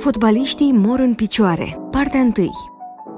Fotbaliștii 0.00 0.72
mor 0.72 0.98
în 0.98 1.14
picioare. 1.14 1.80
Partea 1.90 2.20
1. 2.20 2.32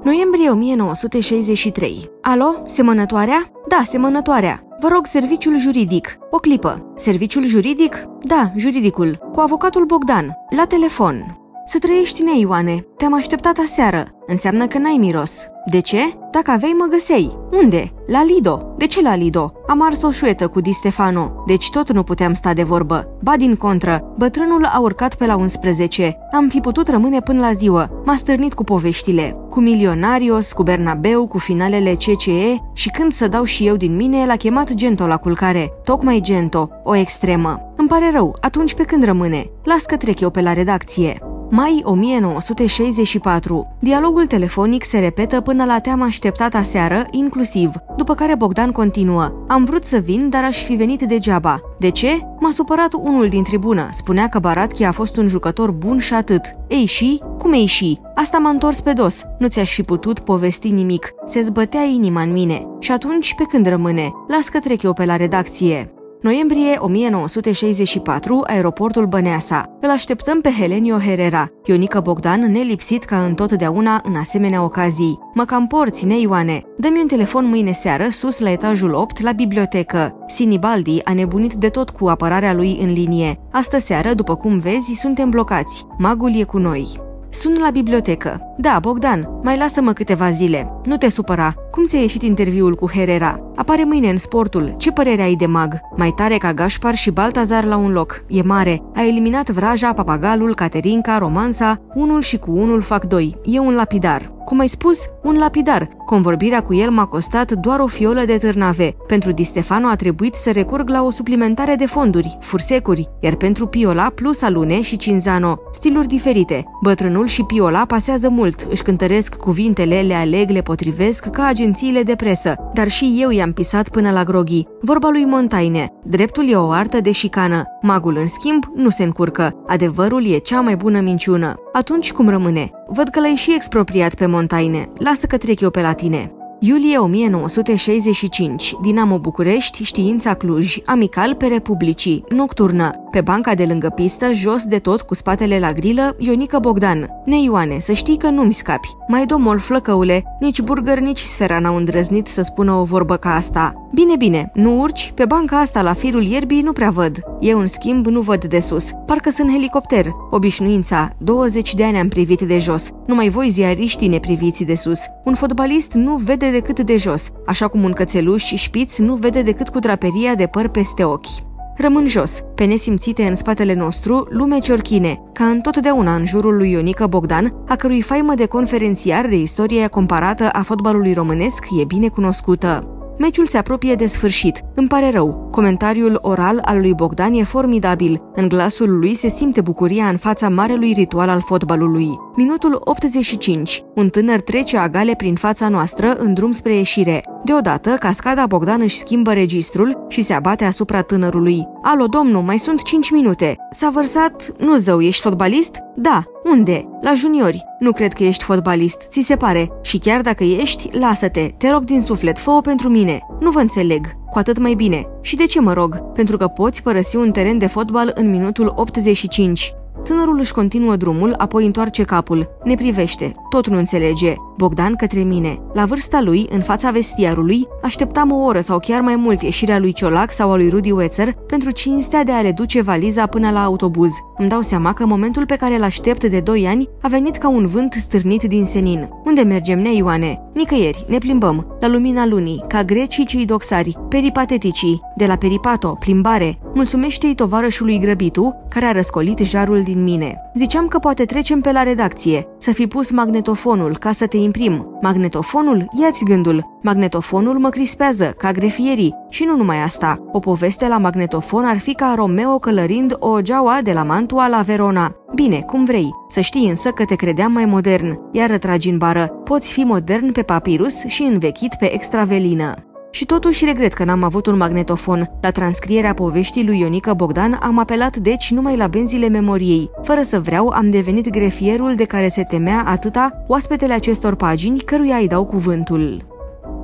Noiembrie 0.03 0.49
1963. 0.49 2.09
Alo, 2.21 2.63
semănătoarea? 2.65 3.51
Da, 3.67 3.81
semănătoarea. 3.85 4.63
Vă 4.79 4.87
rog, 4.87 5.05
serviciul 5.05 5.59
juridic. 5.59 6.17
O 6.29 6.37
clipă. 6.37 6.93
Serviciul 6.95 7.45
juridic? 7.45 8.03
Da, 8.23 8.51
juridicul. 8.55 9.17
Cu 9.31 9.39
avocatul 9.39 9.85
Bogdan. 9.85 10.37
La 10.55 10.65
telefon. 10.65 11.42
Să 11.73 11.79
trăiești 11.79 12.23
nei, 12.23 12.41
Ioane. 12.41 12.85
Te-am 12.97 13.13
așteptat 13.13 13.57
aseară. 13.57 14.03
Înseamnă 14.27 14.67
că 14.67 14.77
n-ai 14.77 14.97
miros. 14.99 15.47
De 15.71 15.79
ce? 15.79 15.99
Dacă 16.31 16.51
aveai, 16.51 16.75
mă 16.77 16.85
găseai. 16.89 17.37
Unde? 17.51 17.91
La 18.07 18.23
Lido. 18.23 18.73
De 18.77 18.87
ce 18.87 19.01
la 19.01 19.15
Lido? 19.15 19.53
Am 19.67 19.81
ars 19.81 20.01
o 20.01 20.11
șuetă 20.11 20.47
cu 20.47 20.61
Di 20.61 20.71
Stefano, 20.71 21.43
deci 21.47 21.69
tot 21.69 21.91
nu 21.91 22.03
puteam 22.03 22.33
sta 22.33 22.53
de 22.53 22.63
vorbă. 22.63 23.17
Ba 23.21 23.35
din 23.37 23.55
contră, 23.55 24.13
bătrânul 24.17 24.65
a 24.65 24.79
urcat 24.79 25.15
pe 25.15 25.25
la 25.25 25.35
11. 25.35 26.17
Am 26.31 26.47
fi 26.47 26.59
putut 26.59 26.87
rămâne 26.87 27.19
până 27.19 27.39
la 27.39 27.51
ziua. 27.51 27.89
M-a 28.05 28.15
stârnit 28.15 28.53
cu 28.53 28.63
poveștile. 28.63 29.37
Cu 29.49 29.59
Milionarios, 29.59 30.51
cu 30.51 30.63
Bernabeu, 30.63 31.27
cu 31.27 31.37
finalele 31.37 31.93
CCE 31.93 32.61
și 32.73 32.89
când 32.89 33.11
să 33.11 33.27
dau 33.27 33.43
și 33.43 33.67
eu 33.67 33.75
din 33.75 33.95
mine, 33.95 34.25
l-a 34.25 34.35
chemat 34.35 34.73
Gento 34.73 35.05
la 35.05 35.17
culcare. 35.17 35.73
Tocmai 35.83 36.19
Gento, 36.21 36.69
o 36.83 36.95
extremă. 36.95 37.73
Îmi 37.75 37.87
pare 37.87 38.09
rău, 38.11 38.35
atunci 38.41 38.73
pe 38.73 38.83
când 38.83 39.03
rămâne? 39.03 39.45
Las 39.63 39.83
că 39.83 39.97
trec 39.97 40.19
eu 40.19 40.29
pe 40.29 40.41
la 40.41 40.53
redacție. 40.53 41.32
Mai 41.55 41.81
1964. 41.83 43.75
Dialogul 43.79 44.25
telefonic 44.25 44.83
se 44.83 44.99
repetă 44.99 45.41
până 45.41 45.65
la 45.65 45.79
te-am 45.79 46.01
așteptat 46.01 46.53
aseară, 46.53 47.07
inclusiv, 47.11 47.71
după 47.97 48.13
care 48.13 48.35
Bogdan 48.35 48.71
continuă. 48.71 49.31
Am 49.47 49.63
vrut 49.63 49.83
să 49.83 49.97
vin, 49.97 50.29
dar 50.29 50.43
aș 50.43 50.63
fi 50.63 50.75
venit 50.75 51.01
degeaba. 51.01 51.59
De 51.79 51.89
ce? 51.89 52.07
M-a 52.39 52.51
supărat 52.51 52.93
unul 52.93 53.27
din 53.27 53.43
tribună. 53.43 53.89
Spunea 53.91 54.29
că 54.29 54.39
Baratchi 54.39 54.83
a 54.83 54.91
fost 54.91 55.17
un 55.17 55.27
jucător 55.27 55.71
bun 55.71 55.99
și 55.99 56.13
atât. 56.13 56.41
Ei 56.67 56.85
și? 56.85 57.21
Cum 57.37 57.53
ei 57.53 57.65
și? 57.65 57.99
Asta 58.15 58.37
m-a 58.37 58.49
întors 58.49 58.81
pe 58.81 58.93
dos. 58.93 59.23
Nu 59.39 59.47
ți-aș 59.47 59.73
fi 59.73 59.83
putut 59.83 60.19
povesti 60.19 60.69
nimic. 60.69 61.13
Se 61.25 61.41
zbătea 61.41 61.81
inima 61.81 62.21
în 62.21 62.31
mine. 62.31 62.67
Și 62.79 62.91
atunci, 62.91 63.33
pe 63.35 63.43
când 63.43 63.67
rămâne? 63.67 64.11
Las 64.27 64.47
că 64.49 64.59
trec 64.59 64.81
eu 64.81 64.93
pe 64.93 65.05
la 65.05 65.15
redacție. 65.15 65.93
Noiembrie 66.23 66.77
1964, 66.79 68.43
aeroportul 68.47 69.05
Băneasa. 69.05 69.77
Îl 69.81 69.89
așteptăm 69.89 70.41
pe 70.41 70.49
Helenio 70.59 70.97
Herrera, 70.97 71.47
Ionica 71.65 71.99
Bogdan, 71.99 72.51
nelipsit 72.51 73.03
ca 73.03 73.25
întotdeauna 73.25 74.01
în 74.03 74.15
asemenea 74.15 74.63
ocazii. 74.63 75.19
Mă 75.33 75.45
cam 75.45 75.67
porți, 75.67 76.05
ne 76.05 76.19
Ioane. 76.19 76.61
Dă-mi 76.77 76.99
un 76.99 77.07
telefon 77.07 77.45
mâine 77.45 77.71
seară, 77.71 78.07
sus 78.09 78.39
la 78.39 78.51
etajul 78.51 78.93
8, 78.93 79.21
la 79.21 79.31
bibliotecă. 79.31 80.15
Sinibaldi 80.27 81.01
a 81.03 81.13
nebunit 81.13 81.53
de 81.53 81.67
tot 81.67 81.89
cu 81.89 82.07
apărarea 82.07 82.53
lui 82.53 82.77
în 82.81 82.93
linie. 82.93 83.39
Astă 83.51 83.79
seară, 83.79 84.13
după 84.13 84.35
cum 84.35 84.59
vezi, 84.59 84.93
suntem 84.93 85.29
blocați. 85.29 85.85
Magul 85.97 86.39
e 86.39 86.43
cu 86.43 86.57
noi. 86.57 87.12
Sun 87.33 87.53
la 87.61 87.69
bibliotecă. 87.69 88.41
Da, 88.57 88.77
Bogdan, 88.81 89.27
mai 89.43 89.57
lasă-mă 89.57 89.93
câteva 89.93 90.29
zile. 90.29 90.71
Nu 90.83 90.97
te 90.97 91.09
supăra. 91.09 91.53
Cum 91.71 91.85
ți-a 91.85 91.99
ieșit 91.99 92.21
interviul 92.21 92.75
cu 92.75 92.89
Herrera? 92.89 93.51
Apare 93.55 93.83
mâine 93.83 94.09
în 94.09 94.17
sportul. 94.17 94.73
Ce 94.77 94.91
părere 94.91 95.21
ai 95.21 95.35
de 95.35 95.45
mag? 95.45 95.79
Mai 95.95 96.13
tare 96.15 96.37
ca 96.37 96.53
Gașpar 96.53 96.95
și 96.95 97.11
Baltazar 97.11 97.63
la 97.63 97.77
un 97.77 97.91
loc. 97.91 98.23
E 98.27 98.41
mare. 98.41 98.81
A 98.95 99.05
eliminat 99.05 99.49
Vraja, 99.49 99.93
Papagalul, 99.93 100.55
Caterinca, 100.55 101.17
Romanța. 101.17 101.77
Unul 101.93 102.21
și 102.21 102.37
cu 102.37 102.51
unul 102.51 102.81
fac 102.81 103.05
doi. 103.05 103.35
E 103.45 103.59
un 103.59 103.73
lapidar. 103.73 104.32
Cum 104.45 104.59
ai 104.59 104.67
spus, 104.67 104.99
un 105.23 105.37
lapidar. 105.37 105.87
Convorbirea 106.05 106.63
cu 106.63 106.73
el 106.73 106.89
m-a 106.89 107.05
costat 107.05 107.51
doar 107.51 107.79
o 107.79 107.87
fiolă 107.87 108.23
de 108.25 108.37
târnave. 108.37 108.95
Pentru 109.07 109.31
Di 109.31 109.43
Stefano 109.43 109.87
a 109.87 109.95
trebuit 109.95 110.33
să 110.33 110.51
recurg 110.51 110.89
la 110.89 111.03
o 111.03 111.11
suplimentare 111.11 111.75
de 111.75 111.85
fonduri, 111.85 112.37
fursecuri, 112.41 113.09
iar 113.19 113.35
pentru 113.35 113.67
Piola 113.67 114.11
plus 114.15 114.41
Alune 114.41 114.81
și 114.81 114.97
Cinzano, 114.97 115.59
stiluri 115.71 116.07
diferite. 116.07 116.63
Bătrânul 116.81 117.27
și 117.27 117.43
Piola 117.43 117.85
pasează 117.85 118.29
mult, 118.29 118.67
își 118.69 118.83
cântăresc 118.83 119.35
cuvintele, 119.35 120.01
le 120.01 120.13
aleg, 120.13 120.49
le 120.49 120.61
potrivesc 120.61 121.29
ca 121.29 121.45
agențiile 121.45 122.03
de 122.03 122.15
presă, 122.15 122.55
dar 122.73 122.87
și 122.87 123.17
eu 123.21 123.29
i-am 123.29 123.53
pisat 123.53 123.89
până 123.89 124.11
la 124.11 124.23
groghi. 124.23 124.67
Vorba 124.81 125.09
lui 125.09 125.25
Montaine, 125.25 125.87
dreptul 126.03 126.49
e 126.49 126.55
o 126.55 126.69
artă 126.69 127.01
de 127.01 127.11
șicană, 127.11 127.63
magul 127.81 128.17
în 128.17 128.27
schimb 128.27 128.63
nu 128.75 128.89
se 128.89 129.03
încurcă, 129.03 129.63
adevărul 129.67 130.25
e 130.27 130.37
cea 130.37 130.61
mai 130.61 130.75
bună 130.75 130.99
minciună. 130.99 131.62
Atunci 131.73 132.11
cum 132.11 132.29
rămâne? 132.29 132.71
Văd 132.87 133.07
că 133.07 133.19
l-ai 133.19 133.35
și 133.35 133.53
expropriat 133.53 134.15
pe 134.15 134.25
Montaine. 134.25 134.89
Lasă 134.97 135.25
că 135.25 135.37
trec 135.37 135.59
eu 135.59 135.69
pe 135.69 135.81
la 135.81 135.93
tine. 135.93 136.33
Iulie 136.65 136.97
1965, 136.97 138.75
Dinamo 138.81 139.19
București, 139.19 139.83
Știința 139.83 140.33
Cluj, 140.33 140.77
Amical 140.85 141.35
pe 141.35 141.45
Republicii, 141.45 142.23
Nocturnă, 142.29 142.91
pe 143.11 143.21
banca 143.21 143.53
de 143.53 143.65
lângă 143.65 143.89
pistă, 143.89 144.31
jos 144.31 144.63
de 144.65 144.79
tot, 144.79 145.01
cu 145.01 145.13
spatele 145.13 145.59
la 145.59 145.71
grilă, 145.71 146.15
Ionica 146.17 146.59
Bogdan. 146.59 147.07
Ne 147.25 147.41
Ioane, 147.41 147.79
să 147.79 147.93
știi 147.93 148.17
că 148.17 148.29
nu-mi 148.29 148.53
scapi. 148.53 148.87
Mai 149.07 149.25
domol 149.25 149.59
flăcăule, 149.59 150.23
nici 150.39 150.61
burger, 150.61 150.99
nici 150.99 151.19
sfera 151.19 151.59
n-au 151.59 151.75
îndrăznit 151.75 152.27
să 152.27 152.41
spună 152.41 152.73
o 152.73 152.83
vorbă 152.83 153.15
ca 153.15 153.35
asta. 153.35 153.73
Bine, 153.93 154.15
bine, 154.15 154.51
nu 154.53 154.79
urci? 154.79 155.11
Pe 155.15 155.25
banca 155.25 155.59
asta 155.59 155.81
la 155.81 155.93
firul 155.93 156.23
ierbii 156.23 156.61
nu 156.61 156.71
prea 156.71 156.89
văd. 156.89 157.19
Eu, 157.39 157.59
în 157.59 157.67
schimb, 157.67 158.05
nu 158.05 158.21
văd 158.21 158.45
de 158.45 158.59
sus. 158.59 158.91
Parcă 159.05 159.29
sunt 159.29 159.51
helicopter. 159.51 160.07
Obișnuința. 160.31 161.15
20 161.17 161.73
de 161.73 161.83
ani 161.83 161.97
am 161.97 162.07
privit 162.07 162.41
de 162.41 162.59
jos. 162.59 162.89
Numai 163.07 163.29
voi 163.29 163.49
ziariștii 163.49 164.07
ne 164.07 164.19
priviți 164.19 164.63
de 164.63 164.75
sus. 164.75 164.99
Un 165.23 165.35
fotbalist 165.35 165.93
nu 165.93 166.15
vede 166.15 166.51
decât 166.53 166.79
de 166.79 166.97
jos, 166.97 167.29
așa 167.45 167.67
cum 167.67 167.83
un 167.83 167.91
cățeluș 167.91 168.43
șpiț 168.43 168.97
nu 168.97 169.15
vede 169.15 169.41
decât 169.41 169.69
cu 169.69 169.79
draperia 169.79 170.35
de 170.35 170.45
păr 170.45 170.67
peste 170.67 171.03
ochi. 171.03 171.51
Rămân 171.77 172.07
jos, 172.07 172.43
pe 172.55 172.65
nesimțite 172.65 173.23
în 173.23 173.35
spatele 173.35 173.73
nostru, 173.73 174.27
lume 174.29 174.59
ciorchine, 174.59 175.21
ca 175.33 175.45
întotdeauna 175.45 176.15
în 176.15 176.25
jurul 176.25 176.57
lui 176.57 176.71
Ionica 176.71 177.07
Bogdan, 177.07 177.53
a 177.67 177.75
cărui 177.75 178.01
faimă 178.01 178.33
de 178.33 178.45
conferențiar 178.45 179.25
de 179.27 179.35
istorie 179.35 179.87
comparată 179.87 180.49
a 180.51 180.61
fotbalului 180.61 181.13
românesc 181.13 181.65
e 181.81 181.85
bine 181.85 182.07
cunoscută. 182.07 182.87
Meciul 183.17 183.47
se 183.47 183.57
apropie 183.57 183.95
de 183.95 184.05
sfârșit. 184.05 184.61
Îmi 184.75 184.87
pare 184.87 185.09
rău. 185.09 185.47
Comentariul 185.51 186.19
oral 186.21 186.59
al 186.65 186.79
lui 186.79 186.93
Bogdan 186.93 187.33
e 187.33 187.43
formidabil. 187.43 188.21
În 188.35 188.47
glasul 188.47 188.99
lui 188.99 189.15
se 189.15 189.27
simte 189.27 189.61
bucuria 189.61 190.07
în 190.07 190.17
fața 190.17 190.49
marelui 190.49 190.93
ritual 190.93 191.29
al 191.29 191.41
fotbalului. 191.45 192.09
Minutul 192.35 192.81
85. 192.83 193.83
Un 193.95 194.09
tânăr 194.09 194.41
trece 194.41 194.77
agale 194.77 195.13
prin 195.17 195.35
fața 195.35 195.69
noastră 195.69 196.13
în 196.13 196.33
drum 196.33 196.51
spre 196.51 196.75
ieșire. 196.75 197.23
Deodată, 197.43 197.89
cascada 197.89 198.45
Bogdan 198.45 198.81
își 198.81 198.97
schimbă 198.97 199.33
registrul 199.33 200.05
și 200.09 200.21
se 200.23 200.33
abate 200.33 200.63
asupra 200.63 201.01
tânărului. 201.01 201.67
Alo, 201.81 202.05
domnul, 202.05 202.41
mai 202.41 202.57
sunt 202.57 202.83
5 202.83 203.11
minute. 203.11 203.55
S-a 203.71 203.89
vărsat... 203.89 204.53
Nu 204.57 204.75
zău, 204.75 205.01
ești 205.01 205.21
fotbalist? 205.21 205.75
Da. 205.95 206.23
Unde? 206.43 206.87
La 207.01 207.13
juniori. 207.13 207.65
Nu 207.79 207.91
cred 207.91 208.13
că 208.13 208.23
ești 208.23 208.43
fotbalist, 208.43 209.01
ți 209.09 209.21
se 209.21 209.35
pare. 209.35 209.69
Și 209.81 209.97
chiar 209.97 210.21
dacă 210.21 210.43
ești, 210.43 210.97
lasă-te. 210.97 211.47
Te 211.57 211.69
rog 211.69 211.83
din 211.83 212.01
suflet, 212.01 212.39
fă-o 212.39 212.61
pentru 212.61 212.89
mine. 212.89 213.19
Nu 213.39 213.51
vă 213.51 213.59
înțeleg. 213.59 214.07
Cu 214.29 214.37
atât 214.37 214.57
mai 214.57 214.73
bine. 214.73 215.07
Și 215.21 215.35
de 215.35 215.45
ce 215.45 215.59
mă 215.59 215.73
rog? 215.73 216.11
Pentru 216.13 216.37
că 216.37 216.47
poți 216.47 216.83
părăsi 216.83 217.15
un 217.15 217.31
teren 217.31 217.57
de 217.57 217.67
fotbal 217.67 218.11
în 218.15 218.29
minutul 218.29 218.73
85. 218.75 219.73
Tânărul 220.03 220.39
își 220.39 220.53
continuă 220.53 220.95
drumul, 220.95 221.33
apoi 221.37 221.65
întoarce 221.65 222.03
capul. 222.03 222.49
Ne 222.63 222.73
privește. 222.73 223.35
Tot 223.49 223.67
nu 223.67 223.77
înțelege. 223.77 224.33
Bogdan 224.57 224.95
către 224.95 225.19
mine. 225.19 225.61
La 225.73 225.85
vârsta 225.85 226.21
lui, 226.21 226.47
în 226.51 226.61
fața 226.61 226.91
vestiarului, 226.91 227.67
așteptam 227.83 228.31
o 228.31 228.43
oră 228.43 228.59
sau 228.59 228.79
chiar 228.79 229.01
mai 229.01 229.15
mult 229.15 229.41
ieșirea 229.41 229.79
lui 229.79 229.93
Ciolac 229.93 230.31
sau 230.31 230.51
a 230.51 230.55
lui 230.55 230.69
Rudy 230.69 230.91
Wetzer 230.91 231.33
pentru 231.47 231.71
cinstea 231.71 232.23
de 232.23 232.31
a 232.31 232.41
le 232.41 232.51
duce 232.51 232.81
valiza 232.81 233.25
până 233.25 233.51
la 233.51 233.63
autobuz. 233.63 234.11
Îmi 234.37 234.49
dau 234.49 234.61
seama 234.61 234.93
că 234.93 235.05
momentul 235.05 235.45
pe 235.45 235.55
care 235.55 235.75
îl 235.75 235.83
aștept 235.83 236.25
de 236.25 236.39
2 236.39 236.67
ani 236.67 236.89
a 237.01 237.07
venit 237.07 237.37
ca 237.37 237.49
un 237.49 237.67
vânt 237.67 237.93
stârnit 237.93 238.43
din 238.43 238.65
senin. 238.65 239.09
Unde 239.25 239.41
mergem, 239.41 239.79
ne 239.79 239.93
Ioane? 239.95 240.41
Nicăieri, 240.53 241.05
ne 241.07 241.17
plimbăm, 241.17 241.77
la 241.79 241.87
lumina 241.87 242.25
lunii, 242.25 242.63
ca 242.67 242.83
grecii 242.83 243.25
cei 243.25 243.45
doxari, 243.45 243.97
peripateticii, 244.09 245.01
de 245.15 245.25
la 245.25 245.35
peripato, 245.35 245.95
plimbare. 245.99 246.57
Mulțumește-i 246.73 247.35
tovarășului 247.35 247.99
grăbitu, 247.99 248.55
care 248.69 248.85
a 248.85 248.91
răscolit 248.91 249.37
jarul 249.37 249.82
din 249.83 250.03
mine. 250.03 250.41
Ziceam 250.55 250.87
că 250.87 250.99
poate 250.99 251.25
trecem 251.25 251.61
pe 251.61 251.71
la 251.71 251.83
redacție, 251.83 252.47
să 252.57 252.71
fi 252.71 252.87
pus 252.87 253.11
magnetofonul 253.11 253.97
ca 253.97 254.11
să 254.11 254.27
te 254.27 254.37
imprim. 254.37 254.97
Magnetofonul? 255.01 255.87
Ia-ți 256.01 256.23
gândul. 256.23 256.79
Magnetofonul 256.81 257.59
mă 257.59 257.69
crispează, 257.69 258.25
ca 258.25 258.51
grefierii. 258.51 259.15
Și 259.29 259.43
nu 259.43 259.55
numai 259.55 259.83
asta. 259.83 260.17
O 260.31 260.39
poveste 260.39 260.87
la 260.87 260.97
magnetofon 260.97 261.65
ar 261.65 261.77
fi 261.77 261.93
ca 261.93 262.13
Romeo 262.15 262.59
călărind 262.59 263.15
o 263.19 263.41
geaua 263.41 263.79
de 263.83 263.93
la 263.93 264.03
Mantua 264.03 264.47
la 264.47 264.61
Verona. 264.61 265.15
Bine, 265.35 265.61
cum 265.61 265.83
vrei. 265.85 266.09
Să 266.29 266.39
știi 266.39 266.69
însă 266.69 266.89
că 266.89 267.05
te 267.05 267.15
credeam 267.15 267.51
mai 267.51 267.65
modern. 267.65 268.19
Iar 268.31 268.57
tragi 268.57 268.89
în 268.89 268.97
bară. 268.97 269.27
Poți 269.43 269.71
fi 269.71 269.83
modern 269.83 270.31
pe 270.31 270.41
papirus 270.41 271.05
și 271.05 271.23
învechit 271.23 271.75
pe 271.79 271.93
extravelină. 271.93 272.73
Și 273.13 273.25
totuși 273.25 273.65
regret 273.65 273.93
că 273.93 274.03
n-am 274.03 274.23
avut 274.23 274.45
un 274.45 274.57
magnetofon. 274.57 275.29
La 275.41 275.51
transcrierea 275.51 276.13
poveștii 276.13 276.65
lui 276.65 276.79
Ionica 276.79 277.13
Bogdan 277.13 277.59
am 277.61 277.79
apelat 277.79 278.17
deci 278.17 278.51
numai 278.51 278.77
la 278.77 278.87
benzile 278.87 279.27
memoriei. 279.27 279.89
Fără 280.03 280.21
să 280.21 280.39
vreau, 280.39 280.67
am 280.67 280.89
devenit 280.89 281.29
grefierul 281.29 281.95
de 281.95 282.03
care 282.03 282.27
se 282.27 282.43
temea 282.43 282.83
atâta 282.85 283.43
oaspetele 283.47 283.93
acestor 283.93 284.35
pagini 284.35 284.79
căruia 284.79 285.17
îi 285.17 285.27
dau 285.27 285.45
cuvântul. 285.45 286.25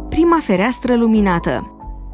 Prima 0.10 0.40
fereastră 0.42 0.96
luminată 0.96 1.74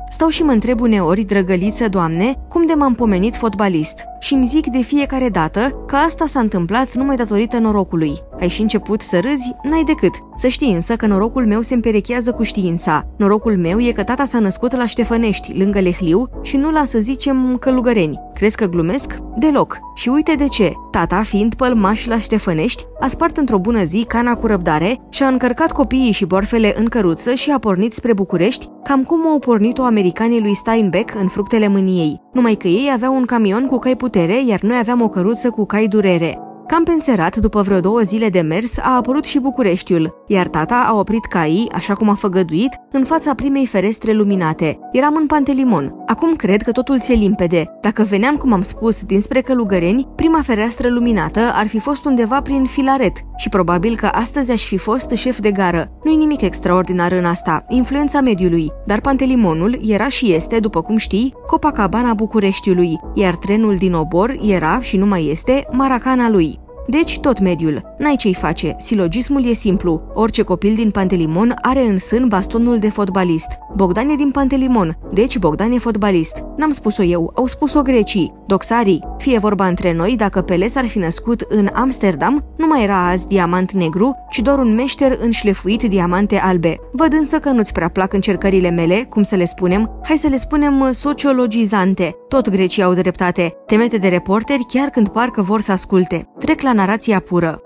Stau 0.10 0.30
și 0.30 0.44
mă 0.44 0.52
întreb 0.52 0.80
uneori, 0.82 1.24
drăgăliță, 1.24 1.88
doamne, 1.88 2.34
cum 2.50 2.66
de 2.66 2.74
m-am 2.74 2.94
pomenit 2.94 3.36
fotbalist. 3.36 4.04
Și 4.20 4.34
îmi 4.34 4.48
zic 4.48 4.68
de 4.68 4.82
fiecare 4.82 5.30
dată 5.30 5.84
că 5.88 5.96
asta 5.96 6.26
s-a 6.26 6.40
întâmplat 6.40 6.94
numai 6.94 7.16
datorită 7.16 7.58
norocului. 7.58 8.14
Ai 8.40 8.48
și 8.48 8.62
început 8.62 9.02
să 9.02 9.20
râzi? 9.20 9.56
N-ai 9.64 9.84
decât. 9.84 10.14
Să 10.36 10.48
știi 10.48 10.74
însă 10.74 10.96
că 10.96 11.08
norocul 11.08 11.46
meu 11.46 11.62
se 11.62 11.74
împerechează 11.74 12.32
cu 12.32 12.44
știința. 12.44 13.08
Norocul 13.18 13.58
meu 13.58 13.80
e 13.80 13.92
că 13.92 14.04
tata 14.04 14.26
s-a 14.26 14.40
născut 14.40 14.76
la 14.76 14.86
Ștefănești, 14.86 15.58
lângă 15.58 15.80
Lehliu, 15.80 16.30
și 16.42 16.58
nu 16.58 16.72
la, 16.72 16.86
să 16.86 17.00
zicem, 17.00 17.58
Călugăreni. 17.58 18.20
Crezi 18.34 18.56
că 18.56 18.66
glumesc? 18.66 19.18
Deloc. 19.36 19.80
Și 19.96 20.10
uite 20.10 20.34
de 20.38 20.48
ce. 20.48 20.72
Tata, 20.92 21.22
fiind 21.22 21.54
pălmaș 21.54 22.06
la 22.06 22.18
Ștefănești, 22.18 22.86
a 23.00 23.08
spart 23.08 23.38
într-o 23.38 23.58
bună 23.58 23.84
zi 23.84 24.06
cana 24.08 24.36
cu 24.36 24.48
răbdare 24.48 25.02
și 25.10 25.24
a 25.24 25.28
încărcat 25.28 25.72
copiii 25.72 26.12
și 26.12 26.26
borfele 26.26 26.74
în 26.78 26.86
căruță 26.86 27.34
și 27.34 27.52
a 27.52 27.60
pornit 27.60 27.94
spre 27.94 28.14
București, 28.14 28.70
cam 28.84 29.04
cum 29.04 29.28
au 29.28 29.40
pornit-o 29.40 29.84
americanii 29.84 30.42
lui 30.42 30.56
Steinbeck 30.56 31.16
în 31.16 31.28
fructele 31.28 31.68
mâniei. 31.68 32.22
Numai 32.34 32.56
că 32.56 32.68
ei 32.68 32.90
aveau 32.94 33.16
un 33.16 33.26
camion 33.26 33.68
cu 33.68 33.78
cai 33.78 33.96
putere, 34.06 34.44
iar 34.46 34.62
noi 34.62 34.78
aveam 34.78 35.02
o 35.02 35.10
căruță 35.10 35.50
cu 35.50 35.66
cai 35.66 35.88
durere. 35.88 36.40
Cam 36.68 36.84
penserat, 36.84 37.36
după 37.36 37.62
vreo 37.62 37.80
două 37.80 38.02
zile 38.02 38.30
de 38.30 38.42
mers, 38.42 38.78
a 38.78 38.96
apărut 38.96 39.24
și 39.24 39.40
Bucureștiul, 39.40 40.24
iar 40.28 40.48
tata 40.48 40.86
a 40.88 40.98
oprit 40.98 41.26
caii, 41.26 41.70
așa 41.74 41.94
cum 41.94 42.10
a 42.10 42.16
făgăduit, 42.16 42.80
în 42.92 43.04
fața 43.04 43.34
primei 43.34 43.66
ferestre 43.66 44.14
luminate. 44.14 44.80
Eram 44.92 45.16
în 45.16 45.26
Pantelimon. 45.26 45.96
Acum 46.06 46.36
cred 46.36 46.62
că 46.62 46.72
totul 46.72 47.00
ți-e 47.00 47.16
limpede. 47.16 47.78
Dacă 47.82 48.04
veneam, 48.04 48.36
cum 48.36 48.54
am 48.54 48.62
spus, 48.62 49.04
dinspre 49.04 49.42
Călugăreni, 49.42 50.08
prima 50.16 50.42
fereastră 50.42 50.90
luminată 50.90 51.40
ar 51.54 51.68
fi 51.68 51.80
fost 51.80 52.06
undeva 52.06 52.42
prin 52.42 52.66
Filaret 52.66 53.14
și 53.38 53.50
probabil 53.50 53.96
că 53.96 54.06
astăzi 54.06 54.52
aș 54.52 54.64
fi 54.64 54.78
fost 54.78 55.10
șef 55.10 55.40
de 55.40 55.52
gară. 55.52 55.92
Nu-i 56.04 56.16
nimic 56.16 56.42
extraordinar 56.42 57.12
în 57.12 57.26
asta, 57.26 57.64
influența 57.70 58.22
mediului, 58.22 58.72
dar 58.86 59.02
Pantelimonul 59.02 59.80
era 59.88 60.08
și 60.08 60.34
este, 60.34 60.60
după 60.60 60.82
cum 60.82 60.98
știi, 60.98 61.34
Copacabana 61.48 62.14
Bucureștiului, 62.14 63.00
iar 63.14 63.36
trenul 63.36 63.76
din 63.76 63.94
obor 63.94 64.36
era 64.42 64.80
și 64.82 64.98
nu 64.98 65.06
mai 65.06 65.28
este 65.32 65.68
Maracana 65.72 66.30
lui. 66.30 66.55
Deci 66.88 67.20
tot 67.20 67.40
mediul. 67.40 67.96
N-ai 67.98 68.16
ce-i 68.16 68.34
face. 68.34 68.76
Silogismul 68.80 69.46
e 69.46 69.54
simplu. 69.54 70.02
Orice 70.14 70.42
copil 70.42 70.76
din 70.76 70.92
Pantelimon 70.92 71.54
are 71.62 71.82
în 71.82 72.00
sân 72.00 72.28
bastonul 72.28 72.78
de 72.78 72.90
fotbalist. 72.90 73.48
Bogdan 73.76 74.10
e 74.10 74.16
din 74.16 74.32
Pantelimon, 74.32 74.98
deci 75.14 75.38
Bogdan 75.38 75.72
e 75.72 75.78
fotbalist. 75.78 76.44
N-am 76.58 76.72
spus-o 76.72 77.04
eu, 77.04 77.32
au 77.36 77.48
spus-o 77.48 77.82
grecii. 77.82 78.34
Doxarii. 78.48 79.04
Fie 79.18 79.38
vorba 79.38 79.68
între 79.68 79.94
noi, 79.94 80.16
dacă 80.16 80.42
Pele 80.42 80.68
s-ar 80.68 80.86
fi 80.86 80.98
născut 80.98 81.42
în 81.42 81.70
Amsterdam, 81.74 82.44
nu 82.58 82.68
mai 82.68 82.84
era 82.84 83.08
azi 83.08 83.28
diamant 83.28 83.72
negru, 83.72 84.16
ci 84.30 84.40
doar 84.40 84.60
un 84.60 84.76
meșter 84.76 85.18
înșlefuit 85.22 85.84
diamante 85.84 86.38
albe. 86.38 86.80
Văd 86.92 87.14
însă 87.14 87.40
că 87.40 87.50
nu-ți 87.50 87.74
prea 87.74 87.90
plac 87.90 88.14
încercările 88.14 88.70
mele, 88.70 89.06
cum 89.10 89.24
să 89.24 89.36
le 89.36 89.46
spunem, 89.46 90.00
hai 90.04 90.18
să 90.18 90.28
le 90.28 90.38
spunem 90.38 90.80
uh, 90.80 90.90
sociologizante. 90.92 92.16
Tot 92.28 92.50
grecii 92.50 92.84
au 92.84 92.94
dreptate. 92.94 93.54
Temete 93.66 93.98
de 93.98 94.08
reporteri 94.08 94.66
chiar 94.68 94.90
când 94.90 95.08
parcă 95.08 95.42
vor 95.42 95.62
să 95.62 95.72
asculte. 95.72 96.28
Trec 96.40 96.62
la 96.62 96.74
narația 96.76 97.20
pură. 97.20 97.62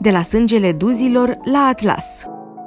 De 0.00 0.10
la 0.10 0.22
sângele 0.22 0.72
duzilor 0.72 1.38
la 1.44 1.58
atlas. 1.58 2.24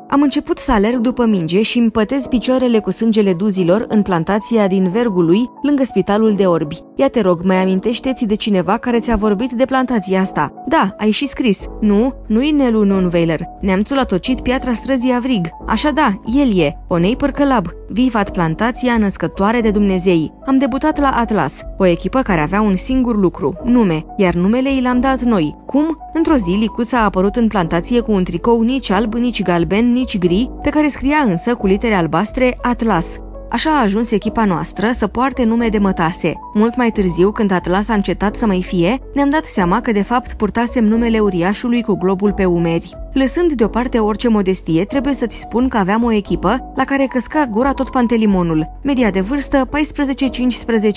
Am 0.09 0.21
început 0.21 0.57
să 0.57 0.71
alerg 0.71 0.98
după 0.98 1.25
minge 1.25 1.62
și 1.62 1.77
îmi 1.77 1.92
pătez 1.92 2.27
picioarele 2.27 2.80
cu 2.80 2.92
sângele 2.92 3.33
duzilor 3.33 3.86
în 3.88 4.01
plantația 4.01 4.68
din 4.68 4.89
Vergului, 4.89 5.50
lângă 5.62 5.83
spitalul 5.83 6.36
de 6.36 6.45
orbi. 6.45 6.80
Ia 6.95 7.07
te 7.07 7.21
rog, 7.21 7.42
mai 7.44 7.56
amintește-ți 7.56 8.25
de 8.25 8.36
cineva 8.36 8.77
care 8.77 9.00
ți-a 9.00 9.15
vorbit 9.15 9.51
de 9.51 9.65
plantația 9.65 10.21
asta. 10.21 10.54
Da, 10.68 10.95
ai 10.98 11.12
și 11.12 11.27
scris. 11.27 11.65
Nu, 11.81 12.13
nu-i 12.27 12.51
Nelu 12.51 12.83
Nunveiler. 12.83 13.42
Neamțul 13.62 14.00
a 14.00 14.04
tocit 14.04 14.42
piatra 14.42 14.74
străzii 14.74 15.13
Avrig. 15.13 15.48
Așa 15.68 15.92
da, 15.92 16.13
el 16.36 16.59
e. 16.59 16.77
Onei 16.88 17.15
Părcălab. 17.15 17.68
Vivat 17.89 18.31
plantația 18.31 18.98
născătoare 18.98 19.62
de 19.62 19.71
Dumnezei. 19.71 20.33
Am 20.45 20.57
debutat 20.57 21.00
la 21.00 21.09
Atlas, 21.09 21.62
o 21.77 21.86
echipă 21.86 22.21
care 22.21 22.42
avea 22.42 22.62
un 22.62 22.75
singur 22.75 23.18
lucru, 23.18 23.57
nume, 23.63 24.06
iar 24.18 24.33
numele 24.33 24.74
i 24.74 24.81
l-am 24.81 25.00
dat 25.00 25.21
noi. 25.21 25.56
Cum? 25.65 25.98
Într-o 26.13 26.36
zi, 26.36 26.57
Licuța 26.59 27.00
a 27.00 27.04
apărut 27.04 27.36
în 27.36 27.48
plantație 27.48 28.00
cu 28.00 28.12
un 28.12 28.24
tricou 28.24 28.62
nici 28.62 28.89
alb, 28.89 29.13
nici 29.13 29.42
galben, 29.42 29.92
nici 29.97 30.17
gri, 30.17 30.51
pe 30.61 30.69
care 30.69 30.88
scria 30.88 31.17
însă 31.17 31.55
cu 31.55 31.67
litere 31.67 31.94
albastre 31.94 32.57
Atlas. 32.61 33.19
Așa 33.49 33.69
a 33.69 33.81
ajuns 33.81 34.11
echipa 34.11 34.45
noastră 34.45 34.91
să 34.91 35.07
poarte 35.07 35.44
nume 35.44 35.67
de 35.67 35.77
mătase. 35.77 36.33
Mult 36.53 36.75
mai 36.75 36.91
târziu, 36.91 37.31
când 37.31 37.51
Atlas 37.51 37.89
a 37.89 37.94
încetat 37.94 38.35
să 38.35 38.45
mai 38.45 38.63
fie, 38.63 38.99
ne-am 39.13 39.29
dat 39.29 39.45
seama 39.45 39.81
că 39.81 39.91
de 39.91 40.01
fapt 40.01 40.33
purtasem 40.33 40.83
numele 40.85 41.19
uriașului 41.19 41.81
cu 41.81 41.97
globul 41.97 42.33
pe 42.33 42.45
umeri. 42.45 42.97
Lăsând 43.13 43.53
deoparte 43.53 43.99
orice 43.99 44.27
modestie, 44.27 44.83
trebuie 44.85 45.13
să-ți 45.13 45.39
spun 45.39 45.67
că 45.67 45.77
aveam 45.77 46.03
o 46.03 46.11
echipă 46.11 46.71
la 46.75 46.83
care 46.83 47.05
căsca 47.09 47.45
gura 47.45 47.73
tot 47.73 47.89
pantelimonul. 47.89 48.79
Media 48.83 49.09
de 49.09 49.19
vârstă 49.19 49.69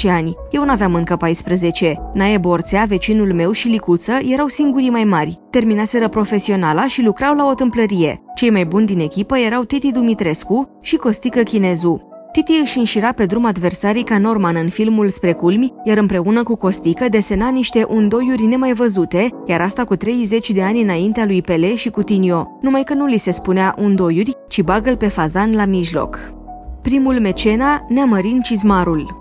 14-15 0.06 0.08
ani. 0.08 0.34
Eu 0.50 0.64
n-aveam 0.64 0.94
încă 0.94 1.16
14. 1.16 2.00
Nae 2.14 2.38
Borțea, 2.38 2.84
vecinul 2.84 3.34
meu 3.34 3.52
și 3.52 3.68
Licuță 3.68 4.12
erau 4.22 4.46
singurii 4.46 4.90
mai 4.90 5.04
mari. 5.04 5.40
Terminaseră 5.50 6.08
profesionala 6.08 6.86
și 6.86 7.02
lucrau 7.02 7.34
la 7.34 7.46
o 7.46 7.54
tâmplărie. 7.54 8.22
Cei 8.34 8.50
mai 8.50 8.64
buni 8.64 8.86
din 8.86 8.98
echipă 8.98 9.38
erau 9.38 9.62
Titi 9.62 9.92
Dumitrescu 9.92 10.78
și 10.80 10.96
Costică 10.96 11.42
Chinezu. 11.42 12.09
Titi 12.32 12.52
își 12.62 12.78
înșira 12.78 13.12
pe 13.12 13.26
drum 13.26 13.44
adversarii 13.44 14.02
ca 14.02 14.18
Norman 14.18 14.56
în 14.56 14.68
filmul 14.68 15.08
Spre 15.08 15.32
culmi, 15.32 15.72
iar 15.84 15.96
împreună 15.96 16.42
cu 16.42 16.56
Costică 16.56 17.08
desena 17.08 17.48
niște 17.48 17.82
undoiuri 17.82 18.46
nemai 18.46 18.72
văzute, 18.72 19.28
iar 19.46 19.60
asta 19.60 19.84
cu 19.84 19.96
30 19.96 20.50
de 20.50 20.62
ani 20.62 20.82
înaintea 20.82 21.24
lui 21.24 21.42
Pele 21.42 21.74
și 21.74 21.90
cu 21.90 22.02
Tinio, 22.02 22.58
numai 22.60 22.82
că 22.82 22.94
nu 22.94 23.06
li 23.06 23.16
se 23.16 23.30
spunea 23.30 23.74
undoiuri, 23.78 24.36
ci 24.48 24.62
bagă 24.62 24.96
pe 24.96 25.08
fazan 25.08 25.54
la 25.54 25.64
mijloc. 25.64 26.32
Primul 26.82 27.20
mecena, 27.20 27.86
Neamărin 27.88 28.40
Cizmarul 28.40 29.19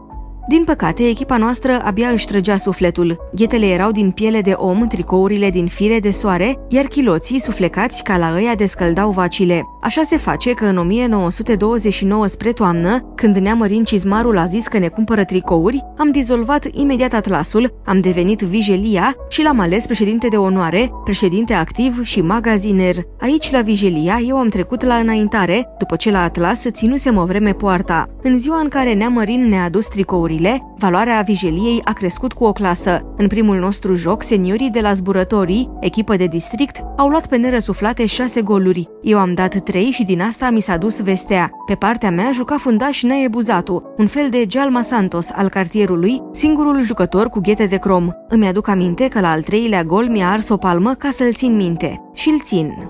din 0.49 0.63
păcate, 0.63 1.07
echipa 1.07 1.37
noastră 1.37 1.81
abia 1.83 2.07
își 2.07 2.25
trăgea 2.25 2.57
sufletul. 2.57 3.29
Ghetele 3.33 3.65
erau 3.65 3.91
din 3.91 4.11
piele 4.11 4.41
de 4.41 4.51
om, 4.51 4.87
tricourile 4.87 5.49
din 5.49 5.67
fire 5.67 5.99
de 5.99 6.11
soare, 6.11 6.59
iar 6.67 6.85
chiloții, 6.85 7.39
suflecați 7.39 8.03
ca 8.03 8.17
la 8.17 8.33
ăia, 8.35 8.55
descăldau 8.55 9.11
vacile. 9.11 9.63
Așa 9.81 10.01
se 10.01 10.17
face 10.17 10.53
că 10.53 10.65
în 10.65 10.77
1929 10.77 12.27
spre 12.27 12.51
toamnă, 12.51 13.13
când 13.15 13.37
Neamărin 13.37 13.83
Cizmarul 13.83 14.37
a 14.37 14.45
zis 14.45 14.67
că 14.67 14.77
ne 14.77 14.87
cumpără 14.87 15.23
tricouri, 15.23 15.83
am 15.97 16.11
dizolvat 16.11 16.67
imediat 16.71 17.13
atlasul, 17.13 17.73
am 17.85 17.99
devenit 17.99 18.39
Vigelia 18.39 19.15
și 19.29 19.43
l-am 19.43 19.59
ales 19.59 19.85
președinte 19.85 20.27
de 20.27 20.37
onoare, 20.37 20.91
președinte 21.03 21.53
activ 21.53 22.03
și 22.03 22.21
magaziner. 22.21 22.95
Aici, 23.19 23.51
la 23.51 23.61
Vigelia, 23.61 24.19
eu 24.27 24.37
am 24.37 24.49
trecut 24.49 24.83
la 24.83 24.95
înaintare, 24.95 25.69
după 25.79 25.95
ce 25.95 26.11
la 26.11 26.23
atlas 26.23 26.65
ținusem 26.71 27.17
o 27.17 27.25
vreme 27.25 27.51
poarta. 27.51 28.05
În 28.21 28.37
ziua 28.37 28.59
în 28.59 28.67
care 28.67 28.93
Neamărin 28.93 29.47
ne-a 29.47 29.63
adus 29.63 29.87
tricourile, 29.87 30.37
zile, 30.39 30.73
valoarea 30.77 31.21
vijeliei 31.21 31.81
a 31.83 31.93
crescut 31.93 32.33
cu 32.33 32.43
o 32.43 32.51
clasă. 32.51 33.13
În 33.17 33.27
primul 33.27 33.59
nostru 33.59 33.95
joc, 33.95 34.23
seniorii 34.23 34.69
de 34.69 34.79
la 34.79 34.93
zburătorii, 34.93 35.69
echipă 35.79 36.15
de 36.15 36.25
district, 36.25 36.83
au 36.97 37.07
luat 37.07 37.27
pe 37.27 37.35
nerăsuflate 37.35 38.05
șase 38.05 38.41
goluri. 38.41 38.89
Eu 39.01 39.19
am 39.19 39.33
dat 39.33 39.55
trei 39.63 39.91
și 39.91 40.03
din 40.03 40.21
asta 40.21 40.49
mi 40.49 40.61
s-a 40.61 40.77
dus 40.77 41.01
vestea. 41.01 41.51
Pe 41.65 41.75
partea 41.75 42.11
mea 42.11 42.31
juca 42.31 42.57
fundaș 42.57 43.03
Nae 43.03 43.27
Buzatu, 43.27 43.93
un 43.97 44.07
fel 44.07 44.29
de 44.29 44.45
Jalma 44.49 44.81
Santos 44.81 45.31
al 45.31 45.49
cartierului, 45.49 46.21
singurul 46.31 46.81
jucător 46.81 47.27
cu 47.27 47.39
ghete 47.39 47.65
de 47.65 47.77
crom. 47.77 48.09
Îmi 48.27 48.47
aduc 48.47 48.67
aminte 48.67 49.07
că 49.07 49.19
la 49.19 49.31
al 49.31 49.41
treilea 49.41 49.83
gol 49.83 50.05
mi-a 50.09 50.29
ars 50.29 50.49
o 50.49 50.57
palmă 50.57 50.93
ca 50.93 51.09
să-l 51.11 51.33
țin 51.33 51.55
minte. 51.55 52.01
Și-l 52.13 52.39
țin. 52.43 52.89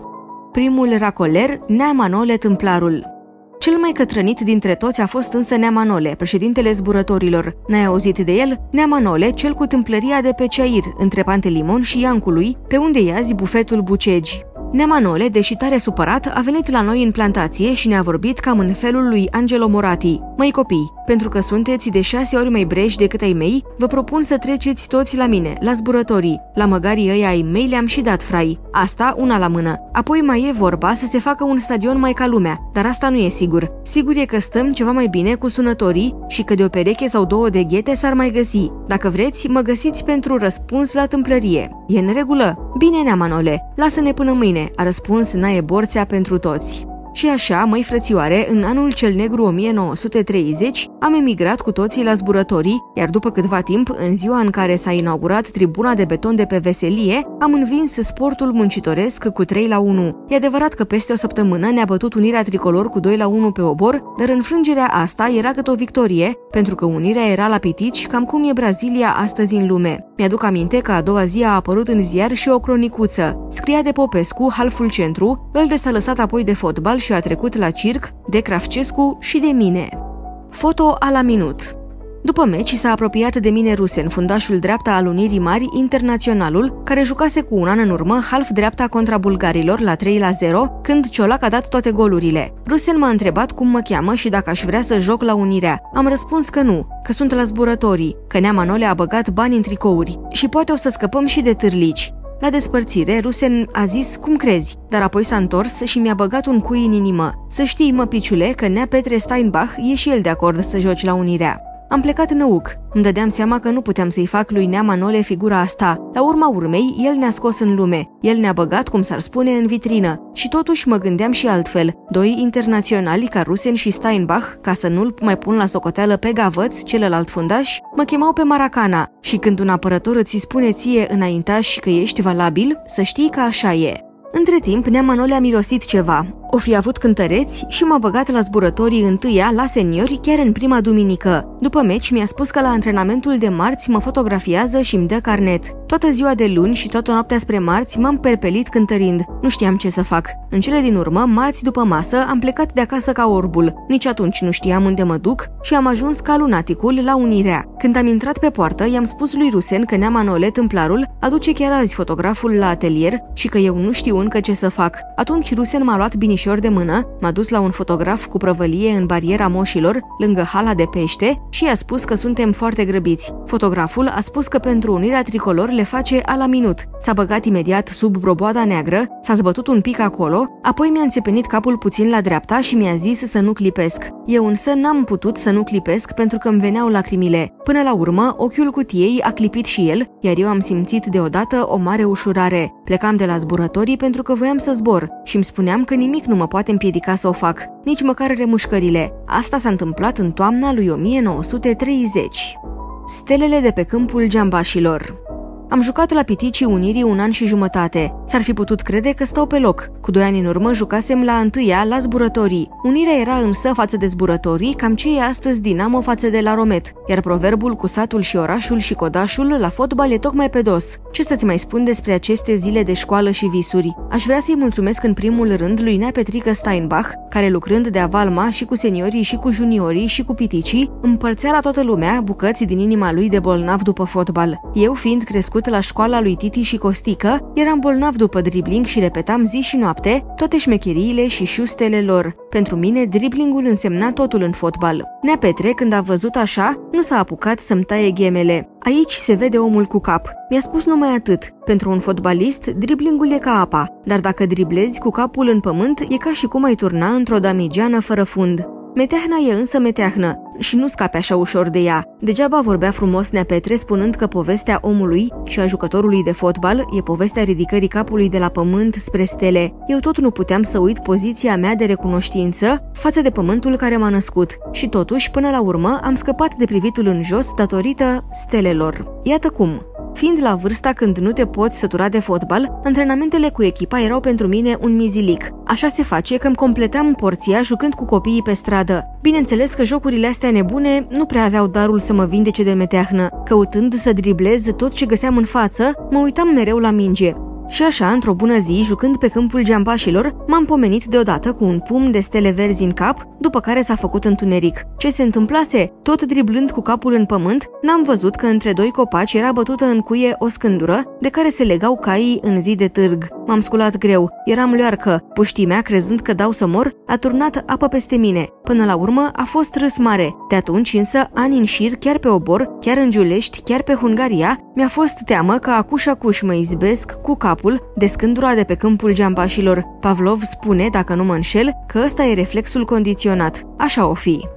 Primul 0.52 0.98
racoler, 0.98 1.60
Nea 1.68 1.92
Manole 1.92 2.38
Tâmplarul. 2.38 3.19
Cel 3.60 3.78
mai 3.78 3.92
cătrănit 3.92 4.40
dintre 4.40 4.76
toți 4.76 5.02
a 5.02 5.06
fost 5.06 5.34
însă 5.34 5.56
Neamanole, 5.56 6.16
președintele 6.18 6.72
zburătorilor. 6.72 7.56
N-ai 7.68 7.86
auzit 7.86 8.18
de 8.18 8.32
el? 8.32 8.60
Neamanole, 8.72 9.30
cel 9.30 9.54
cu 9.54 9.66
tâmplăria 9.66 10.22
de 10.22 10.32
pe 10.36 10.46
Ceair, 10.46 10.84
între 10.98 11.24
Pantelimon 11.24 11.82
și 11.82 12.00
Iancului, 12.00 12.58
pe 12.68 12.78
unde 12.78 13.00
e 13.00 13.16
azi 13.16 13.36
bufetul 13.36 13.82
Bucegi. 13.82 14.42
Neamanole, 14.72 15.28
deși 15.28 15.56
tare 15.56 15.78
supărat, 15.78 16.32
a 16.36 16.42
venit 16.42 16.72
la 16.72 16.82
noi 16.82 17.04
în 17.04 17.12
plantație 17.12 17.74
și 17.74 17.88
ne-a 17.88 18.02
vorbit 18.02 18.40
cam 18.40 18.60
în 18.60 18.74
felul 18.74 19.10
lui 19.10 19.28
Angelo 19.32 19.68
Morati. 19.68 20.20
Măi 20.38 20.52
copii, 20.52 20.92
pentru 21.06 21.30
că 21.30 21.40
sunteți 21.40 21.90
de 21.90 22.02
șase 22.02 22.38
ori 22.38 22.50
mai 22.50 22.64
breși 22.64 22.98
decât 22.98 23.22
ai 23.22 23.34
mei, 23.34 23.64
vă 23.78 23.88
propun 23.88 24.24
să 24.24 24.38
treceți 24.38 24.88
toți 24.88 25.18
la 25.18 25.28
mine, 25.28 25.54
la 25.60 25.74
zburătorii. 25.74 26.42
La 26.54 26.66
măgarii 26.66 27.10
ăia 27.10 27.28
ai 27.28 27.46
mei 27.52 27.68
le-am 27.68 27.88
și 27.88 28.02
dat 28.02 28.24
frai. 28.24 28.60
Asta 28.72 29.16
una 29.18 29.38
la 29.38 29.48
mână. 29.48 29.76
Apoi 29.94 30.20
mai 30.20 30.46
e 30.50 30.52
vorba 30.52 30.94
să 30.94 31.06
se 31.06 31.20
facă 31.20 31.44
un 31.44 31.60
stadion 31.60 32.00
mai 32.00 32.14
ca 32.14 32.28
lumea, 32.28 32.58
dar 32.74 32.86
asta 32.86 33.10
nu 33.10 33.18
e 33.18 33.30
sigur. 33.30 33.72
Sigur 33.84 34.16
e 34.16 34.26
că 34.26 34.40
stăm 34.40 34.74
ceva 34.74 34.92
mai 34.92 35.08
bine 35.08 35.36
cu 35.36 35.48
sunătorii 35.48 36.16
și 36.28 36.44
că 36.44 36.54
de 36.54 36.64
o 36.64 36.68
pereche 36.68 37.08
sau 37.08 37.26
două 37.26 37.50
de 37.50 37.64
ghete 37.64 37.96
s-ar 37.96 38.14
mai 38.14 38.32
găsi. 38.32 38.72
Dacă 38.88 39.10
vreți, 39.10 39.48
mă 39.48 39.60
găsiți 39.60 40.04
pentru 40.04 40.38
răspuns 40.38 40.94
la 40.94 41.06
tâmplărie. 41.06 41.72
E 41.88 42.00
în 42.00 42.14
regulă? 42.14 42.74
Bine, 42.78 43.02
Neamanole, 43.02 43.72
lasă-ne 43.76 44.14
până 44.14 44.32
mâine, 44.32 44.59
a 44.76 44.84
răspuns 44.84 45.34
Nae 45.34 45.62
Borțea 45.62 46.06
pentru 46.06 46.38
toți. 46.38 46.88
Și 47.14 47.28
așa, 47.28 47.64
măi 47.64 47.84
frățioare, 47.84 48.48
în 48.50 48.64
anul 48.64 48.92
cel 48.92 49.14
negru 49.14 49.44
1930 49.44 50.88
am 51.00 51.14
emigrat 51.14 51.62
cu 51.62 51.72
toții 51.72 52.04
la 52.04 52.14
zburătorii, 52.14 52.84
iar 52.94 53.10
după 53.10 53.32
câtva 53.32 53.62
timp, 53.62 53.96
în 53.98 54.18
ziua 54.18 54.40
în 54.40 54.50
care 54.50 54.76
s-a 54.76 54.92
inaugurat 54.92 55.48
tribuna 55.48 55.94
de 55.94 56.06
beton 56.06 56.36
de 56.36 56.46
pe 56.46 56.58
Veselie, 56.58 57.28
am 57.40 57.54
învins 57.54 57.92
sportul 57.92 58.52
muncitoresc 58.52 59.28
cu 59.28 59.44
3 59.44 59.68
la 59.68 59.80
1. 59.80 60.26
E 60.28 60.36
adevărat 60.36 60.74
că 60.74 60.84
peste 60.84 61.14
o 61.14 61.16
săptămână 61.16 61.72
ne-a 61.72 61.86
bătut 61.86 62.14
unirea 62.14 62.44
tricolor 62.44 62.90
cu 62.90 63.00
2 63.00 63.18
la 63.18 63.28
1 63.28 63.52
pe 63.52 63.62
obor, 63.62 64.04
dar 64.18 64.30
înfrângerea 64.30 64.88
asta 64.88 65.32
era 65.38 65.52
cât 65.52 65.68
o 65.68 65.74
victorie, 65.74 66.34
pentru 66.52 66.76
că 66.76 66.86
unirea 66.86 67.28
era 67.28 67.48
la 67.48 67.58
pitici 67.58 68.08
cam 68.08 68.24
cum 68.24 68.50
e 68.50 68.54
Brazilia 68.54 69.16
astăzi 69.18 69.56
în 69.56 69.68
lume. 69.68 70.06
Mi-aduc 70.18 70.44
aminte 70.44 70.78
că 70.78 70.92
a 70.92 71.02
doua 71.02 71.26
zi 71.26 71.44
a 71.44 71.56
apărut 71.56 71.88
în 71.88 72.02
ziar 72.02 72.34
și 72.34 72.50
o 72.50 72.60
cronicuță. 72.60 73.48
Scria 73.50 73.82
de 73.82 73.92
Popescu, 73.92 74.52
halful 74.56 74.90
centru, 74.90 75.50
îl 75.54 75.66
de 75.68 75.76
s-a 75.76 75.92
lăsat 75.92 76.20
apoi 76.20 76.44
de 76.44 76.54
fotbal 76.54 76.98
și 76.98 77.14
a 77.14 77.20
trecut 77.20 77.58
la 77.58 77.70
circ, 77.70 78.14
de 78.30 78.40
Cravcescu 78.40 79.18
și 79.20 79.40
de 79.40 79.48
mine. 79.48 80.09
Foto 80.50 80.96
a 81.00 81.12
la 81.12 81.22
minut. 81.22 81.76
După 82.22 82.46
meci 82.46 82.74
s-a 82.74 82.92
apropiat 82.92 83.36
de 83.36 83.50
mine 83.50 83.74
Rusen, 83.74 84.10
fundașul 84.10 84.60
dreapta 84.60 84.92
al 84.92 85.06
Unirii 85.08 85.40
Mari, 85.40 85.66
internaționalul, 85.74 86.82
care 86.84 87.04
jucase 87.04 87.42
cu 87.42 87.56
un 87.56 87.68
an 87.68 87.80
în 87.80 87.90
urmă 87.90 88.20
half 88.32 88.50
dreapta 88.50 88.88
contra 88.88 89.18
bulgarilor 89.18 89.80
la 89.80 89.96
3 89.96 90.20
la 90.20 90.32
0, 90.32 90.80
când 90.84 91.10
Ciolac 91.10 91.44
a 91.44 91.50
dat 91.50 91.68
toate 91.68 91.92
golurile. 91.92 92.54
Rusen 92.68 92.98
m-a 92.98 93.10
întrebat 93.10 93.52
cum 93.52 93.68
mă 93.68 93.80
cheamă 93.80 94.14
și 94.14 94.30
dacă 94.30 94.50
aș 94.50 94.64
vrea 94.64 94.82
să 94.82 95.00
joc 95.00 95.22
la 95.24 95.34
Unirea. 95.34 95.82
Am 95.94 96.08
răspuns 96.08 96.50
că 96.50 96.62
nu, 96.62 96.88
că 97.04 97.12
sunt 97.12 97.34
la 97.34 97.44
zburătorii, 97.44 98.16
că 98.28 98.40
Nea 98.40 98.52
Manole 98.52 98.86
a 98.86 98.94
băgat 98.94 99.30
bani 99.30 99.56
în 99.56 99.62
tricouri 99.62 100.20
și 100.32 100.48
poate 100.48 100.72
o 100.72 100.76
să 100.76 100.90
scăpăm 100.90 101.26
și 101.26 101.42
de 101.42 101.54
târlici. 101.54 102.14
La 102.40 102.50
despărțire, 102.50 103.20
Rusen 103.20 103.70
a 103.72 103.86
zis, 103.86 104.16
cum 104.16 104.36
crezi, 104.36 104.78
dar 104.90 105.02
apoi 105.02 105.24
s-a 105.24 105.36
întors 105.36 105.82
și 105.82 106.00
mi-a 106.00 106.14
băgat 106.14 106.46
un 106.46 106.60
cui 106.60 106.86
în 106.86 106.92
inimă. 106.92 107.46
Să 107.50 107.64
știi, 107.64 107.92
mă, 107.92 108.06
piciule, 108.06 108.54
că 108.56 108.68
Nea 108.68 108.86
Petre 108.90 109.18
Steinbach 109.18 109.74
e 109.92 109.96
și 109.96 110.10
el 110.10 110.22
de 110.22 110.30
acord 110.30 110.64
să 110.64 110.80
joci 110.80 111.04
la 111.04 111.14
Unirea. 111.14 111.62
Am 111.92 112.02
plecat 112.02 112.30
în 112.32 112.40
Euc. 112.40 112.76
Îmi 112.94 113.04
dădeam 113.04 113.30
seama 113.30 113.60
că 113.60 113.70
nu 113.70 113.82
puteam 113.82 114.10
să-i 114.10 114.26
fac 114.26 114.52
lui 114.52 114.66
Nea 114.66 114.82
Manole 114.82 115.22
figura 115.22 115.60
asta. 115.60 116.10
La 116.14 116.24
urma 116.24 116.48
urmei, 116.48 116.96
el 117.06 117.14
ne-a 117.14 117.30
scos 117.30 117.60
în 117.60 117.76
lume. 117.76 118.10
El 118.22 118.38
ne-a 118.38 118.54
băgat, 118.54 118.88
cum 118.88 119.02
s-ar 119.02 119.20
spune, 119.20 119.52
în 119.52 119.68
vitrină. 119.68 120.30
Și 120.34 120.50
totuși 120.50 120.88
mă 120.88 120.98
gândeam 120.98 121.32
și 121.32 121.48
altfel. 121.48 121.94
Doi 122.10 122.36
internaționali 122.40 123.28
ca 123.28 123.42
Rusen 123.42 123.76
și 123.76 123.92
Steinbach, 123.92 124.46
ca 124.62 124.74
să 124.74 124.88
nu-l 124.88 125.16
mai 125.22 125.38
pun 125.38 125.56
la 125.56 125.66
socoteală 125.66 126.18
pe 126.18 126.32
Gavăț, 126.34 126.84
celălalt 126.84 127.30
fundaș, 127.30 127.78
mă 127.96 128.04
chemau 128.04 128.34
pe 128.34 128.44
Maracana. 128.44 129.10
Și 129.20 129.38
când 129.38 129.60
un 129.60 129.70
apărător 129.70 130.16
îți 130.16 130.38
spune 130.38 130.72
ție 130.72 131.08
înaintaș 131.14 131.78
că 131.80 131.90
ești 131.90 132.22
valabil, 132.22 132.82
să 132.86 133.02
știi 133.02 133.30
că 133.30 133.40
așa 133.40 133.74
e. 133.74 134.04
Între 134.32 134.56
timp, 134.62 134.86
Nea 134.86 135.02
Manole 135.02 135.34
a 135.34 135.40
mirosit 135.40 135.86
ceva. 135.86 136.26
O 136.52 136.58
fi 136.58 136.76
avut 136.76 136.98
cântăreți 136.98 137.66
și 137.68 137.84
m-a 137.84 137.98
băgat 137.98 138.32
la 138.32 138.40
zburătorii 138.40 139.04
întâia 139.04 139.52
la 139.56 139.66
seniori 139.66 140.20
chiar 140.22 140.40
în 140.40 140.52
prima 140.52 140.82
duminică. 140.82 141.58
După 141.60 141.82
meci 141.82 142.12
mi-a 142.12 142.26
spus 142.26 142.50
că 142.50 142.62
la 142.62 142.68
antrenamentul 142.68 143.38
de 143.38 143.50
marți 143.50 143.90
mă 143.90 144.00
fotografiază 144.00 144.82
și 144.82 144.96
îmi 144.96 145.08
dă 145.08 145.16
carnet. 145.16 145.64
Toată 145.88 146.12
ziua 146.12 146.34
de 146.34 146.52
luni 146.56 146.76
și 146.76 146.88
toată 146.88 147.12
noaptea 147.12 147.38
spre 147.38 147.60
marți 147.60 148.00
m-am 148.00 148.18
perpelit 148.18 148.68
cântărind. 148.68 149.22
Nu 149.42 149.50
știam 149.50 149.76
ce 149.76 149.90
să 149.90 150.04
fac. 150.04 150.28
În 150.50 150.60
cele 150.60 150.80
din 150.80 150.96
urmă, 150.96 151.20
marți 151.20 151.64
după 151.64 151.84
masă, 151.84 152.26
am 152.30 152.40
plecat 152.40 152.74
de 152.74 152.82
acasă 152.82 153.12
ca 153.12 153.28
orbul. 153.28 153.74
Nici 153.88 154.06
atunci 154.06 154.42
nu 154.42 154.52
știam 154.52 154.86
unde 154.86 155.04
mă 155.04 155.18
duc 155.18 155.48
și 155.62 155.74
am 155.74 155.88
ajuns 155.88 156.20
ca 156.20 156.38
lunaticul 156.38 157.02
la 157.04 157.16
Unirea. 157.16 157.66
Când 157.78 157.96
am 157.96 158.08
intrat 158.08 158.38
pe 158.38 158.50
poartă, 158.50 158.90
i-am 158.90 159.04
spus 159.04 159.36
lui 159.36 159.50
Rusen 159.52 159.86
că 159.86 159.96
Nea 159.96 160.10
Manole, 160.10 160.50
tâmplarul, 160.50 161.08
aduce 161.20 161.52
chiar 161.52 161.72
azi 161.72 161.96
fotograful 161.96 162.54
la 162.54 162.68
atelier 162.68 163.14
și 163.34 163.48
că 163.48 163.58
eu 163.58 163.78
nu 163.78 163.92
știu 163.92 164.18
încă 164.18 164.40
ce 164.40 164.54
să 164.54 164.70
fac. 164.70 164.98
Atunci 165.16 165.56
Rusen 165.56 165.84
m-a 165.84 165.98
luat 165.98 166.16
bine 166.16 166.36
binișor 166.40 166.60
de 166.60 166.70
mână, 166.70 167.08
m-a 167.20 167.32
dus 167.32 167.50
la 167.50 167.60
un 167.60 167.72
fotograf 167.72 168.26
cu 168.26 168.38
prăvălie 168.38 168.92
în 168.92 169.06
bariera 169.06 169.48
moșilor, 169.48 170.00
lângă 170.18 170.42
hala 170.42 170.74
de 170.74 170.84
pește, 170.92 171.42
și 171.50 171.64
i-a 171.64 171.76
spus 171.76 172.04
că 172.04 172.16
suntem 172.16 172.52
foarte 172.52 172.86
grăbiți. 172.86 173.34
Fotograful 173.46 174.08
a 174.08 174.20
spus 174.20 174.48
că 174.48 174.58
pentru 174.58 174.94
unirea 174.94 175.22
tricolor 175.22 175.70
le 175.70 175.84
face 175.84 176.22
a 176.26 176.36
la 176.36 176.46
minut. 176.46 176.84
S-a 177.00 177.14
băgat 177.14 177.46
imediat 177.46 177.88
sub 177.88 178.18
broboada 178.18 178.66
neagră, 178.66 179.06
s-a 179.22 179.36
zbătut 179.36 179.68
un 179.68 179.82
pic 179.82 180.00
acolo, 180.00 180.46
apoi 180.62 180.90
mi-a 180.90 181.02
înțepenit 181.02 181.46
capul 181.46 181.78
puțin 181.78 182.10
la 182.10 182.22
dreapta 182.22 182.62
și 182.62 182.76
mi-a 182.76 182.96
zis 182.96 183.20
să 183.20 183.40
nu 183.40 183.54
clipesc. 183.54 184.08
Eu 184.26 184.48
însă 184.48 184.74
n-am 184.74 185.04
putut 185.04 185.38
să 185.38 185.52
nu 185.52 185.64
clipesc 185.64 186.12
pentru 186.12 186.38
că 186.38 186.48
îmi 186.48 186.60
veneau 186.60 186.88
lacrimile. 186.88 187.54
Până 187.64 187.82
la 187.82 187.94
urmă, 187.94 188.34
ochiul 188.38 188.72
cutiei 188.72 189.22
a 189.22 189.32
clipit 189.32 189.66
și 189.66 189.90
el, 189.90 190.06
iar 190.20 190.38
eu 190.38 190.48
am 190.48 190.60
simțit 190.60 191.06
deodată 191.06 191.66
o 191.70 191.78
mare 191.78 192.04
ușurare. 192.04 192.74
Plecam 192.84 193.16
de 193.16 193.26
la 193.26 193.38
zburătorii 193.38 193.98
pentru 193.98 194.24
că 194.24 194.34
voiam 194.34 194.58
să 194.58 194.72
zbor 194.72 195.10
și 195.24 195.36
îmi 195.36 195.44
spuneam 195.44 195.84
că 195.84 195.94
nimic 195.94 196.26
nu 196.30 196.36
mă 196.36 196.48
poate 196.48 196.72
împiedica 196.72 197.16
să 197.16 197.28
o 197.28 197.32
fac, 197.32 197.60
nici 197.84 198.02
măcar 198.02 198.36
remușcările. 198.36 199.12
Asta 199.26 199.58
s-a 199.58 199.70
întâmplat 199.70 200.18
în 200.18 200.32
toamna 200.32 200.74
lui 200.74 200.90
1930. 200.90 202.58
Stelele 203.06 203.60
de 203.60 203.72
pe 203.72 203.84
câmpul 203.84 204.28
geambașilor 204.28 205.29
am 205.70 205.82
jucat 205.82 206.12
la 206.12 206.24
Piticii 206.24 206.66
Unirii 206.66 207.04
un 207.04 207.20
an 207.20 207.32
și 207.32 207.46
jumătate. 207.46 208.14
S-ar 208.26 208.42
fi 208.42 208.54
putut 208.54 208.82
crede 208.82 209.14
că 209.14 209.26
stau 209.26 209.46
pe 209.46 209.60
loc. 209.60 209.90
Cu 210.02 210.12
doi 210.12 210.24
ani 210.24 210.40
în 210.40 210.46
urmă 210.46 210.74
jucasem 210.74 211.24
la 211.24 211.34
întâia 211.34 211.84
la 211.84 212.00
zburătorii. 212.00 212.70
Unirea 212.84 213.20
era 213.20 213.36
însă 213.36 213.72
față 213.74 213.98
de 213.98 214.08
zburătorii 214.08 214.74
cam 214.74 214.96
ce 214.96 215.18
e 215.18 215.22
astăzi 215.22 215.62
Dinamo 215.62 216.02
față 216.02 216.30
de 216.30 216.40
la 216.40 216.54
Romet, 216.54 216.94
iar 217.08 217.20
proverbul 217.20 217.76
cu 217.76 217.88
satul 217.88 218.22
și 218.22 218.36
orașul 218.36 218.80
și 218.80 218.94
codașul 218.94 219.58
la 219.60 219.70
fotbal 219.70 220.12
e 220.12 220.18
tocmai 220.18 220.50
pe 220.50 220.62
dos. 220.62 220.98
Ce 221.12 221.24
să-ți 221.24 221.46
mai 221.46 221.60
spun 221.60 221.84
despre 221.84 222.14
aceste 222.14 222.56
zile 222.56 222.84
de 222.84 222.94
școală 222.94 223.32
și 223.32 223.46
visuri? 223.46 223.96
Aș 224.10 224.24
vrea 224.24 224.40
să-i 224.40 224.56
mulțumesc 224.58 225.04
în 225.04 225.14
primul 225.14 225.56
rând 225.56 225.82
lui 225.82 225.98
Nea 225.98 226.12
Petrică 226.12 226.54
Steinbach, 226.54 227.10
care 227.30 227.50
lucrând 227.50 227.88
de 227.88 228.00
avalma 228.00 228.50
și 228.50 228.66
cu 228.66 228.76
seniorii 228.76 229.24
și 229.24 229.36
cu 229.36 229.50
juniorii 229.50 230.08
și 230.08 230.24
cu 230.24 230.34
piticii, 230.34 230.92
împărțea 231.02 231.52
la 231.52 231.60
toată 231.60 231.84
lumea 231.84 232.22
bucăți 232.24 232.66
din 232.66 232.80
inima 232.80 233.12
lui 233.12 233.30
de 233.30 233.40
bolnav 233.40 233.82
după 233.82 234.04
fotbal. 234.04 234.60
Eu 234.74 234.94
fiind 234.94 235.24
crescut 235.24 235.59
crescut 235.60 235.74
la 235.74 235.80
școala 235.80 236.22
lui 236.22 236.36
Titi 236.36 236.62
și 236.62 236.78
Costică, 236.78 237.52
eram 237.54 237.80
bolnav 237.80 238.16
după 238.16 238.42
dribling 238.42 238.86
și 238.86 239.00
repetam 239.00 239.46
zi 239.46 239.58
și 239.58 239.78
noapte 239.78 240.26
toate 240.36 240.58
șmecheriile 240.58 241.28
și 241.28 241.46
șustele 241.46 242.02
lor. 242.02 242.36
Pentru 242.50 242.76
mine, 242.76 243.06
driblingul 243.06 243.66
însemna 243.66 244.12
totul 244.12 244.42
în 244.42 244.52
fotbal. 244.52 245.08
Nea 245.22 245.38
Petre, 245.38 245.72
când 245.72 245.94
a 245.94 246.02
văzut 246.02 246.36
așa, 246.36 246.90
nu 246.92 247.02
s-a 247.02 247.18
apucat 247.18 247.60
să-mi 247.60 247.84
taie 247.84 248.12
ghemele. 248.12 248.70
Aici 248.80 249.14
se 249.14 249.34
vede 249.34 249.58
omul 249.58 249.86
cu 249.86 250.00
cap. 250.00 250.30
Mi-a 250.50 250.60
spus 250.60 250.86
numai 250.86 251.14
atât. 251.16 251.54
Pentru 251.66 251.90
un 251.90 252.00
fotbalist, 252.00 252.66
driblingul 252.66 253.32
e 253.32 253.38
ca 253.38 253.60
apa, 253.60 253.88
dar 254.06 254.20
dacă 254.20 254.46
driblezi 254.46 255.00
cu 255.00 255.10
capul 255.10 255.48
în 255.48 255.60
pământ, 255.60 256.00
e 256.10 256.18
ca 256.18 256.34
și 256.34 256.46
cum 256.46 256.64
ai 256.64 256.76
turna 256.76 257.08
într-o 257.08 257.40
damigeană 257.40 258.00
fără 258.00 258.24
fund. 258.24 258.68
Meteahna 258.96 259.36
e 259.50 259.54
însă 259.54 259.80
meteahnă 259.80 260.49
și 260.60 260.76
nu 260.76 260.88
scape 260.88 261.18
așa 261.18 261.36
ușor 261.36 261.70
de 261.70 261.80
ea. 261.80 262.04
Degeaba 262.20 262.62
vorbea 262.62 262.92
frumos 262.92 263.30
Nea 263.30 263.44
Petre 263.44 263.76
spunând 263.76 264.16
că 264.16 264.28
povestea 264.28 264.78
omului 264.82 265.28
și 265.46 265.60
a 265.60 265.68
jucătorului 265.68 266.24
de 266.24 266.32
fotbal 266.32 266.86
e 266.98 267.02
povestea 267.02 267.44
ridicării 267.44 267.88
capului 267.88 268.30
de 268.30 268.38
la 268.38 268.50
pământ 268.50 268.94
spre 268.94 269.24
stele. 269.24 269.74
Eu 269.88 270.00
tot 270.00 270.20
nu 270.20 270.32
puteam 270.32 270.64
să 270.64 270.80
uit 270.80 271.00
poziția 271.00 271.58
mea 271.58 271.76
de 271.76 271.86
recunoștință 271.86 272.90
față 272.94 273.22
de 273.22 273.30
pământul 273.30 273.76
care 273.76 273.98
m-a 273.98 274.10
născut 274.10 274.58
și 274.72 274.88
totuși, 274.88 275.32
până 275.32 275.50
la 275.50 275.62
urmă, 275.62 276.00
am 276.04 276.16
scăpat 276.16 276.56
de 276.56 276.66
privitul 276.66 277.08
în 277.08 277.24
jos 277.24 277.54
datorită 277.54 278.24
stelelor. 278.34 279.22
Iată 279.24 279.50
cum. 279.50 279.82
Fiind 280.14 280.42
la 280.42 280.56
vârsta 280.56 280.94
când 280.94 281.18
nu 281.18 281.32
te 281.32 281.46
poți 281.46 281.80
sătura 281.80 282.10
de 282.10 282.20
fotbal, 282.20 282.80
antrenamentele 282.84 283.50
cu 283.50 283.64
echipa 283.64 284.02
erau 284.02 284.20
pentru 284.20 284.48
mine 284.48 284.78
un 284.82 284.96
mizilic. 284.96 285.52
Așa 285.66 285.88
se 285.88 286.04
face 286.04 286.38
că 286.38 286.48
îmi 286.48 286.56
completam 286.56 287.14
porția 287.14 287.62
jucând 287.62 287.94
cu 287.94 288.06
copiii 288.06 288.42
pe 288.42 288.54
stradă. 288.54 289.04
Bineînțeles 289.22 289.74
că 289.74 289.84
jocurile 289.84 290.28
astea 290.28 290.49
nebune 290.52 291.08
nu 291.10 291.26
prea 291.26 291.44
aveau 291.44 291.68
darul 291.68 292.00
să 292.00 292.14
mă 292.14 292.26
vindece 292.26 292.64
de 292.64 292.74
meteahnă. 292.74 293.30
Căutând 293.46 293.94
să 293.94 294.14
driblez 294.14 294.66
tot 294.76 294.94
ce 294.94 295.06
găseam 295.06 295.38
în 295.38 295.46
față, 295.46 296.08
mă 296.12 296.20
uitam 296.20 296.48
mereu 296.48 296.78
la 296.78 296.92
minge. 296.92 297.34
Și 297.70 297.84
așa, 297.84 298.12
într-o 298.12 298.34
bună 298.34 298.58
zi, 298.58 298.82
jucând 298.84 299.18
pe 299.18 299.28
câmpul 299.28 299.64
geambașilor, 299.64 300.36
m-am 300.48 300.66
pomenit 300.66 301.06
deodată 301.06 301.54
cu 301.54 301.64
un 301.64 301.80
pum 301.80 302.12
de 302.12 302.20
stele 302.20 302.52
verzi 302.52 302.84
în 302.84 302.92
cap, 302.92 303.28
după 303.40 303.60
care 303.60 303.82
s-a 303.82 303.96
făcut 303.96 304.26
întuneric. 304.26 304.86
Ce 304.98 305.10
se 305.10 305.24
întâmplase? 305.24 305.94
Tot 306.04 306.22
driblând 306.22 306.72
cu 306.72 306.82
capul 306.82 307.14
în 307.14 307.26
pământ, 307.26 307.70
n-am 307.82 308.04
văzut 308.04 308.36
că 308.36 308.46
între 308.46 308.74
doi 308.74 308.92
copaci 308.92 309.34
era 309.34 309.52
bătută 309.52 309.86
în 309.86 310.00
cuie 310.00 310.36
o 310.40 310.48
scândură 310.48 311.04
de 311.22 311.30
care 311.30 311.50
se 311.50 311.64
legau 311.64 311.98
caii 311.98 312.40
în 312.42 312.62
zi 312.62 312.76
de 312.76 312.88
târg. 312.88 313.28
M-am 313.46 313.60
sculat 313.60 313.98
greu, 313.98 314.30
eram 314.46 314.74
leoarcă, 314.74 315.24
puștii 315.34 315.66
mea, 315.66 315.82
crezând 315.82 316.20
că 316.20 316.34
dau 316.34 316.52
să 316.52 316.68
mor, 316.68 316.92
a 317.08 317.16
turnat 317.16 317.64
apă 317.66 317.88
peste 317.88 318.16
mine. 318.16 318.46
Până 318.64 318.86
la 318.86 318.96
urmă 318.96 319.30
a 319.34 319.44
fost 319.44 319.76
râs 319.76 319.98
mare. 319.98 320.36
De 320.50 320.56
atunci 320.56 320.94
însă, 320.94 321.30
ani 321.34 321.58
în 321.58 321.66
șir, 321.66 321.96
chiar 321.96 322.18
pe 322.18 322.28
obor, 322.28 322.78
chiar 322.80 322.98
în 322.98 323.10
Giulești, 323.10 323.62
chiar 323.62 323.82
pe 323.82 323.94
Hungaria, 323.94 324.60
mi-a 324.76 324.88
fost 324.88 325.18
teamă 325.26 325.58
că 325.58 325.70
acuș-acuș 325.70 326.42
mă 326.42 326.54
izbesc 326.54 327.12
cu 327.12 327.36
capul 327.60 327.92
de 327.96 328.06
scândura 328.06 328.54
de 328.54 328.64
pe 328.64 328.76
câmpul 328.76 329.14
geambașilor. 329.14 329.84
Pavlov 330.00 330.42
spune, 330.42 330.88
dacă 330.92 331.16
nu 331.16 331.24
mă 331.24 331.34
înșel, 331.34 331.72
că 331.88 332.02
ăsta 332.06 332.24
e 332.24 332.34
reflexul 332.34 332.86
condiționat. 332.86 333.66
Așa 333.78 334.08
o 334.08 334.14
fi. 334.14 334.48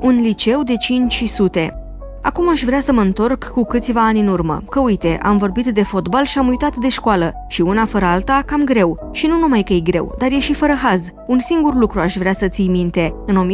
Un 0.00 0.14
liceu 0.14 0.62
de 0.62 0.76
500 0.76 1.74
Acum 2.22 2.48
aș 2.48 2.62
vrea 2.62 2.80
să 2.80 2.92
mă 2.92 3.00
întorc 3.00 3.44
cu 3.44 3.64
câțiva 3.64 4.06
ani 4.06 4.20
în 4.20 4.28
urmă, 4.28 4.62
că 4.70 4.80
uite, 4.80 5.18
am 5.22 5.36
vorbit 5.36 5.66
de 5.66 5.82
fotbal 5.82 6.24
și 6.24 6.38
am 6.38 6.48
uitat 6.48 6.76
de 6.76 6.88
școală 6.88 7.32
și 7.48 7.60
una 7.60 7.86
fără 7.86 8.04
alta 8.04 8.42
cam 8.46 8.64
greu. 8.64 9.10
Și 9.12 9.26
nu 9.26 9.38
numai 9.38 9.62
că 9.62 9.72
e 9.72 9.80
greu, 9.80 10.14
dar 10.18 10.30
e 10.30 10.38
și 10.38 10.54
fără 10.54 10.72
haz. 10.72 11.10
Un 11.26 11.38
singur 11.38 11.74
lucru 11.74 12.00
aș 12.00 12.16
vrea 12.16 12.32
să 12.32 12.48
ții 12.48 12.68
minte. 12.68 13.14
În 13.26 13.48
1932-33, 13.48 13.50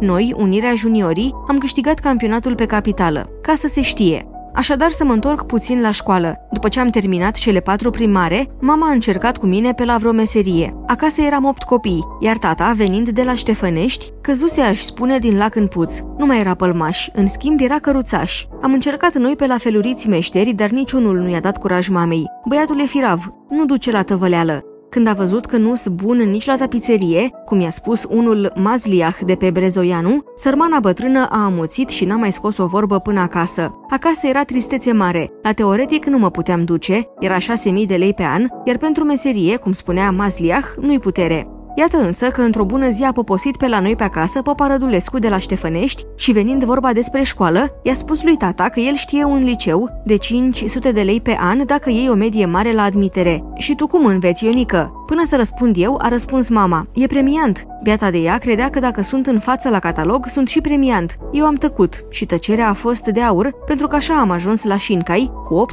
noi, 0.00 0.34
Unirea 0.36 0.74
Juniorii, 0.74 1.34
am 1.48 1.58
câștigat 1.58 1.98
campionatul 1.98 2.54
pe 2.54 2.66
capitală. 2.66 3.30
Ca 3.42 3.54
să 3.54 3.68
se 3.68 3.82
știe, 3.82 4.26
Așadar 4.56 4.90
să 4.90 5.04
mă 5.04 5.12
întorc 5.12 5.46
puțin 5.46 5.80
la 5.80 5.90
școală. 5.90 6.46
După 6.52 6.68
ce 6.68 6.80
am 6.80 6.88
terminat 6.88 7.34
cele 7.34 7.60
patru 7.60 7.90
primare, 7.90 8.46
mama 8.60 8.88
a 8.88 8.92
încercat 8.92 9.36
cu 9.36 9.46
mine 9.46 9.72
pe 9.72 9.84
la 9.84 9.96
vreo 9.96 10.12
meserie. 10.12 10.76
Acasă 10.86 11.22
eram 11.22 11.44
opt 11.44 11.62
copii, 11.62 12.04
iar 12.20 12.38
tata, 12.38 12.72
venind 12.76 13.08
de 13.08 13.22
la 13.22 13.34
Ștefănești, 13.34 14.06
căzuse 14.20 14.60
aș 14.60 14.78
spune 14.78 15.18
din 15.18 15.36
lac 15.36 15.54
în 15.54 15.66
puț. 15.66 15.98
Nu 16.18 16.26
mai 16.26 16.40
era 16.40 16.54
pălmaș, 16.54 17.08
în 17.12 17.26
schimb 17.26 17.60
era 17.60 17.78
căruțaș. 17.78 18.44
Am 18.62 18.72
încercat 18.72 19.14
noi 19.14 19.36
pe 19.36 19.46
la 19.46 19.58
feluriți 19.58 20.08
meșteri, 20.08 20.52
dar 20.52 20.70
niciunul 20.70 21.16
nu 21.16 21.28
i-a 21.28 21.40
dat 21.40 21.58
curaj 21.58 21.88
mamei. 21.88 22.30
Băiatul 22.48 22.80
e 22.80 22.84
firav, 22.84 23.34
nu 23.48 23.64
duce 23.64 23.90
la 23.90 24.02
tăvăleală. 24.02 24.64
Când 24.96 25.08
a 25.08 25.12
văzut 25.12 25.46
că 25.46 25.56
nu 25.56 25.74
sunt 25.74 25.94
bun 25.94 26.16
nici 26.16 26.46
la 26.46 26.56
tapiserie, 26.56 27.30
cum 27.44 27.60
i-a 27.60 27.70
spus 27.70 28.06
unul 28.08 28.52
Mazliah 28.54 29.16
de 29.26 29.34
pe 29.34 29.50
Brezoianu, 29.50 30.22
sărmana 30.36 30.80
bătrână 30.80 31.26
a 31.30 31.44
amuțit 31.44 31.88
și 31.88 32.04
n-a 32.04 32.16
mai 32.16 32.32
scos 32.32 32.56
o 32.56 32.66
vorbă 32.66 32.98
până 32.98 33.20
acasă. 33.20 33.74
Acasă 33.90 34.26
era 34.26 34.44
tristețe 34.44 34.92
mare. 34.92 35.30
La 35.42 35.52
teoretic 35.52 36.06
nu 36.06 36.18
mă 36.18 36.30
puteam 36.30 36.64
duce, 36.64 37.08
era 37.18 37.36
6.000 37.38 37.86
de 37.86 37.94
lei 37.94 38.14
pe 38.14 38.22
an, 38.22 38.46
iar 38.64 38.76
pentru 38.76 39.04
meserie, 39.04 39.56
cum 39.56 39.72
spunea 39.72 40.10
Mazliah, 40.10 40.64
nu-i 40.80 40.98
putere. 40.98 41.55
Iată 41.78 41.96
însă 41.96 42.28
că 42.28 42.40
într-o 42.40 42.64
bună 42.64 42.88
zi 42.88 43.04
a 43.04 43.12
poposit 43.12 43.56
pe 43.56 43.68
la 43.68 43.80
noi 43.80 43.96
pe 43.96 44.02
acasă 44.02 44.42
Popa 44.42 44.66
Rădulescu 44.66 45.18
de 45.18 45.28
la 45.28 45.38
Ștefănești 45.38 46.04
și 46.14 46.32
venind 46.32 46.64
vorba 46.64 46.92
despre 46.92 47.22
școală, 47.22 47.80
i-a 47.82 47.94
spus 47.94 48.22
lui 48.22 48.36
tata 48.36 48.68
că 48.68 48.80
el 48.80 48.94
știe 48.94 49.24
un 49.24 49.38
liceu 49.38 50.02
de 50.04 50.16
500 50.16 50.92
de 50.92 51.00
lei 51.00 51.20
pe 51.20 51.36
an 51.40 51.66
dacă 51.66 51.90
iei 51.90 52.08
o 52.08 52.14
medie 52.14 52.46
mare 52.46 52.72
la 52.72 52.82
admitere. 52.82 53.44
Și 53.56 53.74
tu 53.74 53.86
cum 53.86 54.06
înveți, 54.06 54.44
Ionică? 54.44 54.92
Până 55.06 55.22
să 55.24 55.36
răspund 55.36 55.76
eu, 55.78 55.98
a 56.02 56.08
răspuns 56.08 56.48
mama. 56.48 56.86
E 56.94 57.06
premiant. 57.06 57.66
Beata 57.82 58.10
de 58.10 58.18
ea 58.18 58.38
credea 58.38 58.70
că 58.70 58.78
dacă 58.78 59.02
sunt 59.02 59.26
în 59.26 59.38
față 59.38 59.68
la 59.68 59.78
catalog, 59.78 60.26
sunt 60.26 60.48
și 60.48 60.60
premiant. 60.60 61.16
Eu 61.32 61.44
am 61.44 61.54
tăcut 61.54 62.04
și 62.10 62.26
tăcerea 62.26 62.68
a 62.68 62.72
fost 62.72 63.04
de 63.04 63.20
aur 63.20 63.50
pentru 63.66 63.86
că 63.86 63.96
așa 63.96 64.14
am 64.14 64.30
ajuns 64.30 64.64
la 64.64 64.76
Shinkai 64.76 65.32
cu 65.44 65.66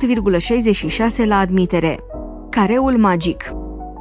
8,66 1.21 1.25
la 1.25 1.37
admitere. 1.37 1.99
Careul 2.49 2.97
magic 2.97 3.53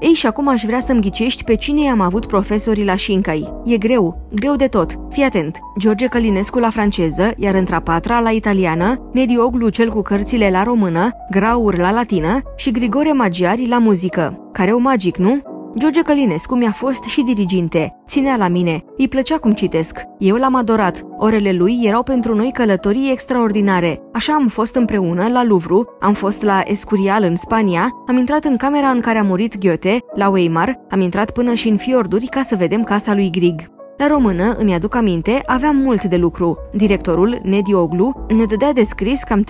ei, 0.02 0.12
și 0.12 0.26
acum 0.26 0.48
aș 0.48 0.62
vrea 0.62 0.78
să-mi 0.78 1.00
ghicești 1.00 1.44
pe 1.44 1.54
cine 1.54 1.90
am 1.90 2.00
avut 2.00 2.26
profesorii 2.26 2.84
la 2.84 2.96
Shinkai. 2.96 3.52
E 3.64 3.76
greu, 3.76 4.28
greu 4.34 4.56
de 4.56 4.66
tot. 4.66 4.94
Fii 5.10 5.22
atent. 5.22 5.58
George 5.78 6.06
Călinescu 6.06 6.58
la 6.58 6.70
franceză, 6.70 7.30
iar 7.36 7.54
între 7.54 7.80
patra 7.84 8.20
la 8.20 8.30
italiană, 8.30 9.10
Nedi 9.12 9.38
Oglu 9.38 9.68
cel 9.68 9.90
cu 9.90 10.02
cărțile 10.02 10.50
la 10.50 10.62
română, 10.62 11.10
Graur 11.30 11.76
la 11.76 11.90
latină 11.90 12.40
și 12.56 12.70
Grigore 12.70 13.12
Magiari 13.12 13.68
la 13.68 13.78
muzică. 13.78 14.48
Careu 14.52 14.78
magic, 14.80 15.16
nu? 15.16 15.51
George 15.78 16.02
Călinescu 16.02 16.54
mi-a 16.54 16.72
fost 16.72 17.04
și 17.04 17.22
diriginte. 17.22 17.96
Ținea 18.06 18.36
la 18.36 18.48
mine. 18.48 18.84
Îi 18.96 19.08
plăcea 19.08 19.38
cum 19.38 19.52
citesc. 19.52 20.00
Eu 20.18 20.36
l-am 20.36 20.54
adorat. 20.54 21.02
Orele 21.18 21.52
lui 21.52 21.80
erau 21.82 22.02
pentru 22.02 22.34
noi 22.34 22.50
călătorii 22.52 23.10
extraordinare. 23.10 24.00
Așa 24.12 24.34
am 24.34 24.48
fost 24.48 24.74
împreună 24.74 25.28
la 25.28 25.44
Louvre, 25.44 25.84
am 26.00 26.12
fost 26.12 26.42
la 26.42 26.62
Escurial 26.64 27.22
în 27.22 27.36
Spania, 27.36 27.88
am 28.06 28.16
intrat 28.16 28.44
în 28.44 28.56
camera 28.56 28.88
în 28.88 29.00
care 29.00 29.18
a 29.18 29.22
murit 29.22 29.58
Goethe, 29.58 29.98
la 30.14 30.28
Weimar, 30.28 30.80
am 30.90 31.00
intrat 31.00 31.30
până 31.30 31.54
și 31.54 31.68
în 31.68 31.76
fiorduri 31.76 32.26
ca 32.26 32.42
să 32.42 32.56
vedem 32.56 32.82
casa 32.82 33.14
lui 33.14 33.30
Grieg. 33.30 33.70
La 33.96 34.06
română, 34.06 34.52
îmi 34.52 34.74
aduc 34.74 34.94
aminte, 34.94 35.42
aveam 35.46 35.76
mult 35.76 36.04
de 36.04 36.16
lucru. 36.16 36.58
Directorul, 36.72 37.40
Nedi 37.42 37.74
Oglu, 37.74 38.26
ne 38.28 38.44
dădea 38.44 38.72
de 38.72 38.82
scris 38.82 39.22
cam 39.22 39.44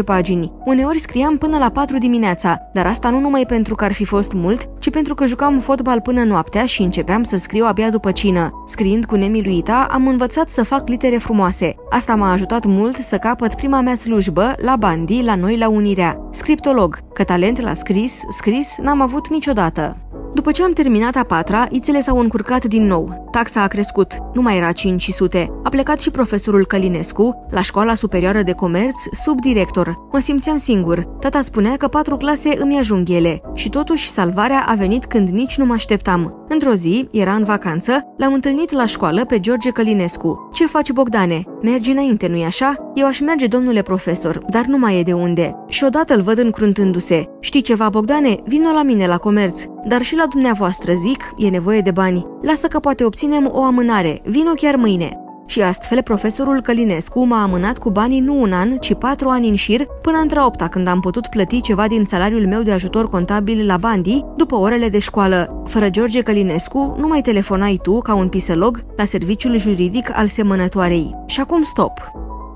13-14 0.00 0.04
pagini. 0.04 0.52
Uneori 0.64 0.98
scriam 0.98 1.38
până 1.38 1.58
la 1.58 1.70
4 1.70 1.98
dimineața, 1.98 2.56
dar 2.72 2.86
asta 2.86 3.10
nu 3.10 3.20
numai 3.20 3.46
pentru 3.46 3.74
că 3.74 3.84
ar 3.84 3.92
fi 3.92 4.04
fost 4.04 4.32
mult, 4.32 4.68
ci 4.78 4.90
pentru 4.90 5.14
că 5.14 5.26
jucam 5.26 5.58
fotbal 5.58 6.00
până 6.00 6.24
noaptea 6.24 6.64
și 6.64 6.82
începeam 6.82 7.22
să 7.22 7.36
scriu 7.36 7.64
abia 7.64 7.90
după 7.90 8.12
cină. 8.12 8.64
Scriind 8.66 9.04
cu 9.04 9.14
nemiluita, 9.14 9.86
am 9.90 10.08
învățat 10.08 10.48
să 10.48 10.64
fac 10.64 10.88
litere 10.88 11.16
frumoase. 11.16 11.74
Asta 11.90 12.14
m-a 12.14 12.32
ajutat 12.32 12.64
mult 12.64 12.96
să 12.96 13.16
capăt 13.16 13.54
prima 13.54 13.80
mea 13.80 13.94
slujbă 13.94 14.52
la 14.56 14.76
Bandi, 14.76 15.22
la 15.22 15.34
noi 15.34 15.56
la 15.58 15.68
Unirea. 15.68 16.28
Scriptolog, 16.30 16.98
că 17.12 17.24
talent 17.24 17.60
la 17.60 17.74
scris, 17.74 18.22
scris 18.30 18.76
n-am 18.82 19.00
avut 19.00 19.28
niciodată. 19.28 19.96
După 20.34 20.50
ce 20.50 20.62
am 20.62 20.72
terminat 20.72 21.16
a 21.16 21.22
patra, 21.22 21.66
ițele 21.70 22.00
s-au 22.00 22.18
încurcat 22.18 22.64
din 22.64 22.86
nou. 22.86 23.28
Taxa 23.30 23.62
a 23.62 23.66
crescut, 23.66 24.12
nu 24.32 24.42
mai 24.42 24.56
era 24.56 24.72
500. 24.72 25.52
A 25.62 25.68
plecat 25.68 26.00
și 26.00 26.10
profesorul 26.10 26.66
Călinescu, 26.66 27.46
la 27.50 27.60
școala 27.60 27.94
superioară 27.94 28.42
de 28.42 28.52
comerț, 28.52 28.96
sub 29.12 29.40
director. 29.40 29.98
Mă 30.12 30.18
simțeam 30.18 30.56
singur. 30.56 31.06
Tata 31.20 31.40
spunea 31.40 31.76
că 31.76 31.88
patru 31.88 32.16
clase 32.16 32.54
îmi 32.58 32.78
ajung 32.78 33.08
ele. 33.08 33.40
Și 33.54 33.68
totuși 33.68 34.10
salvarea 34.10 34.64
a 34.68 34.74
venit 34.74 35.04
când 35.04 35.28
nici 35.28 35.58
nu 35.58 35.64
mă 35.64 35.72
așteptam. 35.72 36.44
Într-o 36.48 36.72
zi, 36.72 37.08
era 37.12 37.34
în 37.34 37.44
vacanță, 37.44 38.14
l-am 38.16 38.32
întâlnit 38.32 38.70
la 38.70 38.86
școală 38.86 39.24
pe 39.24 39.40
George 39.40 39.70
Călinescu. 39.70 40.48
Ce 40.52 40.66
faci, 40.66 40.92
Bogdane? 40.92 41.44
Mergi 41.62 41.90
înainte, 41.90 42.26
nu-i 42.26 42.44
așa? 42.44 42.74
Eu 42.94 43.06
aș 43.06 43.20
merge, 43.20 43.46
domnule 43.46 43.82
profesor, 43.82 44.44
dar 44.48 44.64
nu 44.64 44.78
mai 44.78 44.98
e 44.98 45.02
de 45.02 45.12
unde. 45.12 45.56
Și 45.68 45.84
odată 45.84 46.14
îl 46.14 46.22
văd 46.22 46.38
încruntându-se. 46.38 47.24
Știi 47.40 47.60
ceva, 47.60 47.88
Bogdane? 47.88 48.36
Vino 48.46 48.70
la 48.70 48.82
mine 48.82 49.06
la 49.06 49.16
comerț. 49.16 49.64
Dar 49.86 50.02
și 50.02 50.16
la 50.16 50.21
dumneavoastră, 50.26 50.92
zic, 50.92 51.34
e 51.36 51.48
nevoie 51.48 51.80
de 51.80 51.90
bani. 51.90 52.26
Lasă 52.42 52.66
că 52.66 52.78
poate 52.78 53.04
obținem 53.04 53.48
o 53.52 53.62
amânare. 53.62 54.20
Vino 54.24 54.52
chiar 54.52 54.76
mâine. 54.76 55.16
Și 55.46 55.62
astfel, 55.62 56.02
profesorul 56.02 56.60
Călinescu 56.60 57.24
m-a 57.24 57.42
amânat 57.42 57.78
cu 57.78 57.90
banii 57.90 58.20
nu 58.20 58.40
un 58.40 58.52
an, 58.52 58.76
ci 58.76 58.94
patru 58.94 59.28
ani 59.28 59.48
în 59.48 59.54
șir, 59.54 59.86
până 60.02 60.18
între 60.18 60.40
opta 60.40 60.68
când 60.68 60.88
am 60.88 61.00
putut 61.00 61.26
plăti 61.26 61.60
ceva 61.60 61.86
din 61.86 62.04
salariul 62.04 62.46
meu 62.46 62.62
de 62.62 62.72
ajutor 62.72 63.08
contabil 63.08 63.66
la 63.66 63.76
Bandi, 63.76 64.24
după 64.36 64.54
orele 64.54 64.88
de 64.88 64.98
școală. 64.98 65.62
Fără 65.66 65.88
George 65.88 66.22
Călinescu, 66.22 66.94
nu 66.98 67.06
mai 67.06 67.20
telefonai 67.20 67.78
tu, 67.82 68.00
ca 68.00 68.14
un 68.14 68.28
piselog, 68.28 68.84
la 68.96 69.04
serviciul 69.04 69.58
juridic 69.58 70.10
al 70.18 70.26
semănătoarei. 70.26 71.16
Și 71.26 71.40
acum 71.40 71.62
stop. 71.62 71.92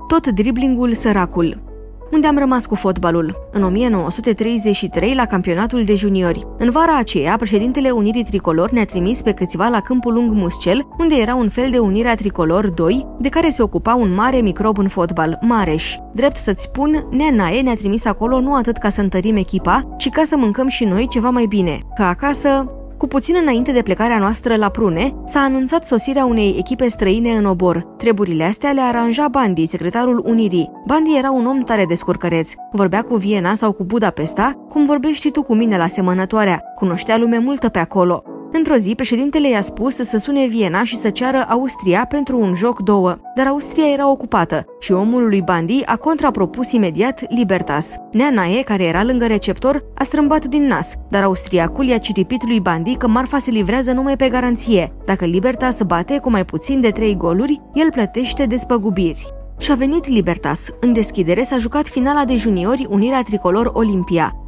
Tot 0.07 0.27
driblingul 0.27 0.93
săracul 0.93 1.66
unde 2.11 2.27
am 2.27 2.37
rămas 2.37 2.65
cu 2.65 2.75
fotbalul, 2.75 3.35
în 3.51 3.63
1933 3.63 5.13
la 5.13 5.25
campionatul 5.25 5.83
de 5.83 5.95
juniori. 5.95 6.47
În 6.57 6.69
vara 6.69 6.97
aceea, 6.97 7.35
președintele 7.35 7.89
Unirii 7.89 8.23
Tricolor 8.23 8.69
ne-a 8.69 8.85
trimis 8.85 9.21
pe 9.21 9.31
câțiva 9.31 9.67
la 9.67 9.79
câmpul 9.79 10.13
lung 10.13 10.31
Muscel, 10.31 10.87
unde 10.97 11.15
era 11.15 11.35
un 11.35 11.49
fel 11.49 11.69
de 11.71 11.77
Unirea 11.77 12.15
Tricolor 12.15 12.69
2, 12.69 13.07
de 13.19 13.29
care 13.29 13.49
se 13.49 13.61
ocupa 13.61 13.95
un 13.95 14.13
mare 14.13 14.37
microb 14.37 14.77
în 14.77 14.87
fotbal, 14.87 15.37
Mareș. 15.41 15.95
Drept 16.13 16.37
să-ți 16.37 16.63
spun, 16.63 17.07
Neanae 17.11 17.61
ne-a 17.61 17.75
trimis 17.75 18.05
acolo 18.05 18.39
nu 18.39 18.55
atât 18.55 18.77
ca 18.77 18.89
să 18.89 19.01
întărim 19.01 19.35
echipa, 19.35 19.95
ci 19.97 20.09
ca 20.09 20.23
să 20.23 20.37
mâncăm 20.37 20.67
și 20.67 20.85
noi 20.85 21.07
ceva 21.07 21.29
mai 21.29 21.45
bine. 21.45 21.79
Că 21.95 22.03
acasă, 22.03 22.71
cu 22.97 23.07
puțin 23.07 23.35
înainte 23.41 23.71
de 23.71 23.81
plecarea 23.81 24.19
noastră 24.19 24.55
la 24.55 24.69
Prune, 24.69 25.15
s-a 25.25 25.39
anunțat 25.39 25.85
sosirea 25.85 26.25
unei 26.25 26.55
echipe 26.57 26.87
străine 26.87 27.31
în 27.31 27.45
obor. 27.45 27.81
Treburile 27.97 28.43
astea 28.43 28.71
le 28.71 28.81
aranja 28.81 29.27
Bandi, 29.27 29.65
secretarul 29.65 30.23
Unirii. 30.25 30.71
Bandi 30.85 31.17
era 31.17 31.31
un 31.31 31.45
om 31.45 31.61
tare 31.61 31.85
descurcăreț. 31.85 32.51
Vorbea 32.71 33.01
cu 33.01 33.15
Viena 33.15 33.55
sau 33.55 33.71
cu 33.71 33.83
Budapesta, 33.83 34.65
cum 34.69 34.85
vorbești 34.85 35.31
tu 35.31 35.43
cu 35.43 35.53
mine 35.53 35.77
la 35.77 35.87
semănătoarea. 35.87 36.63
Cunoștea 36.75 37.17
lume 37.17 37.37
multă 37.37 37.69
pe 37.69 37.79
acolo. 37.79 38.23
Într-o 38.51 38.75
zi, 38.75 38.95
președintele 38.95 39.49
i-a 39.49 39.61
spus 39.61 39.95
să 39.95 40.17
sune 40.17 40.45
Viena 40.45 40.83
și 40.83 40.97
să 40.97 41.09
ceară 41.09 41.45
Austria 41.49 42.05
pentru 42.05 42.39
un 42.39 42.53
joc 42.53 42.79
două, 42.79 43.17
dar 43.35 43.47
Austria 43.47 43.87
era 43.87 44.09
ocupată 44.09 44.65
și 44.79 44.91
omul 44.91 45.27
lui 45.27 45.41
Bandi 45.41 45.81
a 45.85 45.95
contrapropus 45.95 46.71
imediat 46.71 47.31
Libertas. 47.35 47.95
Neanae, 48.11 48.63
care 48.63 48.83
era 48.83 49.03
lângă 49.03 49.25
receptor, 49.25 49.83
a 49.95 50.03
strâmbat 50.03 50.45
din 50.45 50.63
nas, 50.63 50.93
dar 51.09 51.23
austriacul 51.23 51.85
i-a 51.85 51.97
ciripit 51.97 52.47
lui 52.47 52.59
Bandi 52.59 52.95
că 52.95 53.07
marfa 53.07 53.37
se 53.37 53.51
livrează 53.51 53.91
numai 53.91 54.15
pe 54.15 54.29
garanție. 54.29 54.93
Dacă 55.05 55.25
Libertas 55.25 55.81
bate 55.81 56.17
cu 56.17 56.29
mai 56.29 56.45
puțin 56.45 56.81
de 56.81 56.89
trei 56.89 57.17
goluri, 57.17 57.61
el 57.73 57.91
plătește 57.91 58.45
despăgubiri. 58.45 59.36
Și 59.59 59.71
a 59.71 59.75
venit 59.75 60.07
Libertas. 60.07 60.69
În 60.79 60.93
deschidere 60.93 61.43
s-a 61.43 61.57
jucat 61.57 61.87
finala 61.87 62.25
de 62.25 62.35
juniori 62.35 62.87
Unirea 62.89 63.21
Tricolor 63.21 63.69
Olimpia, 63.73 64.43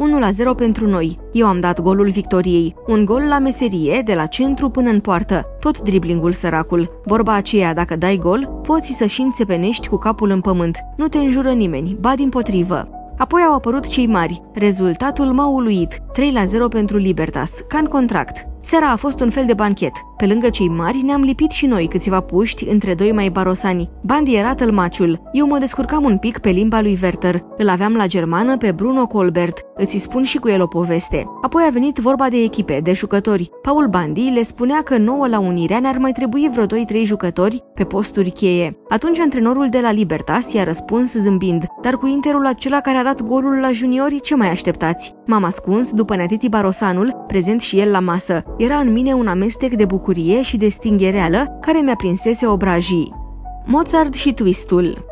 1-0 0.54 0.56
pentru 0.56 0.88
noi. 0.88 1.20
Eu 1.32 1.48
am 1.48 1.60
dat 1.60 1.82
golul 1.82 2.10
victoriei, 2.10 2.76
un 2.88 3.06
gol 3.06 3.22
la 3.22 3.40
meserie, 3.40 4.02
de 4.06 4.14
la 4.14 4.26
centru 4.26 4.70
până 4.70 4.90
în 4.90 5.00
poartă, 5.00 5.46
tot 5.60 5.82
driblingul 5.82 6.34
săracul. 6.34 7.02
Vorba 7.06 7.34
aceea, 7.34 7.74
dacă 7.74 7.96
dai 7.96 8.18
gol, 8.18 8.60
poți 8.68 8.94
să 8.94 9.06
și 9.06 9.22
înțepenești 9.22 9.88
cu 9.88 9.98
capul 9.98 10.30
în 10.30 10.42
pământ. 10.42 10.78
Nu 10.98 11.08
te 11.08 11.18
înjură 11.18 11.52
nimeni, 11.52 11.98
ba 12.00 12.16
din 12.16 12.30
potrivă. 12.30 12.90
Apoi 13.18 13.42
au 13.42 13.54
apărut 13.54 13.88
cei 13.88 14.08
mari. 14.08 14.42
Rezultatul 14.54 15.26
m-a 15.26 15.48
uluit. 15.48 16.02
3 16.14 16.32
la 16.32 16.46
0 16.46 16.68
pentru 16.68 16.98
Libertas, 16.98 17.52
ca 17.68 17.78
în 17.78 17.86
contract. 17.86 18.48
Seara 18.62 18.92
a 18.92 18.96
fost 18.96 19.20
un 19.20 19.30
fel 19.30 19.46
de 19.46 19.54
banchet. 19.54 19.92
Pe 20.20 20.26
lângă 20.26 20.50
cei 20.50 20.68
mari 20.68 21.02
ne-am 21.02 21.22
lipit 21.22 21.52
și 21.52 21.66
noi 21.66 21.88
câțiva 21.88 22.20
puști 22.20 22.68
între 22.68 22.94
doi 22.94 23.12
mai 23.12 23.30
barosani. 23.30 23.90
Bandi 24.02 24.36
era 24.36 24.56
tălmaciul. 24.56 25.22
Eu 25.34 25.48
mă 25.48 25.58
descurcam 25.58 26.04
un 26.04 26.18
pic 26.18 26.38
pe 26.38 26.50
limba 26.50 26.82
lui 26.82 27.00
Werther. 27.02 27.44
Îl 27.58 27.70
aveam 27.70 27.96
la 27.96 28.08
germană 28.08 28.58
pe 28.58 28.72
Bruno 28.72 29.08
Colbert. 29.08 29.66
Îți 29.76 29.98
spun 29.98 30.24
și 30.24 30.38
cu 30.38 30.50
el 30.50 30.62
o 30.62 30.68
poveste. 30.68 31.26
Apoi 31.42 31.64
a 31.68 31.70
venit 31.72 31.98
vorba 31.98 32.30
de 32.30 32.38
echipe, 32.38 32.80
de 32.84 32.94
jucători. 32.94 33.50
Paul 33.62 33.88
Bandi 33.88 34.32
le 34.34 34.44
spunea 34.44 34.82
că 34.82 34.98
nouă 34.98 35.28
la 35.28 35.40
Unirea 35.40 35.80
ne-ar 35.80 35.98
mai 35.98 36.12
trebui 36.12 36.50
vreo 36.52 36.66
2-3 36.66 36.68
jucători 37.04 37.64
pe 37.74 37.84
posturi 37.84 38.32
cheie. 38.32 38.78
Atunci 38.90 39.20
antrenorul 39.20 39.68
de 39.70 39.80
la 39.80 39.92
Libertas 39.92 40.54
i-a 40.54 40.64
răspuns 40.64 41.14
zâmbind, 41.14 41.66
dar 41.82 41.94
cu 41.94 42.08
interul 42.08 42.46
acela 42.46 42.80
care 42.80 42.98
a 42.98 43.04
dat 43.04 43.22
golul 43.22 43.60
la 43.60 43.72
juniori, 43.72 44.22
ce 44.22 44.36
mai 44.36 44.50
așteptați? 44.50 45.14
M-am 45.26 45.44
ascuns 45.44 45.92
după 45.92 46.16
Neatiti 46.16 46.50
Barosanul, 46.50 47.24
prezent 47.28 47.62
și 47.62 47.80
el 47.80 47.92
la 47.92 48.00
masă. 48.00 48.44
Era 48.58 48.78
în 48.78 48.92
mine 48.92 49.14
un 49.14 49.28
amestec 49.28 49.74
de 49.74 49.86
bucurie 49.86 50.08
și 50.42 50.58
de 50.58 50.70
stinghereală 50.70 51.58
care 51.62 51.80
mi-a 51.80 51.96
prinsese 51.96 52.48
obrajii. 52.48 53.14
Mozart 53.66 54.14
și 54.14 54.34
Twistul 54.34 55.06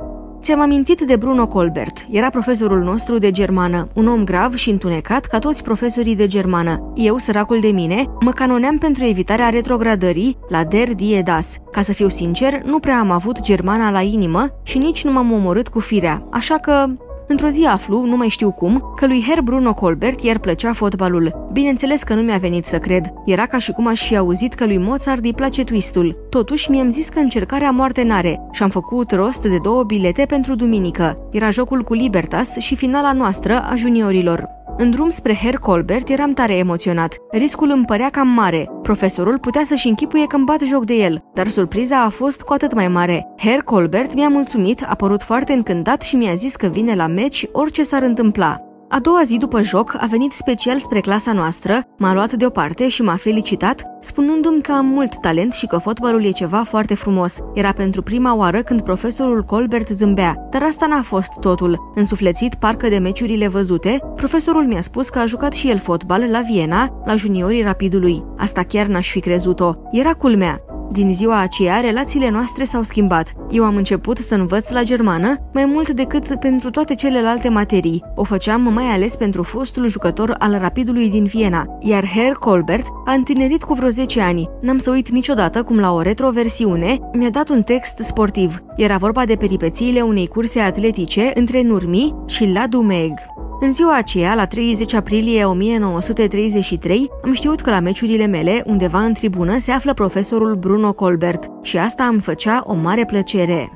Ți-am 0.48 0.60
amintit 0.62 1.02
de 1.02 1.16
Bruno 1.16 1.48
Colbert. 1.48 2.06
Era 2.10 2.30
profesorul 2.30 2.80
nostru 2.84 3.18
de 3.18 3.32
germană, 3.32 3.88
un 3.94 4.08
om 4.08 4.24
grav 4.24 4.56
și 4.56 4.70
întunecat 4.70 5.26
ca 5.26 5.40
toți 5.40 5.64
profesorii 5.64 6.16
de 6.16 6.28
germană. 6.28 6.94
Eu, 6.96 7.18
săracul 7.18 7.60
de 7.60 7.68
mine, 7.68 8.04
mă 8.20 8.32
canoneam 8.32 8.78
pentru 8.78 9.06
evitarea 9.06 9.50
retrogradării 9.50 10.38
la 10.50 10.64
Der 10.64 10.94
Die 10.94 11.22
Das. 11.22 11.58
Ca 11.72 11.82
să 11.82 11.94
fiu 11.94 12.10
sincer, 12.10 12.62
nu 12.64 12.80
prea 12.80 13.00
am 13.00 13.12
avut 13.12 13.42
germana 13.42 13.92
la 13.92 14.02
inimă 14.02 14.50
și 14.64 14.78
nici 14.78 15.04
nu 15.04 15.12
m-am 15.12 15.32
omorât 15.32 15.68
cu 15.68 15.80
firea, 15.80 16.28
așa 16.32 16.58
că 16.58 16.86
Într-o 17.28 17.48
zi 17.48 17.66
aflu, 17.66 18.06
nu 18.06 18.18
mai 18.18 18.30
știu 18.30 18.52
cum, 18.52 18.94
că 18.96 19.06
lui 19.06 19.24
Herr 19.28 19.42
Bruno 19.42 19.74
Colbert 19.74 20.22
iar 20.22 20.38
plăcea 20.38 20.74
fotbalul. 20.74 21.50
Bineînțeles 21.52 22.04
că 22.04 22.14
nu 22.14 22.22
mi-a 22.22 22.38
venit 22.38 22.66
să 22.66 22.80
cred. 22.80 23.14
Era 23.26 23.46
ca 23.46 23.58
și 23.58 23.72
cum 23.72 23.88
aș 23.88 24.08
fi 24.08 24.18
auzit 24.18 24.54
că 24.54 24.66
lui 24.66 24.78
Mozart 24.78 25.24
îi 25.24 25.34
place 25.34 25.64
twistul. 25.64 26.18
Totuși, 26.30 26.72
mi-am 26.72 26.90
zis 26.90 27.10
că 27.10 27.20
încercarea 27.20 27.72
moarte 27.72 28.04
n-are 28.04 28.42
și 28.52 28.64
am 28.64 28.70
făcut 28.70 29.12
rost 29.12 29.42
de 29.42 29.58
două 29.58 29.84
bilete 29.84 30.26
pentru 30.26 30.56
duminică. 30.56 31.18
Era 31.32 31.50
jocul 31.50 31.84
cu 31.84 31.94
Libertas 31.94 32.58
și 32.58 32.76
finala 32.76 33.12
noastră 33.12 33.62
a 33.70 33.76
juniorilor. 33.76 34.57
În 34.76 34.92
drum 34.92 35.10
spre 35.10 35.36
Herr 35.36 35.56
Colbert 35.56 36.10
eram 36.10 36.34
tare 36.34 36.54
emoționat. 36.54 37.16
Riscul 37.32 37.70
îmi 37.70 37.86
părea 37.86 38.10
cam 38.10 38.28
mare. 38.28 38.70
Profesorul 38.82 39.40
putea 39.40 39.62
să-și 39.66 39.88
închipuie 39.88 40.28
că 40.28 40.36
îmi 40.36 40.46
bat 40.46 40.62
joc 40.62 40.86
de 40.86 40.94
el, 40.94 41.24
dar 41.34 41.48
surpriza 41.48 42.04
a 42.04 42.10
fost 42.10 42.42
cu 42.42 42.54
atât 42.54 42.74
mai 42.74 42.88
mare. 42.88 43.28
Herr 43.38 43.64
Colbert 43.64 44.14
mi-a 44.14 44.30
mulțumit, 44.30 44.86
a 44.88 44.96
părut 44.96 45.24
foarte 45.24 45.54
încântat 45.54 46.02
și 46.02 46.16
mi-a 46.16 46.34
zis 46.34 46.56
că 46.56 46.68
vine 46.68 46.96
la 46.96 47.08
meci 47.08 47.46
orice 47.52 47.84
s-ar 47.84 48.04
întâmpla. 48.04 48.67
A 48.90 49.00
doua 49.00 49.22
zi 49.24 49.38
după 49.38 49.62
joc 49.62 49.96
a 50.00 50.06
venit 50.06 50.32
special 50.32 50.80
spre 50.80 51.00
clasa 51.00 51.34
noastră, 51.34 51.82
m-a 51.98 52.14
luat 52.14 52.34
deoparte 52.34 52.88
și 52.88 53.02
m-a 53.02 53.16
felicitat, 53.16 53.84
spunându-mi 54.02 54.62
că 54.62 54.72
am 54.72 54.86
mult 54.86 55.20
talent 55.20 55.54
și 55.54 55.66
că 55.66 55.78
fotbalul 55.78 56.26
e 56.26 56.30
ceva 56.30 56.64
foarte 56.64 56.96
frumos. 56.96 57.40
Era 57.54 57.72
pentru 57.72 58.02
prima 58.02 58.36
oară 58.36 58.62
când 58.62 58.82
profesorul 58.82 59.44
Colbert 59.44 59.88
zâmbea, 59.88 60.48
dar 60.50 60.64
asta 60.64 60.86
n-a 60.86 61.02
fost 61.02 61.40
totul. 61.40 61.92
Însuflețit 61.96 62.56
parcă 62.56 62.88
de 62.88 62.98
meciurile 62.98 63.48
văzute, 63.48 64.00
profesorul 64.16 64.66
mi-a 64.68 64.82
spus 64.82 65.10
că 65.10 65.20
a 65.20 65.26
jucat 65.26 65.54
și 65.54 65.70
el 65.70 65.80
fotbal 65.80 66.22
la 66.30 66.40
Viena, 66.40 67.02
la 67.06 67.16
juniorii 67.16 67.64
Rapidului. 67.64 68.24
Asta 68.38 68.64
chiar 68.64 68.86
n-aș 68.86 69.10
fi 69.12 69.20
crezut-o. 69.20 69.74
Era 69.92 70.14
culmea. 70.14 70.62
Din 70.92 71.14
ziua 71.14 71.40
aceea, 71.40 71.80
relațiile 71.80 72.30
noastre 72.30 72.64
s-au 72.64 72.84
schimbat. 72.84 73.34
Eu 73.50 73.64
am 73.64 73.76
început 73.76 74.18
să 74.18 74.36
învăț 74.36 74.70
la 74.70 74.84
germană 74.84 75.36
mai 75.54 75.66
mult 75.66 75.90
decât 75.90 76.36
pentru 76.40 76.70
toate 76.70 76.96
celelalte 76.96 77.50
materii. 77.50 78.04
O 78.16 78.24
făceam 78.24 78.62
mai 78.74 78.86
ales 78.86 79.16
pentru 79.16 79.44
fostul 79.44 79.88
jucător 79.88 80.36
al 80.40 80.58
Rapidului 80.60 81.10
din 81.10 81.24
Viena, 81.24 81.66
iar 81.80 82.06
Herr 82.08 82.34
Colbert 82.34 82.86
a 83.06 83.14
întinerit 83.14 83.64
cu 83.64 83.74
vreo 83.74 83.90
10 83.90 84.22
ani. 84.22 84.50
N-am 84.62 84.78
să 84.78 84.92
uit 84.92 85.10
niciodată 85.10 85.64
cum 85.64 85.80
la 85.80 85.94
o 85.94 86.02
retroversiune 86.02 87.00
mi-a 87.14 87.30
dat 87.30 87.50
un 87.50 87.62
text 87.62 87.98
sportiv. 87.98 88.64
Era 88.76 88.98
vorba 88.98 89.26
de 89.26 89.36
peripețiile 89.36 90.02
unei 90.02 90.28
curse 90.28 90.60
atletice 90.60 91.32
între 91.34 91.62
Nurmi 91.62 92.16
și 92.26 92.52
La 92.54 92.68
Dumeg. 92.68 93.14
În 93.60 93.74
ziua 93.74 93.96
aceea, 93.96 94.36
la 94.36 94.46
30 94.46 94.94
aprilie 94.94 95.46
1933, 95.46 97.10
am 97.24 97.34
știut 97.34 97.62
că 97.62 97.70
la 97.70 97.80
meciurile 97.80 98.26
mele, 98.26 98.64
undeva 98.66 99.04
în 99.04 99.14
tribună, 99.14 99.58
se 99.58 99.72
află 99.72 99.94
profesorul 99.94 100.56
Bruno 100.56 100.94
Colbert 100.94 101.50
și 101.62 101.78
asta 101.78 102.04
îmi 102.04 102.22
făcea 102.22 102.64
o 102.66 102.74
mare 102.74 103.06
plăcere. 103.06 103.72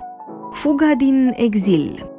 Fuga 0.52 0.94
din 0.98 1.34
exil 1.36 2.11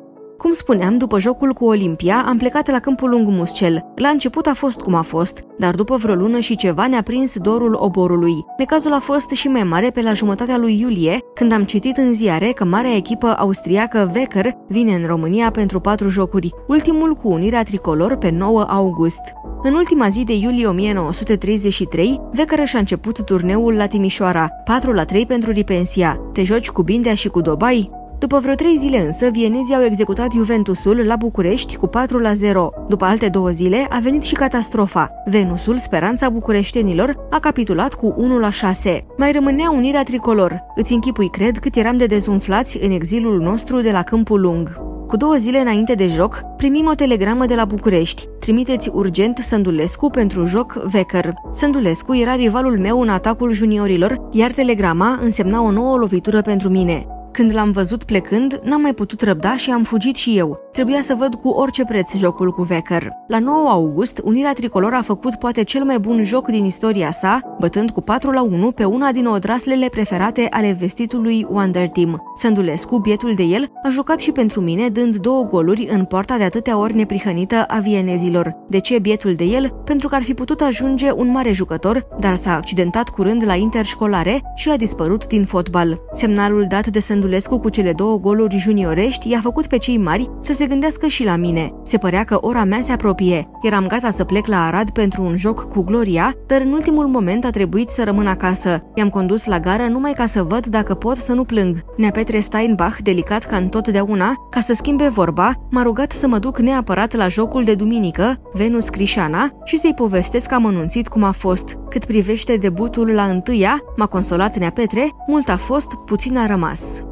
cum 0.43 0.53
spuneam, 0.53 0.99
după 0.99 1.19
jocul 1.19 1.53
cu 1.53 1.65
Olimpia, 1.65 2.25
am 2.27 2.37
plecat 2.37 2.71
la 2.71 2.79
câmpul 2.79 3.11
lung 3.11 3.27
Muscel. 3.29 3.85
La 3.97 4.09
început 4.09 4.47
a 4.47 4.55
fost 4.55 4.81
cum 4.81 4.95
a 4.95 5.03
fost, 5.03 5.45
dar 5.59 5.75
după 5.75 5.97
vreo 5.97 6.15
lună 6.15 6.39
și 6.39 6.57
ceva 6.57 6.87
ne-a 6.87 7.03
prins 7.03 7.39
dorul 7.39 7.77
oborului. 7.81 8.35
Necazul 8.59 8.93
a 8.93 8.99
fost 8.99 9.31
și 9.31 9.49
mai 9.49 9.63
mare 9.63 9.91
pe 9.91 10.03
la 10.03 10.13
jumătatea 10.13 10.57
lui 10.57 10.81
iulie, 10.81 11.19
când 11.35 11.53
am 11.53 11.65
citit 11.65 11.97
în 11.97 12.13
ziare 12.13 12.47
că 12.47 12.65
marea 12.65 12.95
echipă 12.95 13.35
austriacă 13.39 14.11
Wecker 14.15 14.57
vine 14.69 14.95
în 14.95 15.07
România 15.07 15.51
pentru 15.51 15.81
patru 15.81 16.09
jocuri, 16.09 16.51
ultimul 16.67 17.15
cu 17.15 17.29
unirea 17.29 17.63
tricolor 17.63 18.17
pe 18.17 18.31
9 18.31 18.63
august. 18.63 19.21
În 19.63 19.75
ultima 19.75 20.09
zi 20.09 20.25
de 20.25 20.35
iulie 20.35 20.67
1933, 20.67 22.21
Wecker 22.37 22.67
și-a 22.67 22.79
început 22.79 23.25
turneul 23.25 23.75
la 23.75 23.87
Timișoara, 23.87 24.49
4 24.65 24.93
la 24.93 25.05
3 25.05 25.27
pentru 25.27 25.51
Ripensia. 25.51 26.21
Te 26.33 26.45
joci 26.45 26.71
cu 26.71 26.83
Bindea 26.83 27.15
și 27.15 27.29
cu 27.29 27.41
Dobai? 27.41 28.02
După 28.23 28.39
vreo 28.39 28.55
trei 28.55 28.77
zile 28.77 29.01
însă, 29.01 29.29
vienezii 29.29 29.75
au 29.75 29.83
executat 29.83 30.33
Juventusul 30.33 31.07
la 31.07 31.17
București 31.17 31.77
cu 31.77 31.87
4 31.87 32.19
la 32.19 32.33
0. 32.33 32.71
După 32.89 33.05
alte 33.05 33.29
două 33.29 33.51
zile 33.51 33.87
a 33.91 33.99
venit 33.99 34.23
și 34.23 34.35
catastrofa. 34.35 35.11
Venusul, 35.27 35.79
speranța 35.79 36.29
bucureștenilor, 36.29 37.27
a 37.31 37.39
capitulat 37.39 37.95
cu 37.95 38.15
1 38.17 38.39
la 38.39 38.51
6. 38.51 39.05
Mai 39.17 39.33
rămânea 39.33 39.71
unirea 39.71 40.03
tricolor. 40.03 40.65
Îți 40.75 40.93
închipui, 40.93 41.31
cred, 41.31 41.59
cât 41.59 41.77
eram 41.77 41.97
de 41.97 42.07
dezumflați 42.07 42.79
în 42.83 42.91
exilul 42.91 43.41
nostru 43.41 43.81
de 43.81 43.91
la 43.91 44.03
Câmpul 44.03 44.41
Lung. 44.41 44.81
Cu 45.07 45.17
două 45.17 45.35
zile 45.35 45.59
înainte 45.59 45.95
de 45.95 46.07
joc, 46.07 46.41
primim 46.57 46.87
o 46.87 46.95
telegramă 46.95 47.47
de 47.47 47.55
la 47.55 47.65
București. 47.65 48.29
Trimiteți 48.41 48.91
urgent 48.93 49.39
Sândulescu 49.39 50.11
pentru 50.11 50.47
joc 50.47 50.73
Vecker. 50.73 51.35
Sândulescu 51.55 52.15
era 52.17 52.35
rivalul 52.35 52.79
meu 52.79 53.01
în 53.01 53.09
atacul 53.09 53.53
juniorilor, 53.53 54.29
iar 54.31 54.51
telegrama 54.51 55.19
însemna 55.23 55.63
o 55.63 55.71
nouă 55.71 55.97
lovitură 55.97 56.41
pentru 56.41 56.69
mine. 56.69 57.07
Când 57.33 57.55
l-am 57.55 57.71
văzut 57.71 58.05
plecând, 58.05 58.61
n-am 58.65 58.81
mai 58.81 58.93
putut 58.93 59.21
răbda 59.21 59.57
și 59.57 59.71
am 59.71 59.83
fugit 59.83 60.17
și 60.17 60.39
eu. 60.39 60.59
Trebuia 60.73 61.01
să 61.01 61.15
văd 61.15 61.35
cu 61.35 61.49
orice 61.49 61.85
preț 61.85 62.17
jocul 62.17 62.51
cu 62.53 62.63
Vecker. 62.63 63.09
La 63.29 63.39
9 63.39 63.69
august, 63.69 64.21
Unirea 64.25 64.53
Tricolor 64.53 64.95
a 64.95 65.03
făcut 65.03 65.35
poate 65.35 65.63
cel 65.63 65.85
mai 65.85 65.99
bun 65.99 66.23
joc 66.23 66.47
din 66.47 66.65
istoria 66.65 67.11
sa, 67.11 67.41
bătând 67.59 67.91
cu 67.91 68.01
4 68.01 68.31
la 68.31 68.43
1 68.43 68.71
pe 68.71 68.85
una 68.85 69.13
din 69.13 69.27
odraslele 69.27 69.89
preferate 69.89 70.47
ale 70.51 70.77
vestitului 70.81 71.47
Wonder 71.51 71.89
Team. 71.89 72.23
Sândulescu, 72.37 72.99
bietul 72.99 73.35
de 73.35 73.43
el, 73.43 73.71
a 73.85 73.89
jucat 73.89 74.19
și 74.19 74.33
pentru 74.33 74.61
mine, 74.61 74.89
dând 74.89 75.17
două 75.17 75.45
goluri 75.45 75.89
în 75.91 76.05
poarta 76.05 76.37
de 76.37 76.45
atâtea 76.45 76.79
ori 76.79 76.95
neprihănită 76.95 77.65
a 77.69 77.79
vienezilor. 77.79 78.57
De 78.69 78.79
ce 78.79 78.99
bietul 78.99 79.35
de 79.35 79.45
el? 79.45 79.69
Pentru 79.85 80.09
că 80.09 80.15
ar 80.15 80.23
fi 80.23 80.35
putut 80.35 80.61
ajunge 80.61 81.11
un 81.11 81.31
mare 81.31 81.53
jucător, 81.53 82.07
dar 82.21 82.37
s-a 82.37 82.57
accidentat 82.57 83.09
curând 83.09 83.45
la 83.47 83.55
interșcolare 83.55 84.41
și 84.55 84.71
a 84.71 84.77
dispărut 84.77 85.27
din 85.27 85.45
fotbal. 85.45 86.01
Semnalul 86.13 86.67
dat 86.69 86.87
de 86.87 87.01
Sândulescu 87.01 87.21
cu 87.61 87.69
cele 87.69 87.93
două 87.93 88.19
goluri 88.19 88.57
juniorești 88.57 89.31
i-a 89.31 89.41
făcut 89.43 89.67
pe 89.67 89.77
cei 89.77 89.99
mari 89.99 90.31
să 90.41 90.53
se 90.53 90.67
gândească 90.67 91.07
și 91.07 91.25
la 91.25 91.37
mine. 91.37 91.73
Se 91.85 91.99
părea 91.99 92.25
că 92.25 92.39
ora 92.41 92.65
mea 92.65 92.81
se 92.81 92.93
apropie. 92.93 93.49
Eram 93.63 93.87
gata 93.87 94.11
să 94.11 94.25
plec 94.25 94.47
la 94.47 94.67
Arad 94.67 94.91
pentru 94.91 95.23
un 95.23 95.37
joc 95.37 95.69
cu 95.69 95.83
Gloria, 95.83 96.35
dar 96.47 96.61
în 96.61 96.73
ultimul 96.73 97.07
moment 97.07 97.45
a 97.45 97.51
trebuit 97.51 97.89
să 97.89 98.05
rămân 98.05 98.27
acasă. 98.27 98.81
I-am 98.95 99.11
condus 99.11 99.45
la 99.45 99.61
gară 99.61 99.87
numai 99.87 100.13
ca 100.13 100.27
să 100.27 100.43
văd 100.43 100.67
dacă 100.67 100.95
pot 100.95 101.17
să 101.17 101.33
nu 101.33 101.45
plâng. 101.45 101.85
Nea 101.97 102.11
Petre 102.11 102.41
Steinbach, 102.41 102.97
delicat 103.03 103.45
ca 103.45 103.57
întotdeauna, 103.57 104.35
ca 104.51 104.61
să 104.61 104.75
schimbe 104.75 105.09
vorba, 105.09 105.53
m-a 105.71 105.83
rugat 105.83 106.13
să 106.13 106.27
mă 106.27 106.39
duc 106.39 106.59
neapărat 106.59 107.15
la 107.15 107.29
jocul 107.29 107.65
de 107.65 107.75
duminică, 107.75 108.41
Venus 108.53 108.89
Crișana, 108.89 109.51
și 109.65 109.79
să-i 109.79 109.95
povestesc 109.95 110.53
amănunțit 110.53 111.09
cum 111.09 111.23
a 111.23 111.33
fost. 111.33 111.77
Cât 111.89 112.05
privește 112.05 112.57
debutul 112.57 113.09
la 113.09 113.25
întâia, 113.25 113.81
m-a 113.97 114.07
consolat 114.07 114.59
Nea 114.59 114.71
Petre, 114.71 115.09
mult 115.27 115.49
a 115.49 115.57
fost, 115.57 115.95
puțin 115.95 116.37
a 116.37 116.47
rămas. 116.47 117.03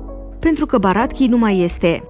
Pentru 0.41 0.67
că 0.67 0.79
Baratchi 0.79 1.27
nu 1.27 1.39
mai 1.39 1.61
este. 1.61 2.05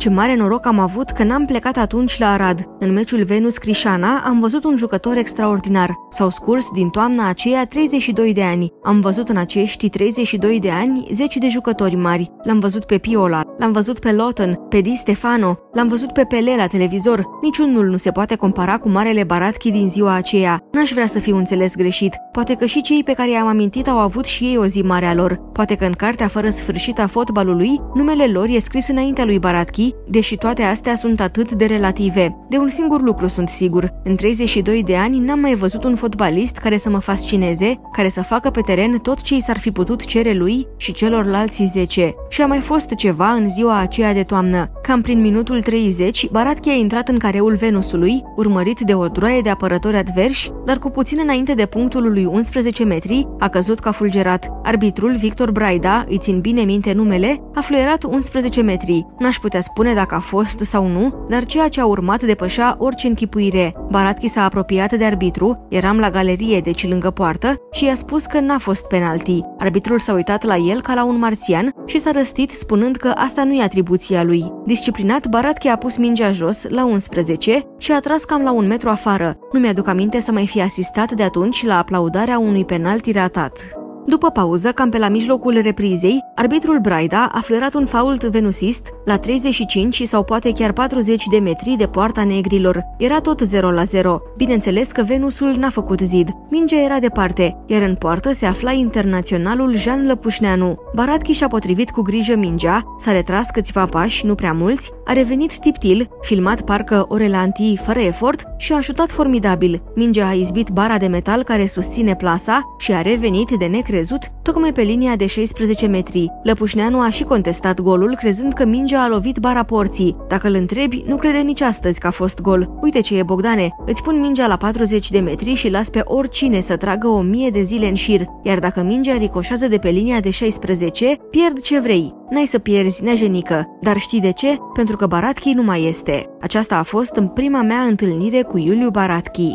Ce 0.00 0.08
mare 0.08 0.36
noroc 0.36 0.66
am 0.66 0.78
avut 0.78 1.10
că 1.10 1.24
n-am 1.24 1.44
plecat 1.44 1.76
atunci 1.76 2.18
la 2.18 2.32
Arad. 2.32 2.64
În 2.78 2.92
meciul 2.92 3.24
Venus-Crișana 3.24 4.22
am 4.26 4.40
văzut 4.40 4.64
un 4.64 4.76
jucător 4.76 5.16
extraordinar. 5.16 5.94
S-au 6.10 6.30
scurs 6.30 6.70
din 6.74 6.88
toamna 6.88 7.28
aceea 7.28 7.66
32 7.66 8.32
de 8.32 8.42
ani. 8.42 8.72
Am 8.82 9.00
văzut 9.00 9.28
în 9.28 9.36
acești 9.36 9.88
32 9.88 10.60
de 10.60 10.70
ani 10.70 11.08
10 11.12 11.38
de 11.38 11.48
jucători 11.48 11.94
mari. 11.94 12.30
L-am 12.42 12.58
văzut 12.58 12.84
pe 12.84 12.98
Piola, 12.98 13.42
l-am 13.58 13.72
văzut 13.72 13.98
pe 13.98 14.12
Lotten, 14.12 14.54
pe 14.68 14.80
Di 14.80 14.96
Stefano, 14.96 15.58
l-am 15.72 15.88
văzut 15.88 16.12
pe 16.12 16.24
Pele 16.24 16.54
la 16.56 16.66
televizor. 16.66 17.26
Niciunul 17.42 17.86
nu 17.86 17.96
se 17.96 18.10
poate 18.10 18.34
compara 18.34 18.78
cu 18.78 18.88
marele 18.88 19.24
Baratchi 19.24 19.70
din 19.70 19.88
ziua 19.88 20.12
aceea. 20.12 20.60
N-aș 20.72 20.90
vrea 20.92 21.06
să 21.06 21.18
fiu 21.18 21.36
înțeles 21.36 21.76
greșit. 21.76 22.14
Poate 22.32 22.54
că 22.54 22.66
și 22.66 22.80
cei 22.80 23.02
pe 23.02 23.12
care 23.12 23.30
i-am 23.30 23.46
amintit 23.46 23.88
au 23.88 23.98
avut 23.98 24.24
și 24.24 24.44
ei 24.44 24.56
o 24.56 24.66
zi 24.66 24.82
mare 24.82 25.06
a 25.06 25.14
lor. 25.14 25.40
Poate 25.52 25.74
că 25.74 25.84
în 25.84 25.92
cartea 25.92 26.28
fără 26.28 26.50
sfârșit 26.50 26.98
a 26.98 27.06
fotbalului, 27.06 27.80
numele 27.94 28.26
lor 28.26 28.46
e 28.48 28.58
scris 28.58 28.88
înaintea 28.88 29.24
lui 29.24 29.38
Baratchi 29.38 29.89
penalti, 29.90 30.10
deși 30.10 30.36
toate 30.36 30.62
astea 30.62 30.94
sunt 30.94 31.20
atât 31.20 31.52
de 31.52 31.64
relative. 31.64 32.36
De 32.48 32.56
un 32.56 32.68
singur 32.68 33.02
lucru 33.02 33.28
sunt 33.28 33.48
sigur. 33.48 33.92
În 34.04 34.16
32 34.16 34.82
de 34.82 34.96
ani 34.96 35.18
n-am 35.18 35.38
mai 35.38 35.54
văzut 35.54 35.84
un 35.84 35.94
fotbalist 35.94 36.56
care 36.56 36.76
să 36.76 36.90
mă 36.90 36.98
fascineze, 36.98 37.80
care 37.92 38.08
să 38.08 38.22
facă 38.22 38.50
pe 38.50 38.60
teren 38.60 38.98
tot 38.98 39.22
ce 39.22 39.34
i 39.34 39.40
s-ar 39.40 39.58
fi 39.58 39.70
putut 39.70 40.04
cere 40.04 40.32
lui 40.32 40.66
și 40.76 40.92
celorlalți 40.92 41.70
10. 41.72 42.14
Și 42.28 42.42
a 42.42 42.46
mai 42.46 42.60
fost 42.60 42.94
ceva 42.94 43.30
în 43.30 43.48
ziua 43.48 43.78
aceea 43.78 44.14
de 44.14 44.22
toamnă. 44.22 44.70
Cam 44.82 45.00
prin 45.00 45.20
minutul 45.20 45.60
30, 45.60 46.28
Baratchi 46.30 46.70
a 46.70 46.74
intrat 46.74 47.08
în 47.08 47.18
careul 47.18 47.54
Venusului, 47.54 48.22
urmărit 48.36 48.80
de 48.80 48.94
o 48.94 49.08
droaie 49.08 49.40
de 49.40 49.50
apărători 49.50 49.96
adversi, 49.96 50.52
dar 50.64 50.78
cu 50.78 50.90
puțin 50.90 51.18
înainte 51.22 51.54
de 51.54 51.66
punctul 51.66 52.12
lui 52.12 52.24
11 52.24 52.84
metri, 52.84 53.28
a 53.38 53.48
căzut 53.48 53.78
ca 53.78 53.92
fulgerat. 53.92 54.50
Arbitrul 54.62 55.16
Victor 55.16 55.50
Braida, 55.50 56.04
îi 56.08 56.18
țin 56.18 56.40
bine 56.40 56.62
minte 56.62 56.92
numele, 56.92 57.42
a 57.54 57.60
fluierat 57.60 58.04
11 58.04 58.62
metri. 58.62 59.06
N-aș 59.18 59.36
putea 59.36 59.60
spune 59.60 59.79
dacă 59.88 60.14
a 60.14 60.20
fost 60.20 60.60
sau 60.60 60.86
nu, 60.86 61.26
dar 61.28 61.44
ceea 61.44 61.68
ce 61.68 61.80
a 61.80 61.86
urmat 61.86 62.22
depășea 62.22 62.76
orice 62.78 63.06
închipuire. 63.06 63.74
Baratchi 63.90 64.28
s-a 64.28 64.44
apropiat 64.44 64.92
de 64.92 65.04
arbitru, 65.04 65.66
eram 65.68 65.98
la 65.98 66.10
galerie, 66.10 66.60
deci 66.60 66.88
lângă 66.88 67.10
poartă, 67.10 67.54
și 67.72 67.84
i-a 67.84 67.94
spus 67.94 68.26
că 68.26 68.40
n-a 68.40 68.58
fost 68.58 68.86
penalti. 68.86 69.40
Arbitrul 69.58 69.98
s-a 69.98 70.12
uitat 70.12 70.44
la 70.44 70.56
el 70.56 70.80
ca 70.80 70.94
la 70.94 71.04
un 71.04 71.18
marțian 71.18 71.74
și 71.86 71.98
s-a 71.98 72.10
răstit 72.10 72.50
spunând 72.50 72.96
că 72.96 73.12
asta 73.16 73.44
nu 73.44 73.54
e 73.54 73.62
atribuția 73.62 74.22
lui. 74.22 74.52
Disciplinat, 74.66 75.26
Baratchi 75.26 75.68
a 75.68 75.76
pus 75.76 75.96
mingea 75.96 76.32
jos 76.32 76.66
la 76.68 76.84
11 76.84 77.62
și 77.78 77.92
a 77.92 78.00
tras 78.00 78.24
cam 78.24 78.42
la 78.42 78.52
un 78.52 78.66
metru 78.66 78.88
afară. 78.88 79.36
Nu 79.52 79.60
mi-aduc 79.60 79.88
aminte 79.88 80.20
să 80.20 80.32
mai 80.32 80.46
fi 80.46 80.62
asistat 80.62 81.12
de 81.12 81.22
atunci 81.22 81.64
la 81.64 81.78
aplaudarea 81.78 82.38
unui 82.38 82.64
penalti 82.64 83.12
ratat. 83.12 83.58
După 84.06 84.30
pauză, 84.30 84.72
cam 84.72 84.88
pe 84.88 84.98
la 84.98 85.08
mijlocul 85.08 85.58
reprizei, 85.62 86.24
arbitrul 86.34 86.78
Braida 86.78 87.28
a 87.32 87.40
fluierat 87.40 87.74
un 87.74 87.86
fault 87.86 88.24
venusist 88.24 88.88
la 89.04 89.18
35 89.18 90.02
sau 90.02 90.24
poate 90.24 90.52
chiar 90.52 90.72
40 90.72 91.24
de 91.26 91.38
metri 91.38 91.74
de 91.78 91.86
poarta 91.86 92.24
negrilor. 92.24 92.84
Era 92.98 93.20
tot 93.20 93.40
0 93.40 93.70
la 93.70 93.84
0. 93.84 94.20
Bineînțeles 94.36 94.92
că 94.92 95.02
Venusul 95.02 95.54
n-a 95.58 95.70
făcut 95.70 96.00
zid. 96.00 96.28
Mingea 96.50 96.82
era 96.82 96.98
departe, 96.98 97.56
iar 97.66 97.82
în 97.82 97.94
poartă 97.94 98.32
se 98.32 98.46
afla 98.46 98.72
internaționalul 98.72 99.76
Jean 99.76 100.06
Lăpușneanu. 100.06 100.76
Baratchi 100.94 101.32
și-a 101.32 101.48
potrivit 101.48 101.90
cu 101.90 102.02
grijă 102.02 102.36
mingea, 102.36 102.84
s-a 102.98 103.12
retras 103.12 103.50
câțiva 103.50 103.86
pași, 103.86 104.26
nu 104.26 104.34
prea 104.34 104.52
mulți, 104.52 104.90
a 105.04 105.12
revenit 105.12 105.58
tiptil, 105.58 106.08
filmat 106.20 106.60
parcă 106.60 107.04
o 107.08 107.16
relantii 107.16 107.80
fără 107.84 108.00
efort 108.00 108.44
și 108.56 108.72
a 108.72 108.76
ajutat 108.76 109.10
formidabil. 109.10 109.82
Mingea 109.94 110.28
a 110.28 110.32
izbit 110.32 110.68
bara 110.68 110.98
de 110.98 111.06
metal 111.06 111.42
care 111.42 111.66
susține 111.66 112.14
plasa 112.14 112.62
și 112.78 112.92
a 112.92 113.02
revenit 113.02 113.48
de 113.58 113.64
necrezut 113.64 113.88
crezut, 113.90 114.22
tocmai 114.42 114.72
pe 114.72 114.82
linia 114.82 115.16
de 115.16 115.26
16 115.26 115.86
metri. 115.86 116.32
Lăpușneanu 116.42 117.00
a 117.00 117.08
și 117.08 117.24
contestat 117.24 117.80
golul, 117.80 118.16
crezând 118.16 118.52
că 118.52 118.64
mingea 118.64 119.02
a 119.02 119.08
lovit 119.08 119.38
bara 119.38 119.62
porții. 119.62 120.16
Dacă 120.28 120.48
îl 120.48 120.54
întrebi, 120.54 121.04
nu 121.06 121.16
crede 121.16 121.38
nici 121.38 121.60
astăzi 121.60 122.00
că 122.00 122.06
a 122.06 122.10
fost 122.10 122.40
gol. 122.40 122.78
Uite 122.80 123.00
ce 123.00 123.16
e, 123.18 123.22
Bogdane, 123.22 123.68
îți 123.86 124.02
pun 124.02 124.20
mingea 124.20 124.46
la 124.46 124.56
40 124.56 125.10
de 125.10 125.20
metri 125.20 125.54
și 125.54 125.68
las 125.68 125.88
pe 125.88 126.00
oricine 126.04 126.60
să 126.60 126.76
tragă 126.76 127.08
o 127.08 127.20
mie 127.20 127.50
de 127.50 127.62
zile 127.62 127.88
în 127.88 127.94
șir, 127.94 128.24
iar 128.42 128.58
dacă 128.58 128.82
mingea 128.82 129.16
ricoșează 129.16 129.68
de 129.68 129.78
pe 129.78 129.88
linia 129.88 130.20
de 130.20 130.30
16, 130.30 131.16
pierd 131.30 131.60
ce 131.60 131.78
vrei. 131.78 132.14
N-ai 132.30 132.46
să 132.46 132.58
pierzi, 132.58 133.04
neajenică. 133.04 133.66
Dar 133.80 133.98
știi 133.98 134.20
de 134.20 134.32
ce? 134.32 134.58
Pentru 134.74 134.96
că 134.96 135.06
Baratchi 135.06 135.52
nu 135.52 135.62
mai 135.62 135.88
este. 135.88 136.26
Aceasta 136.40 136.76
a 136.76 136.82
fost 136.82 137.14
în 137.14 137.26
prima 137.26 137.62
mea 137.62 137.80
întâlnire 137.80 138.42
cu 138.42 138.58
Iuliu 138.58 138.90
Baratchi. 138.90 139.52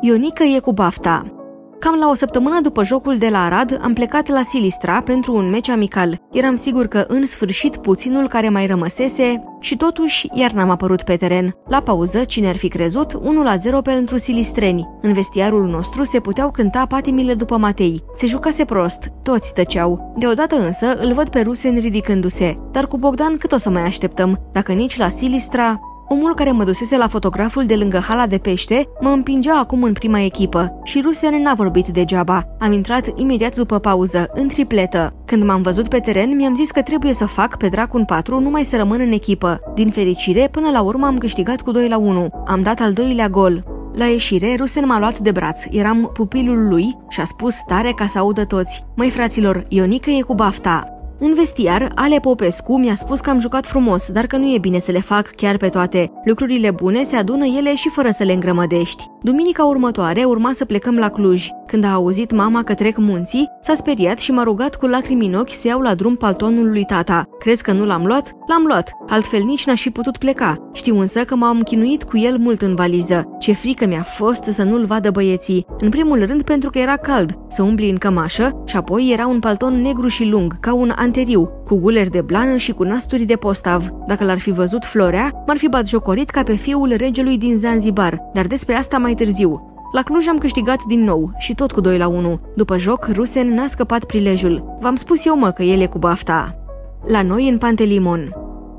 Ionica 0.00 0.44
e 0.44 0.58
cu 0.58 0.72
bafta. 0.72 1.35
Cam 1.78 1.98
la 1.98 2.08
o 2.08 2.14
săptămână 2.14 2.60
după 2.60 2.84
jocul 2.84 3.18
de 3.18 3.28
la 3.28 3.44
Arad, 3.44 3.80
am 3.82 3.92
plecat 3.92 4.28
la 4.28 4.42
Silistra 4.42 5.00
pentru 5.00 5.34
un 5.34 5.50
meci 5.50 5.68
amical. 5.68 6.20
Eram 6.32 6.56
sigur 6.56 6.86
că 6.86 7.04
în 7.08 7.26
sfârșit 7.26 7.76
puținul 7.76 8.28
care 8.28 8.48
mai 8.48 8.66
rămăsese 8.66 9.42
și 9.60 9.76
totuși 9.76 10.28
iar 10.32 10.50
n-am 10.50 10.70
apărut 10.70 11.02
pe 11.02 11.16
teren. 11.16 11.54
La 11.68 11.82
pauză, 11.82 12.24
cine 12.24 12.48
ar 12.48 12.56
fi 12.56 12.68
crezut, 12.68 13.12
1 13.12 13.42
la 13.42 13.56
0 13.56 13.80
pentru 13.80 14.16
silistreni. 14.16 14.88
În 15.00 15.12
vestiarul 15.12 15.66
nostru 15.66 16.04
se 16.04 16.20
puteau 16.20 16.50
cânta 16.50 16.86
patimile 16.86 17.34
după 17.34 17.56
Matei. 17.56 18.02
Se 18.14 18.26
jucase 18.26 18.64
prost, 18.64 19.12
toți 19.22 19.54
tăceau. 19.54 20.14
Deodată 20.18 20.56
însă 20.56 20.94
îl 20.94 21.12
văd 21.12 21.28
pe 21.28 21.40
Rusen 21.40 21.78
ridicându-se. 21.78 22.58
Dar 22.72 22.86
cu 22.86 22.98
Bogdan 22.98 23.36
cât 23.36 23.52
o 23.52 23.56
să 23.56 23.70
mai 23.70 23.82
așteptăm? 23.82 24.48
Dacă 24.52 24.72
nici 24.72 24.96
la 24.96 25.08
Silistra, 25.08 25.80
Omul 26.08 26.34
care 26.34 26.50
mă 26.50 26.64
dusese 26.64 26.96
la 26.96 27.08
fotograful 27.08 27.64
de 27.64 27.74
lângă 27.74 27.98
hala 27.98 28.26
de 28.26 28.38
pește 28.38 28.88
mă 29.00 29.08
împingea 29.08 29.58
acum 29.58 29.82
în 29.82 29.92
prima 29.92 30.20
echipă 30.20 30.80
și 30.84 31.00
Rusen 31.00 31.42
n-a 31.42 31.54
vorbit 31.54 31.86
degeaba. 31.86 32.44
Am 32.58 32.72
intrat 32.72 33.18
imediat 33.18 33.54
după 33.56 33.78
pauză, 33.78 34.28
în 34.34 34.48
tripletă. 34.48 35.14
Când 35.24 35.44
m-am 35.44 35.62
văzut 35.62 35.88
pe 35.88 35.98
teren, 35.98 36.36
mi-am 36.36 36.54
zis 36.54 36.70
că 36.70 36.82
trebuie 36.82 37.12
să 37.12 37.26
fac 37.26 37.56
pe 37.56 37.68
dracul 37.68 38.04
4 38.04 38.40
numai 38.40 38.64
să 38.64 38.76
rămân 38.76 39.00
în 39.00 39.12
echipă. 39.12 39.60
Din 39.74 39.90
fericire, 39.90 40.48
până 40.50 40.70
la 40.70 40.80
urmă 40.80 41.06
am 41.06 41.18
câștigat 41.18 41.60
cu 41.60 41.70
2 41.70 41.88
la 41.88 41.96
1. 41.96 42.28
Am 42.46 42.62
dat 42.62 42.80
al 42.80 42.92
doilea 42.92 43.28
gol. 43.28 43.64
La 43.94 44.04
ieșire, 44.04 44.54
Rusen 44.58 44.86
m-a 44.86 44.98
luat 44.98 45.18
de 45.18 45.30
braț, 45.30 45.62
eram 45.70 46.10
pupilul 46.12 46.68
lui 46.68 46.96
și 47.08 47.20
a 47.20 47.24
spus 47.24 47.60
tare 47.66 47.92
ca 47.96 48.06
să 48.06 48.18
audă 48.18 48.44
toți. 48.44 48.84
Măi 48.96 49.10
fraților, 49.10 49.64
Ionică 49.68 50.10
e 50.10 50.20
cu 50.20 50.34
bafta, 50.34 50.95
în 51.18 51.34
vestiar, 51.34 51.92
Ale 51.94 52.18
Popescu 52.18 52.78
mi-a 52.78 52.94
spus 52.94 53.20
că 53.20 53.30
am 53.30 53.38
jucat 53.38 53.66
frumos, 53.66 54.10
dar 54.12 54.26
că 54.26 54.36
nu 54.36 54.54
e 54.54 54.58
bine 54.58 54.78
să 54.78 54.90
le 54.90 55.00
fac 55.00 55.26
chiar 55.26 55.56
pe 55.56 55.68
toate. 55.68 56.10
Lucrurile 56.24 56.70
bune 56.70 57.02
se 57.02 57.16
adună 57.16 57.44
ele 57.44 57.74
și 57.74 57.88
fără 57.88 58.10
să 58.10 58.24
le 58.24 58.32
îngrămădești. 58.32 59.04
Duminica 59.22 59.64
următoare 59.64 60.24
urma 60.24 60.50
să 60.52 60.64
plecăm 60.64 60.96
la 60.96 61.08
Cluj. 61.08 61.48
Când 61.66 61.84
a 61.84 61.92
auzit 61.92 62.32
mama 62.32 62.62
că 62.62 62.74
trec 62.74 62.96
munții, 62.96 63.50
s-a 63.60 63.74
speriat 63.74 64.18
și 64.18 64.32
m-a 64.32 64.42
rugat 64.42 64.74
cu 64.76 64.86
lacrimi 64.86 65.26
în 65.26 65.34
ochi 65.34 65.52
să 65.52 65.66
iau 65.66 65.80
la 65.80 65.94
drum 65.94 66.16
paltonul 66.16 66.68
lui 66.68 66.84
tata. 66.84 67.24
Crezi 67.38 67.62
că 67.62 67.72
nu 67.72 67.84
l-am 67.84 68.06
luat? 68.06 68.32
L-am 68.48 68.64
luat. 68.66 68.90
Altfel 69.08 69.42
nici 69.42 69.66
n-aș 69.66 69.80
fi 69.80 69.90
putut 69.90 70.16
pleca. 70.16 70.70
Știu 70.72 71.00
însă 71.00 71.24
că 71.24 71.36
m-am 71.36 71.62
chinuit 71.62 72.02
cu 72.02 72.18
el 72.18 72.38
mult 72.38 72.62
în 72.62 72.74
valiză. 72.74 73.24
Ce 73.38 73.52
frică 73.52 73.86
mi-a 73.86 74.02
fost 74.02 74.44
să 74.44 74.62
nu-l 74.62 74.84
vadă 74.84 75.10
băieții. 75.10 75.66
În 75.78 75.88
primul 75.88 76.24
rând 76.26 76.42
pentru 76.42 76.70
că 76.70 76.78
era 76.78 76.96
cald, 76.96 77.38
să 77.48 77.62
umbli 77.62 77.90
în 77.90 77.96
cămașă 77.96 78.62
și 78.66 78.76
apoi 78.76 79.10
era 79.12 79.26
un 79.26 79.38
palton 79.38 79.82
negru 79.82 80.08
și 80.08 80.24
lung, 80.24 80.60
ca 80.60 80.74
un 80.74 80.92
anteriu, 81.06 81.50
cu 81.64 81.76
guleri 81.76 82.10
de 82.10 82.20
blană 82.20 82.56
și 82.56 82.72
cu 82.72 82.82
nasturi 82.82 83.24
de 83.24 83.36
postav. 83.36 83.88
Dacă 84.06 84.24
l-ar 84.24 84.38
fi 84.38 84.50
văzut 84.50 84.84
Florea, 84.84 85.42
m-ar 85.46 85.56
fi 85.56 85.68
batjocorit 85.68 86.30
ca 86.30 86.42
pe 86.42 86.54
fiul 86.54 86.94
regelui 86.96 87.38
din 87.38 87.56
Zanzibar, 87.56 88.22
dar 88.32 88.46
despre 88.46 88.74
asta 88.74 88.98
mai 88.98 89.14
târziu. 89.14 89.70
La 89.92 90.02
Cluj 90.02 90.26
am 90.26 90.38
câștigat 90.38 90.82
din 90.88 91.04
nou 91.04 91.30
și 91.38 91.54
tot 91.54 91.72
cu 91.72 91.80
2 91.80 91.98
la 91.98 92.08
1. 92.08 92.40
După 92.56 92.78
joc, 92.78 93.08
Rusen 93.12 93.54
n-a 93.54 93.66
scăpat 93.66 94.04
prilejul. 94.04 94.76
V-am 94.80 94.96
spus 94.96 95.26
eu 95.26 95.38
mă 95.38 95.50
că 95.50 95.62
el 95.62 95.80
e 95.80 95.86
cu 95.86 95.98
bafta. 95.98 96.58
La 97.06 97.22
noi 97.22 97.48
în 97.48 97.58
Pantelimon. 97.58 98.32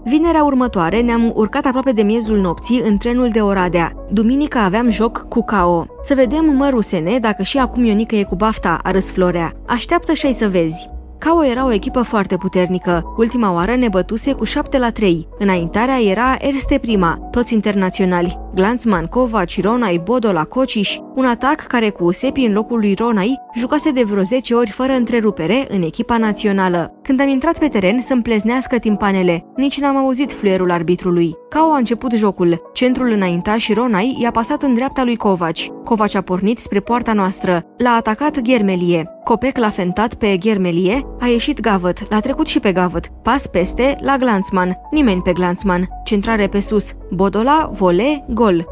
Vinerea 0.03 0.43
următoare 0.43 1.01
ne-am 1.01 1.31
urcat 1.35 1.65
aproape 1.65 1.91
de 1.91 2.01
miezul 2.01 2.37
nopții 2.37 2.81
în 2.85 2.97
trenul 2.97 3.29
de 3.29 3.41
Oradea. 3.41 3.91
Duminica 4.11 4.63
aveam 4.63 4.89
joc 4.89 5.25
cu 5.29 5.45
KO. 5.45 5.85
Să 6.03 6.13
vedem, 6.15 6.45
mă, 6.45 6.69
Rusene, 6.69 7.17
dacă 7.19 7.43
și 7.43 7.57
acum 7.57 7.83
Ionică 7.83 8.15
e 8.15 8.23
cu 8.23 8.35
bafta, 8.35 8.79
a 8.83 8.91
râs 8.91 9.11
Florea. 9.11 9.51
Așteaptă 9.67 10.13
și 10.13 10.33
să 10.33 10.47
vezi. 10.47 10.95
Cao 11.19 11.43
era 11.43 11.65
o 11.65 11.71
echipă 11.71 12.01
foarte 12.01 12.36
puternică. 12.36 13.13
Ultima 13.17 13.53
oară 13.53 13.75
ne 13.75 13.88
bătuse 13.88 14.34
cu 14.34 14.43
7 14.43 14.77
la 14.77 14.89
3. 14.89 15.27
Înaintarea 15.38 16.01
era 16.01 16.36
Erste 16.39 16.77
Prima, 16.77 17.17
toți 17.32 17.53
internaționali. 17.53 18.39
Glanzman, 18.53 19.06
Kovac, 19.06 19.49
Ronai, 19.62 20.01
Bodola, 20.03 20.43
Cociș, 20.43 20.97
un 21.15 21.25
atac 21.25 21.56
care 21.56 21.89
cu 21.89 22.12
Sepi 22.12 22.45
în 22.45 22.53
locul 22.53 22.80
lui 22.80 22.93
Ronai 22.93 23.39
jucase 23.56 23.91
de 23.91 24.03
vreo 24.03 24.23
10 24.23 24.53
ori 24.53 24.71
fără 24.71 24.93
întrerupere 24.93 25.65
în 25.69 25.82
echipa 25.82 26.17
națională. 26.17 26.93
Când 27.03 27.21
am 27.21 27.27
intrat 27.27 27.60
pe 27.60 27.67
teren 27.67 28.01
să-mi 28.01 28.21
pleznească 28.21 28.77
timpanele, 28.77 29.45
nici 29.56 29.80
n-am 29.80 29.95
auzit 29.95 30.32
fluierul 30.32 30.71
arbitrului. 30.71 31.34
Cao 31.49 31.71
a 31.71 31.77
început 31.77 32.12
jocul. 32.12 32.62
Centrul 32.73 33.12
înainta 33.12 33.58
și 33.58 33.73
Ronai 33.73 34.17
i-a 34.21 34.32
pasat 34.32 34.63
în 34.63 34.73
dreapta 34.73 35.03
lui 35.03 35.15
Kovac. 35.15 35.58
Kovac 35.84 36.15
a 36.15 36.21
pornit 36.21 36.58
spre 36.58 36.80
poarta 36.80 37.13
noastră. 37.13 37.63
L-a 37.77 37.91
atacat 37.91 38.39
Ghermelie. 38.39 39.16
Copec 39.27 39.57
l-a 39.57 39.69
fentat 39.69 40.13
pe 40.13 40.37
Ghermelie, 40.37 41.07
a 41.19 41.25
ieșit 41.25 41.59
Gavăt, 41.59 42.09
l-a 42.09 42.19
trecut 42.19 42.47
și 42.47 42.59
pe 42.59 42.71
Gavăt. 42.71 43.07
Pas 43.23 43.47
peste 43.47 43.97
la 44.01 44.17
Glanțman. 44.17 44.77
Nimeni 44.91 45.21
pe 45.21 45.33
Glanțman. 45.33 45.87
Centrare 46.03 46.47
pe 46.47 46.59
sus. 46.59 46.93
Bodola, 47.11 47.69
vole, 47.73 48.25
gol. 48.29 48.65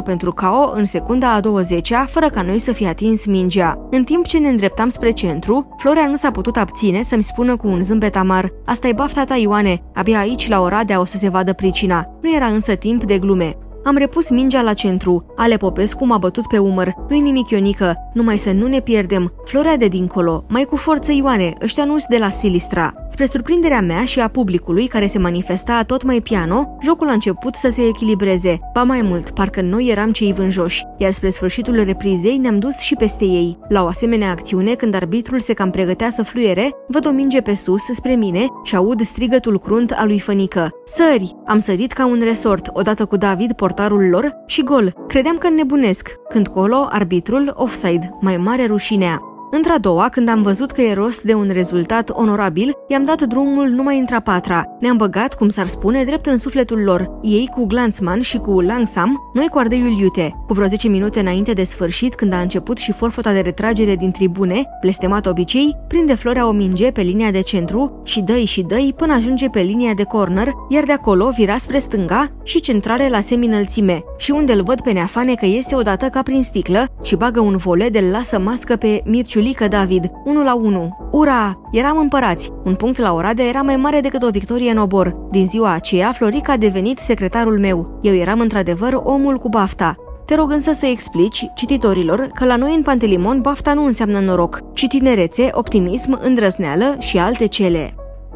1-0 0.00 0.04
pentru 0.04 0.32
Cao 0.32 0.72
în 0.74 0.84
secunda 0.84 1.34
a 1.34 1.40
20-a, 1.40 2.06
fără 2.10 2.28
ca 2.28 2.42
noi 2.42 2.58
să 2.58 2.72
fi 2.72 2.86
atins 2.86 3.24
mingea. 3.24 3.86
În 3.90 4.04
timp 4.04 4.26
ce 4.26 4.38
ne 4.38 4.48
îndreptam 4.48 4.88
spre 4.88 5.10
centru, 5.10 5.76
Florea 5.78 6.06
nu 6.06 6.16
s-a 6.16 6.30
putut 6.30 6.56
abține 6.56 7.02
să-mi 7.02 7.22
spună 7.22 7.56
cu 7.56 7.68
un 7.68 7.84
zâmbet 7.84 8.16
amar 8.16 8.52
asta 8.64 8.88
e 8.88 8.92
bafta 8.92 9.24
ta, 9.24 9.36
Ioane, 9.36 9.82
abia 9.94 10.18
aici 10.18 10.48
la 10.48 10.60
Oradea 10.60 11.00
o 11.00 11.04
să 11.04 11.16
se 11.16 11.28
vadă 11.28 11.52
pricina. 11.52 12.18
Nu 12.22 12.34
era 12.34 12.46
însă 12.46 12.74
timp 12.74 13.04
de 13.04 13.18
glume. 13.18 13.56
Am 13.88 13.96
repus 13.96 14.30
mingea 14.30 14.62
la 14.62 14.72
centru. 14.72 15.24
Ale 15.36 15.56
Popescu 15.56 16.06
m-a 16.06 16.18
bătut 16.18 16.46
pe 16.46 16.58
umăr. 16.58 16.94
Nu-i 17.08 17.20
nimic, 17.20 17.50
Ionică, 17.50 17.94
numai 18.12 18.38
să 18.38 18.52
nu 18.52 18.66
ne 18.66 18.80
pierdem. 18.80 19.32
Florea 19.44 19.76
de 19.76 19.88
dincolo, 19.88 20.44
mai 20.48 20.64
cu 20.64 20.76
forță 20.76 21.12
Ioane, 21.12 21.52
ăștia 21.62 21.84
nu 21.84 21.96
de 22.08 22.18
la 22.18 22.30
Silistra. 22.30 22.92
Spre 23.10 23.26
surprinderea 23.26 23.80
mea 23.80 24.04
și 24.04 24.20
a 24.20 24.28
publicului 24.28 24.86
care 24.86 25.06
se 25.06 25.18
manifesta 25.18 25.82
tot 25.82 26.02
mai 26.02 26.20
piano, 26.20 26.76
jocul 26.82 27.08
a 27.08 27.12
început 27.12 27.54
să 27.54 27.70
se 27.70 27.86
echilibreze. 27.86 28.58
Ba 28.72 28.82
mai 28.82 29.02
mult, 29.02 29.30
parcă 29.30 29.60
noi 29.60 29.86
eram 29.86 30.12
cei 30.12 30.32
vânjoși, 30.32 30.84
iar 30.96 31.12
spre 31.12 31.30
sfârșitul 31.30 31.84
reprizei 31.84 32.36
ne-am 32.36 32.58
dus 32.58 32.78
și 32.78 32.94
peste 32.94 33.24
ei. 33.24 33.58
La 33.68 33.82
o 33.82 33.86
asemenea 33.86 34.30
acțiune, 34.30 34.74
când 34.74 34.94
arbitrul 34.94 35.40
se 35.40 35.52
cam 35.52 35.70
pregătea 35.70 36.10
să 36.10 36.22
fluiere, 36.22 36.70
văd 36.88 37.06
o 37.06 37.10
minge 37.10 37.40
pe 37.40 37.54
sus 37.54 37.82
spre 37.82 38.14
mine 38.14 38.46
și 38.64 38.76
aud 38.76 39.00
strigătul 39.00 39.58
crunt 39.58 39.90
al 39.90 40.06
lui 40.06 40.18
Fănică. 40.18 40.68
Sări! 40.84 41.36
Am 41.46 41.58
sărit 41.58 41.92
ca 41.92 42.06
un 42.06 42.20
resort, 42.22 42.70
odată 42.72 43.04
cu 43.04 43.16
David, 43.16 43.52
portarul 43.78 44.08
lor, 44.08 44.36
și 44.46 44.62
gol. 44.62 44.92
Credeam 45.08 45.38
că 45.38 45.48
nebunesc. 45.48 46.08
Când 46.28 46.48
colo, 46.48 46.86
arbitrul, 46.90 47.52
offside, 47.54 48.18
mai 48.20 48.36
mare 48.36 48.66
rușinea. 48.66 49.20
Într-a 49.50 49.78
doua, 49.78 50.08
când 50.08 50.28
am 50.28 50.42
văzut 50.42 50.70
că 50.70 50.80
e 50.80 50.92
rost 50.92 51.22
de 51.22 51.34
un 51.34 51.48
rezultat 51.52 52.10
onorabil, 52.12 52.72
i-am 52.88 53.04
dat 53.04 53.22
drumul 53.22 53.68
numai 53.68 53.98
într-a 53.98 54.20
patra. 54.20 54.64
Ne-am 54.80 54.96
băgat, 54.96 55.34
cum 55.34 55.48
s-ar 55.48 55.66
spune, 55.66 56.04
drept 56.04 56.26
în 56.26 56.36
sufletul 56.36 56.82
lor. 56.82 57.18
Ei 57.22 57.48
cu 57.50 57.66
Glanzman 57.66 58.20
și 58.20 58.38
cu 58.38 58.60
Langsam, 58.60 59.16
noi 59.32 59.48
cu 59.48 59.58
ardeiul 59.58 59.98
iute. 59.98 60.34
Cu 60.46 60.52
vreo 60.52 60.66
10 60.66 60.88
minute 60.88 61.20
înainte 61.20 61.52
de 61.52 61.64
sfârșit, 61.64 62.14
când 62.14 62.32
a 62.32 62.40
început 62.40 62.76
și 62.76 62.92
forfota 62.92 63.32
de 63.32 63.40
retragere 63.40 63.96
din 63.96 64.10
tribune, 64.10 64.62
blestemat 64.80 65.26
obicei, 65.26 65.76
prinde 65.88 66.14
Florea 66.14 66.48
o 66.48 66.52
minge 66.52 66.90
pe 66.90 67.00
linia 67.00 67.30
de 67.30 67.40
centru 67.40 68.02
și 68.04 68.20
dă 68.20 68.36
și 68.36 68.62
dă 68.62 68.76
până 68.96 69.12
ajunge 69.12 69.48
pe 69.48 69.60
linia 69.60 69.92
de 69.94 70.04
corner, 70.04 70.52
iar 70.68 70.84
de 70.84 70.92
acolo 70.92 71.30
vira 71.36 71.56
spre 71.56 71.78
stânga 71.78 72.30
și 72.42 72.60
centrare 72.60 73.08
la 73.08 73.20
seminălțime. 73.20 74.02
Și 74.16 74.30
unde 74.30 74.52
îl 74.52 74.62
văd 74.62 74.80
pe 74.80 74.92
Neafane 74.92 75.34
că 75.34 75.46
iese 75.46 75.74
odată 75.74 76.06
ca 76.06 76.22
prin 76.22 76.42
sticlă 76.42 76.86
și 77.02 77.16
bagă 77.16 77.40
un 77.40 77.56
vole 77.56 77.88
de 77.88 78.08
lasă 78.10 78.38
mască 78.38 78.76
pe 78.76 79.02
Mirciu 79.04 79.37
Ciulică 79.38 79.68
David, 79.68 80.10
1 80.24 80.42
la 80.42 80.54
1. 80.54 81.08
Ura! 81.10 81.60
Eram 81.72 81.98
împărați. 81.98 82.52
Un 82.64 82.74
punct 82.74 82.98
la 82.98 83.14
Oradea 83.14 83.44
era 83.46 83.62
mai 83.62 83.76
mare 83.76 84.00
decât 84.00 84.22
o 84.22 84.30
victorie 84.30 84.70
în 84.70 84.76
obor. 84.76 85.16
Din 85.30 85.46
ziua 85.46 85.72
aceea, 85.72 86.12
Florica 86.12 86.52
a 86.52 86.56
devenit 86.56 86.98
secretarul 86.98 87.58
meu. 87.58 87.98
Eu 88.02 88.14
eram 88.14 88.40
într-adevăr 88.40 89.00
omul 89.04 89.38
cu 89.38 89.48
bafta. 89.48 89.96
Te 90.24 90.34
rog 90.34 90.50
însă 90.50 90.72
să 90.72 90.86
explici 90.86 91.46
cititorilor 91.54 92.30
că 92.34 92.44
la 92.44 92.56
noi 92.56 92.74
în 92.74 92.82
Pantelimon 92.82 93.40
bafta 93.40 93.74
nu 93.74 93.84
înseamnă 93.84 94.20
noroc, 94.20 94.60
ci 94.74 94.86
tinerețe, 94.86 95.48
optimism, 95.52 96.18
îndrăzneală 96.22 96.96
și 96.98 97.18
alte 97.18 97.46
cele. 97.46 97.94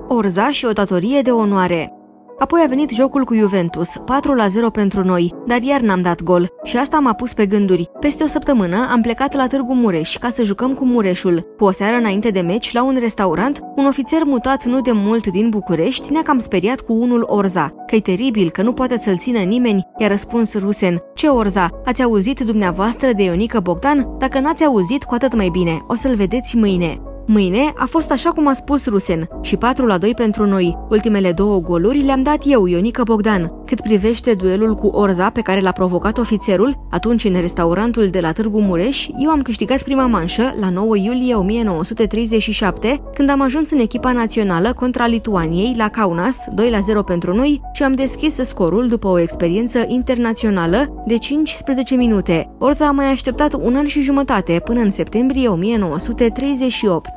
Orza 0.08 0.48
și 0.50 0.64
o 0.64 0.72
datorie 0.72 1.20
de 1.20 1.30
onoare. 1.30 1.92
Apoi 2.42 2.60
a 2.64 2.68
venit 2.68 2.90
jocul 2.90 3.24
cu 3.24 3.34
Juventus, 3.34 3.96
4 4.04 4.34
la 4.34 4.46
0 4.46 4.70
pentru 4.70 5.04
noi, 5.04 5.32
dar 5.46 5.62
iar 5.62 5.80
n-am 5.80 6.00
dat 6.00 6.22
gol 6.22 6.48
și 6.62 6.76
asta 6.76 6.98
m-a 6.98 7.12
pus 7.12 7.32
pe 7.32 7.46
gânduri. 7.46 7.90
Peste 8.00 8.24
o 8.24 8.26
săptămână 8.26 8.88
am 8.90 9.00
plecat 9.00 9.34
la 9.34 9.46
Târgu 9.46 9.74
Mureș 9.74 10.18
ca 10.18 10.28
să 10.28 10.42
jucăm 10.42 10.74
cu 10.74 10.84
Mureșul. 10.84 11.46
Cu 11.58 11.64
o 11.64 11.70
seară 11.70 11.96
înainte 11.96 12.30
de 12.30 12.40
meci, 12.40 12.72
la 12.72 12.82
un 12.82 12.96
restaurant, 13.00 13.60
un 13.76 13.86
ofițer 13.86 14.24
mutat 14.24 14.64
nu 14.64 14.80
de 14.80 14.92
mult 14.92 15.26
din 15.26 15.48
București 15.48 16.12
ne-a 16.12 16.22
cam 16.22 16.38
speriat 16.38 16.80
cu 16.80 16.92
unul 16.92 17.24
Orza. 17.26 17.74
Că-i 17.86 18.00
teribil, 18.00 18.50
că 18.50 18.62
nu 18.62 18.72
poate 18.72 18.98
să-l 18.98 19.18
țină 19.18 19.38
nimeni, 19.38 19.86
i-a 19.98 20.08
răspuns 20.08 20.58
Rusen. 20.58 21.02
Ce 21.14 21.26
Orza? 21.26 21.68
Ați 21.84 22.02
auzit 22.02 22.40
dumneavoastră 22.40 23.12
de 23.12 23.22
Ionică 23.22 23.60
Bogdan? 23.60 24.08
Dacă 24.18 24.40
n-ați 24.40 24.64
auzit, 24.64 25.04
cu 25.04 25.14
atât 25.14 25.34
mai 25.34 25.48
bine. 25.48 25.84
O 25.86 25.94
să-l 25.94 26.14
vedeți 26.14 26.56
mâine. 26.56 27.02
Mâine 27.26 27.72
a 27.76 27.86
fost 27.86 28.10
așa 28.10 28.30
cum 28.30 28.48
a 28.48 28.52
spus 28.52 28.86
Rusen 28.86 29.28
și 29.40 29.56
4 29.56 29.86
la 29.86 29.98
2 29.98 30.14
pentru 30.14 30.46
noi. 30.46 30.78
Ultimele 30.88 31.32
două 31.32 31.58
goluri 31.58 32.02
le-am 32.02 32.22
dat 32.22 32.42
eu, 32.46 32.66
Ionica 32.66 33.02
Bogdan. 33.02 33.52
Cât 33.66 33.80
privește 33.80 34.34
duelul 34.34 34.74
cu 34.74 34.86
Orza 34.86 35.30
pe 35.30 35.40
care 35.40 35.60
l-a 35.60 35.72
provocat 35.72 36.18
ofițerul, 36.18 36.86
atunci 36.90 37.24
în 37.24 37.40
restaurantul 37.40 38.08
de 38.08 38.20
la 38.20 38.32
Târgu 38.32 38.60
Mureș, 38.60 39.08
eu 39.18 39.30
am 39.30 39.42
câștigat 39.42 39.82
prima 39.82 40.06
manșă 40.06 40.54
la 40.60 40.70
9 40.70 40.96
iulie 40.96 41.34
1937, 41.34 43.02
când 43.14 43.30
am 43.30 43.40
ajuns 43.40 43.70
în 43.70 43.78
echipa 43.78 44.12
națională 44.12 44.72
contra 44.72 45.06
Lituaniei 45.06 45.74
la 45.76 45.88
Kaunas, 45.88 46.36
2 46.54 46.70
la 46.70 46.80
0 46.80 47.02
pentru 47.02 47.34
noi 47.34 47.60
și 47.72 47.82
am 47.82 47.92
deschis 47.92 48.34
scorul 48.34 48.88
după 48.88 49.08
o 49.08 49.18
experiență 49.18 49.84
internațională 49.86 51.04
de 51.06 51.18
15 51.18 51.94
minute. 51.94 52.50
Orza 52.58 52.86
a 52.86 52.90
mai 52.90 53.06
așteptat 53.06 53.54
un 53.54 53.76
an 53.76 53.86
și 53.86 54.00
jumătate 54.00 54.60
până 54.64 54.80
în 54.80 54.90
septembrie 54.90 55.48
1938. 55.48 57.10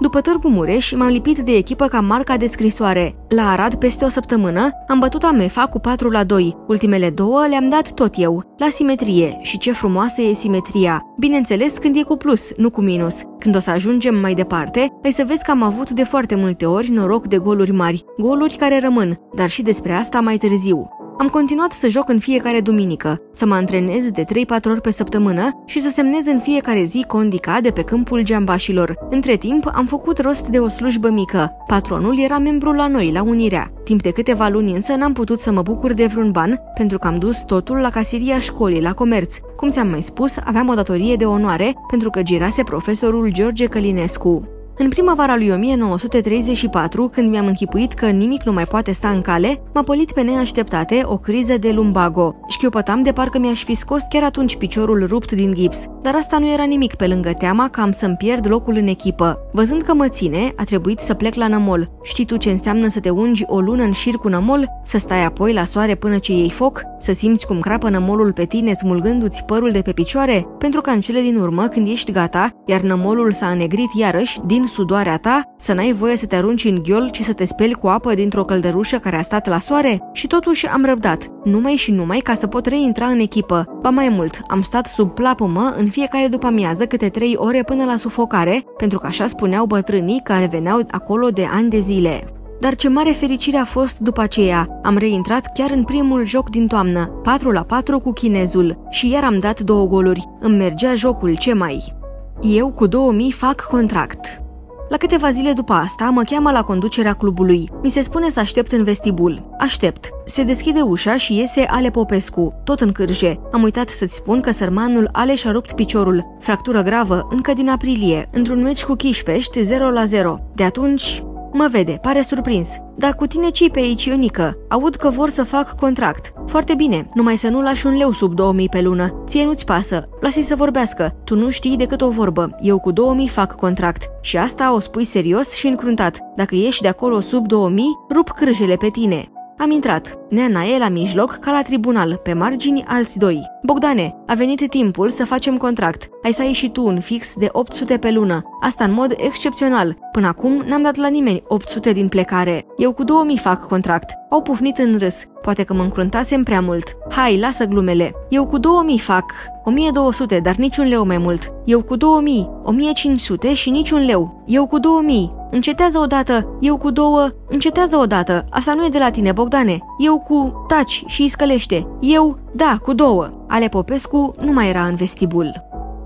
După 0.00 0.20
Târgu 0.20 0.48
Mureș, 0.48 0.92
m-am 0.92 1.08
lipit 1.08 1.38
de 1.38 1.52
echipă 1.52 1.86
ca 1.86 2.00
marca 2.00 2.36
de 2.36 2.46
scrisoare. 2.46 3.25
La 3.28 3.50
Arad, 3.50 3.74
peste 3.74 4.04
o 4.04 4.08
săptămână, 4.08 4.70
am 4.88 4.98
bătut 4.98 5.22
Amefa 5.22 5.66
cu 5.66 5.78
4 5.78 6.10
la 6.10 6.24
2. 6.24 6.56
Ultimele 6.66 7.10
două 7.10 7.46
le-am 7.48 7.68
dat 7.68 7.92
tot 7.92 8.14
eu, 8.16 8.42
la 8.56 8.68
simetrie. 8.68 9.38
Și 9.42 9.58
ce 9.58 9.72
frumoasă 9.72 10.22
e 10.22 10.32
simetria. 10.32 11.02
Bineînțeles 11.18 11.78
când 11.78 11.96
e 11.96 12.02
cu 12.02 12.16
plus, 12.16 12.52
nu 12.56 12.70
cu 12.70 12.80
minus. 12.80 13.22
Când 13.38 13.56
o 13.56 13.58
să 13.58 13.70
ajungem 13.70 14.14
mai 14.14 14.34
departe, 14.34 14.92
ai 15.04 15.12
să 15.12 15.24
vezi 15.26 15.44
că 15.44 15.50
am 15.50 15.62
avut 15.62 15.90
de 15.90 16.04
foarte 16.04 16.34
multe 16.34 16.66
ori 16.66 16.90
noroc 16.90 17.26
de 17.26 17.38
goluri 17.38 17.72
mari, 17.72 18.04
goluri 18.18 18.56
care 18.56 18.80
rămân, 18.80 19.18
dar 19.34 19.48
și 19.48 19.62
despre 19.62 19.92
asta 19.92 20.20
mai 20.20 20.36
târziu. 20.36 20.90
Am 21.18 21.26
continuat 21.28 21.72
să 21.72 21.88
joc 21.88 22.08
în 22.08 22.18
fiecare 22.18 22.60
duminică, 22.60 23.20
să 23.32 23.46
mă 23.46 23.54
antrenez 23.54 24.10
de 24.10 24.24
3-4 24.24 24.26
ori 24.64 24.80
pe 24.80 24.90
săptămână 24.90 25.62
și 25.66 25.80
să 25.80 25.90
semnez 25.90 26.26
în 26.26 26.38
fiecare 26.38 26.82
zi 26.82 27.04
condica 27.08 27.60
de 27.60 27.70
pe 27.70 27.82
câmpul 27.82 28.22
geambașilor. 28.22 28.94
Între 29.10 29.36
timp, 29.36 29.70
am 29.74 29.86
făcut 29.86 30.18
rost 30.18 30.46
de 30.46 30.58
o 30.58 30.68
slujbă 30.68 31.08
mică. 31.08 31.52
Patronul 31.66 32.20
era 32.20 32.38
membru 32.38 32.72
la 32.72 32.86
noi, 32.86 33.10
la 33.16 33.22
Unirea. 33.22 33.72
Timp 33.84 34.02
de 34.02 34.10
câteva 34.10 34.48
luni 34.48 34.74
însă 34.74 34.94
n-am 34.94 35.12
putut 35.12 35.38
să 35.38 35.52
mă 35.52 35.62
bucur 35.62 35.92
de 35.92 36.06
vreun 36.06 36.30
ban 36.30 36.60
pentru 36.74 36.98
că 36.98 37.06
am 37.06 37.18
dus 37.18 37.44
totul 37.44 37.76
la 37.76 37.90
casiria 37.90 38.38
școlii, 38.38 38.80
la 38.80 38.94
comerț. 38.94 39.36
Cum 39.56 39.70
ți-am 39.70 39.88
mai 39.88 40.02
spus, 40.02 40.36
aveam 40.44 40.68
o 40.68 40.74
datorie 40.74 41.16
de 41.16 41.24
onoare 41.24 41.74
pentru 41.90 42.10
că 42.10 42.22
girase 42.22 42.62
profesorul 42.62 43.32
George 43.32 43.66
Călinescu. 43.66 44.55
În 44.78 44.88
primăvara 44.88 45.36
lui 45.36 45.50
1934, 45.50 47.08
când 47.08 47.30
mi-am 47.30 47.46
închipuit 47.46 47.92
că 47.92 48.06
nimic 48.06 48.42
nu 48.42 48.52
mai 48.52 48.64
poate 48.64 48.92
sta 48.92 49.08
în 49.08 49.20
cale, 49.20 49.62
m-a 49.74 49.82
pălit 49.82 50.12
pe 50.12 50.20
neașteptate 50.20 51.02
o 51.04 51.18
criză 51.18 51.58
de 51.58 51.70
lumbago. 51.70 52.34
Șchiopătam 52.48 53.02
de 53.02 53.12
parcă 53.12 53.38
mi-aș 53.38 53.64
fi 53.64 53.74
scos 53.74 54.02
chiar 54.10 54.22
atunci 54.22 54.56
piciorul 54.56 55.06
rupt 55.06 55.32
din 55.32 55.54
gips, 55.54 55.86
dar 56.02 56.14
asta 56.14 56.38
nu 56.38 56.50
era 56.50 56.64
nimic 56.64 56.94
pe 56.94 57.06
lângă 57.06 57.32
teama 57.32 57.68
că 57.68 57.80
am 57.80 57.92
să-mi 57.92 58.16
pierd 58.16 58.48
locul 58.48 58.76
în 58.76 58.86
echipă. 58.86 59.38
Văzând 59.52 59.82
că 59.82 59.94
mă 59.94 60.08
ține, 60.08 60.52
a 60.56 60.64
trebuit 60.64 60.98
să 60.98 61.14
plec 61.14 61.34
la 61.34 61.48
nămol. 61.48 61.90
Știi 62.02 62.24
tu 62.24 62.36
ce 62.36 62.50
înseamnă 62.50 62.88
să 62.88 63.00
te 63.00 63.10
ungi 63.10 63.44
o 63.46 63.60
lună 63.60 63.82
în 63.82 63.92
șir 63.92 64.14
cu 64.14 64.28
nămol? 64.28 64.68
Să 64.84 64.98
stai 64.98 65.24
apoi 65.24 65.52
la 65.52 65.64
soare 65.64 65.94
până 65.94 66.18
ce 66.18 66.32
iei 66.32 66.50
foc? 66.50 66.82
Să 66.98 67.12
simți 67.12 67.46
cum 67.46 67.60
crapă 67.60 67.88
nămolul 67.88 68.32
pe 68.32 68.44
tine 68.44 68.72
smulgându-ți 68.72 69.44
părul 69.44 69.70
de 69.70 69.80
pe 69.80 69.92
picioare? 69.92 70.46
Pentru 70.58 70.80
că 70.80 70.90
în 70.90 71.00
cele 71.00 71.20
din 71.20 71.36
urmă, 71.36 71.66
când 71.66 71.88
ești 71.88 72.12
gata, 72.12 72.50
iar 72.66 72.80
nămolul 72.80 73.32
s-a 73.32 73.46
înnegrit 73.46 73.90
iarăși, 73.98 74.40
din 74.46 74.66
sudoarea 74.66 75.16
ta, 75.16 75.42
să 75.56 75.72
n-ai 75.72 75.92
voie 75.92 76.16
să 76.16 76.26
te 76.26 76.36
arunci 76.36 76.64
în 76.64 76.82
ghiol, 76.82 77.08
ci 77.10 77.20
să 77.20 77.32
te 77.32 77.44
speli 77.44 77.72
cu 77.72 77.86
apă 77.86 78.14
dintr-o 78.14 78.44
căldărușă 78.44 78.98
care 78.98 79.16
a 79.16 79.22
stat 79.22 79.48
la 79.48 79.58
soare? 79.58 80.00
Și 80.12 80.26
totuși 80.26 80.66
am 80.66 80.84
răbdat, 80.84 81.30
numai 81.44 81.72
și 81.72 81.90
numai 81.90 82.18
ca 82.18 82.34
să 82.34 82.46
pot 82.46 82.66
reintra 82.66 83.06
în 83.06 83.18
echipă. 83.18 83.78
Ba 83.80 83.90
mai 83.90 84.08
mult, 84.08 84.40
am 84.48 84.62
stat 84.62 84.86
sub 84.86 85.10
plapumă 85.10 85.74
în 85.76 85.88
fiecare 85.88 86.26
după 86.26 86.46
amiază 86.46 86.86
câte 86.86 87.08
trei 87.08 87.34
ore 87.36 87.62
până 87.62 87.84
la 87.84 87.96
sufocare, 87.96 88.64
pentru 88.76 88.98
că 88.98 89.06
așa 89.06 89.26
spuneau 89.26 89.66
bătrânii 89.66 90.20
care 90.24 90.48
veneau 90.50 90.80
acolo 90.90 91.28
de 91.28 91.48
ani 91.50 91.70
de 91.70 91.78
zile. 91.78 92.24
Dar 92.60 92.76
ce 92.76 92.88
mare 92.88 93.10
fericire 93.10 93.56
a 93.56 93.64
fost 93.64 93.98
după 93.98 94.20
aceea. 94.20 94.80
Am 94.82 94.96
reintrat 94.96 95.52
chiar 95.54 95.70
în 95.70 95.84
primul 95.84 96.24
joc 96.24 96.50
din 96.50 96.66
toamnă, 96.66 97.06
4 97.06 97.50
la 97.50 97.62
4 97.62 98.00
cu 98.00 98.12
chinezul, 98.12 98.78
și 98.90 99.10
iar 99.10 99.24
am 99.24 99.38
dat 99.38 99.60
două 99.60 99.86
goluri. 99.86 100.28
Îmi 100.40 100.56
mergea 100.56 100.94
jocul, 100.94 101.36
ce 101.36 101.52
mai? 101.52 101.94
Eu 102.40 102.72
cu 102.72 102.86
2000 102.86 103.32
fac 103.32 103.60
contract. 103.60 104.40
La 104.88 104.96
câteva 104.96 105.30
zile 105.30 105.52
după 105.52 105.72
asta, 105.72 106.04
mă 106.04 106.22
cheamă 106.22 106.50
la 106.50 106.62
conducerea 106.62 107.12
clubului. 107.12 107.70
Mi 107.82 107.90
se 107.90 108.00
spune 108.00 108.28
să 108.28 108.40
aștept 108.40 108.72
în 108.72 108.84
vestibul. 108.84 109.56
Aștept. 109.58 110.08
Se 110.24 110.42
deschide 110.42 110.80
ușa 110.80 111.16
și 111.16 111.38
iese 111.38 111.66
Ale 111.70 111.90
Popescu, 111.90 112.54
tot 112.64 112.80
în 112.80 112.92
cârje. 112.92 113.40
Am 113.52 113.62
uitat 113.62 113.88
să-ți 113.88 114.14
spun 114.14 114.40
că 114.40 114.50
sărmanul 114.50 115.08
Aleș 115.12 115.40
și-a 115.40 115.50
rupt 115.50 115.72
piciorul. 115.72 116.36
Fractură 116.40 116.82
gravă, 116.82 117.28
încă 117.30 117.52
din 117.52 117.68
aprilie, 117.68 118.28
într-un 118.32 118.62
meci 118.62 118.84
cu 118.84 118.94
Chișpești 118.94 119.62
0 119.62 119.90
la 119.90 120.04
0. 120.04 120.38
De 120.54 120.64
atunci, 120.64 121.22
Mă 121.58 121.68
vede, 121.70 121.98
pare 122.02 122.22
surprins. 122.22 122.68
Dar 122.96 123.14
cu 123.14 123.26
tine 123.26 123.50
ce 123.50 123.68
pe 123.68 123.78
aici, 123.78 124.04
Ionică? 124.04 124.56
Aud 124.68 124.94
că 124.94 125.10
vor 125.10 125.28
să 125.28 125.44
fac 125.44 125.76
contract. 125.76 126.32
Foarte 126.46 126.74
bine, 126.74 127.08
numai 127.14 127.36
să 127.36 127.48
nu 127.48 127.62
lași 127.62 127.86
un 127.86 127.96
leu 127.96 128.12
sub 128.12 128.34
2000 128.34 128.68
pe 128.68 128.80
lună. 128.80 129.22
Ție 129.26 129.44
nu-ți 129.44 129.64
pasă. 129.64 130.08
Lasă-i 130.20 130.42
să 130.42 130.54
vorbească. 130.56 131.14
Tu 131.24 131.34
nu 131.36 131.50
știi 131.50 131.76
decât 131.76 132.00
o 132.00 132.10
vorbă. 132.10 132.56
Eu 132.60 132.78
cu 132.78 132.90
2000 132.90 133.28
fac 133.28 133.54
contract. 133.54 134.10
Și 134.20 134.36
asta 134.36 134.74
o 134.74 134.80
spui 134.80 135.04
serios 135.04 135.52
și 135.52 135.66
încruntat. 135.66 136.18
Dacă 136.34 136.54
ieși 136.54 136.82
de 136.82 136.88
acolo 136.88 137.20
sub 137.20 137.46
2000, 137.46 137.84
rup 138.14 138.30
cârjele 138.30 138.74
pe 138.74 138.88
tine. 138.88 139.30
Am 139.58 139.70
intrat. 139.70 140.18
Neana 140.28 140.62
e 140.62 140.78
la 140.78 140.88
mijloc, 140.88 141.38
ca 141.40 141.52
la 141.52 141.62
tribunal, 141.62 142.20
pe 142.22 142.32
margini 142.32 142.84
alți 142.86 143.18
doi. 143.18 143.50
Bogdane, 143.66 144.14
a 144.26 144.34
venit 144.34 144.70
timpul 144.70 145.10
să 145.10 145.24
facem 145.24 145.56
contract. 145.56 146.08
Ai 146.22 146.32
să 146.32 146.42
ai 146.42 146.52
și 146.52 146.70
tu 146.70 146.86
un 146.86 147.00
fix 147.00 147.34
de 147.34 147.48
800 147.52 147.96
pe 147.96 148.10
lună. 148.10 148.42
Asta 148.60 148.84
în 148.84 148.92
mod 148.92 149.14
excepțional. 149.16 149.96
Până 150.12 150.26
acum 150.26 150.62
n-am 150.66 150.82
dat 150.82 150.96
la 150.96 151.08
nimeni 151.08 151.42
800 151.48 151.92
din 151.92 152.08
plecare. 152.08 152.66
Eu 152.76 152.92
cu 152.92 153.04
2000 153.04 153.38
fac 153.38 153.68
contract. 153.68 154.10
Au 154.30 154.42
pufnit 154.42 154.78
în 154.78 154.98
râs. 154.98 155.24
Poate 155.42 155.62
că 155.62 155.74
mă 155.74 155.82
încruntasem 155.82 156.42
prea 156.42 156.60
mult. 156.60 156.96
Hai, 157.10 157.38
lasă 157.38 157.64
glumele. 157.64 158.12
Eu 158.28 158.46
cu 158.46 158.58
2000 158.58 158.98
fac 158.98 159.24
1200, 159.64 160.38
dar 160.38 160.54
niciun 160.54 160.86
leu 160.88 161.06
mai 161.06 161.18
mult. 161.18 161.52
Eu 161.64 161.82
cu 161.82 161.96
2000, 161.96 162.50
1500 162.62 163.54
și 163.54 163.70
niciun 163.70 164.04
leu. 164.04 164.42
Eu 164.46 164.66
cu 164.66 164.78
2000. 164.78 165.34
Încetează 165.50 165.98
odată, 165.98 166.56
eu 166.60 166.76
cu 166.76 166.90
două, 166.90 167.28
încetează 167.48 167.96
odată. 167.96 168.44
Asta 168.50 168.74
nu 168.74 168.84
e 168.84 168.88
de 168.88 168.98
la 168.98 169.10
tine, 169.10 169.32
Bogdane. 169.32 169.78
Eu 169.98 170.18
cu 170.18 170.64
taci 170.68 171.04
și 171.06 171.22
îi 171.22 171.28
scălește. 171.28 171.86
Eu, 172.00 172.38
da, 172.52 172.78
cu 172.82 172.92
două. 172.92 173.30
Ale 173.56 173.68
Popescu 173.68 174.30
nu 174.40 174.52
mai 174.52 174.68
era 174.68 174.86
în 174.86 174.94
vestibul. 174.94 175.52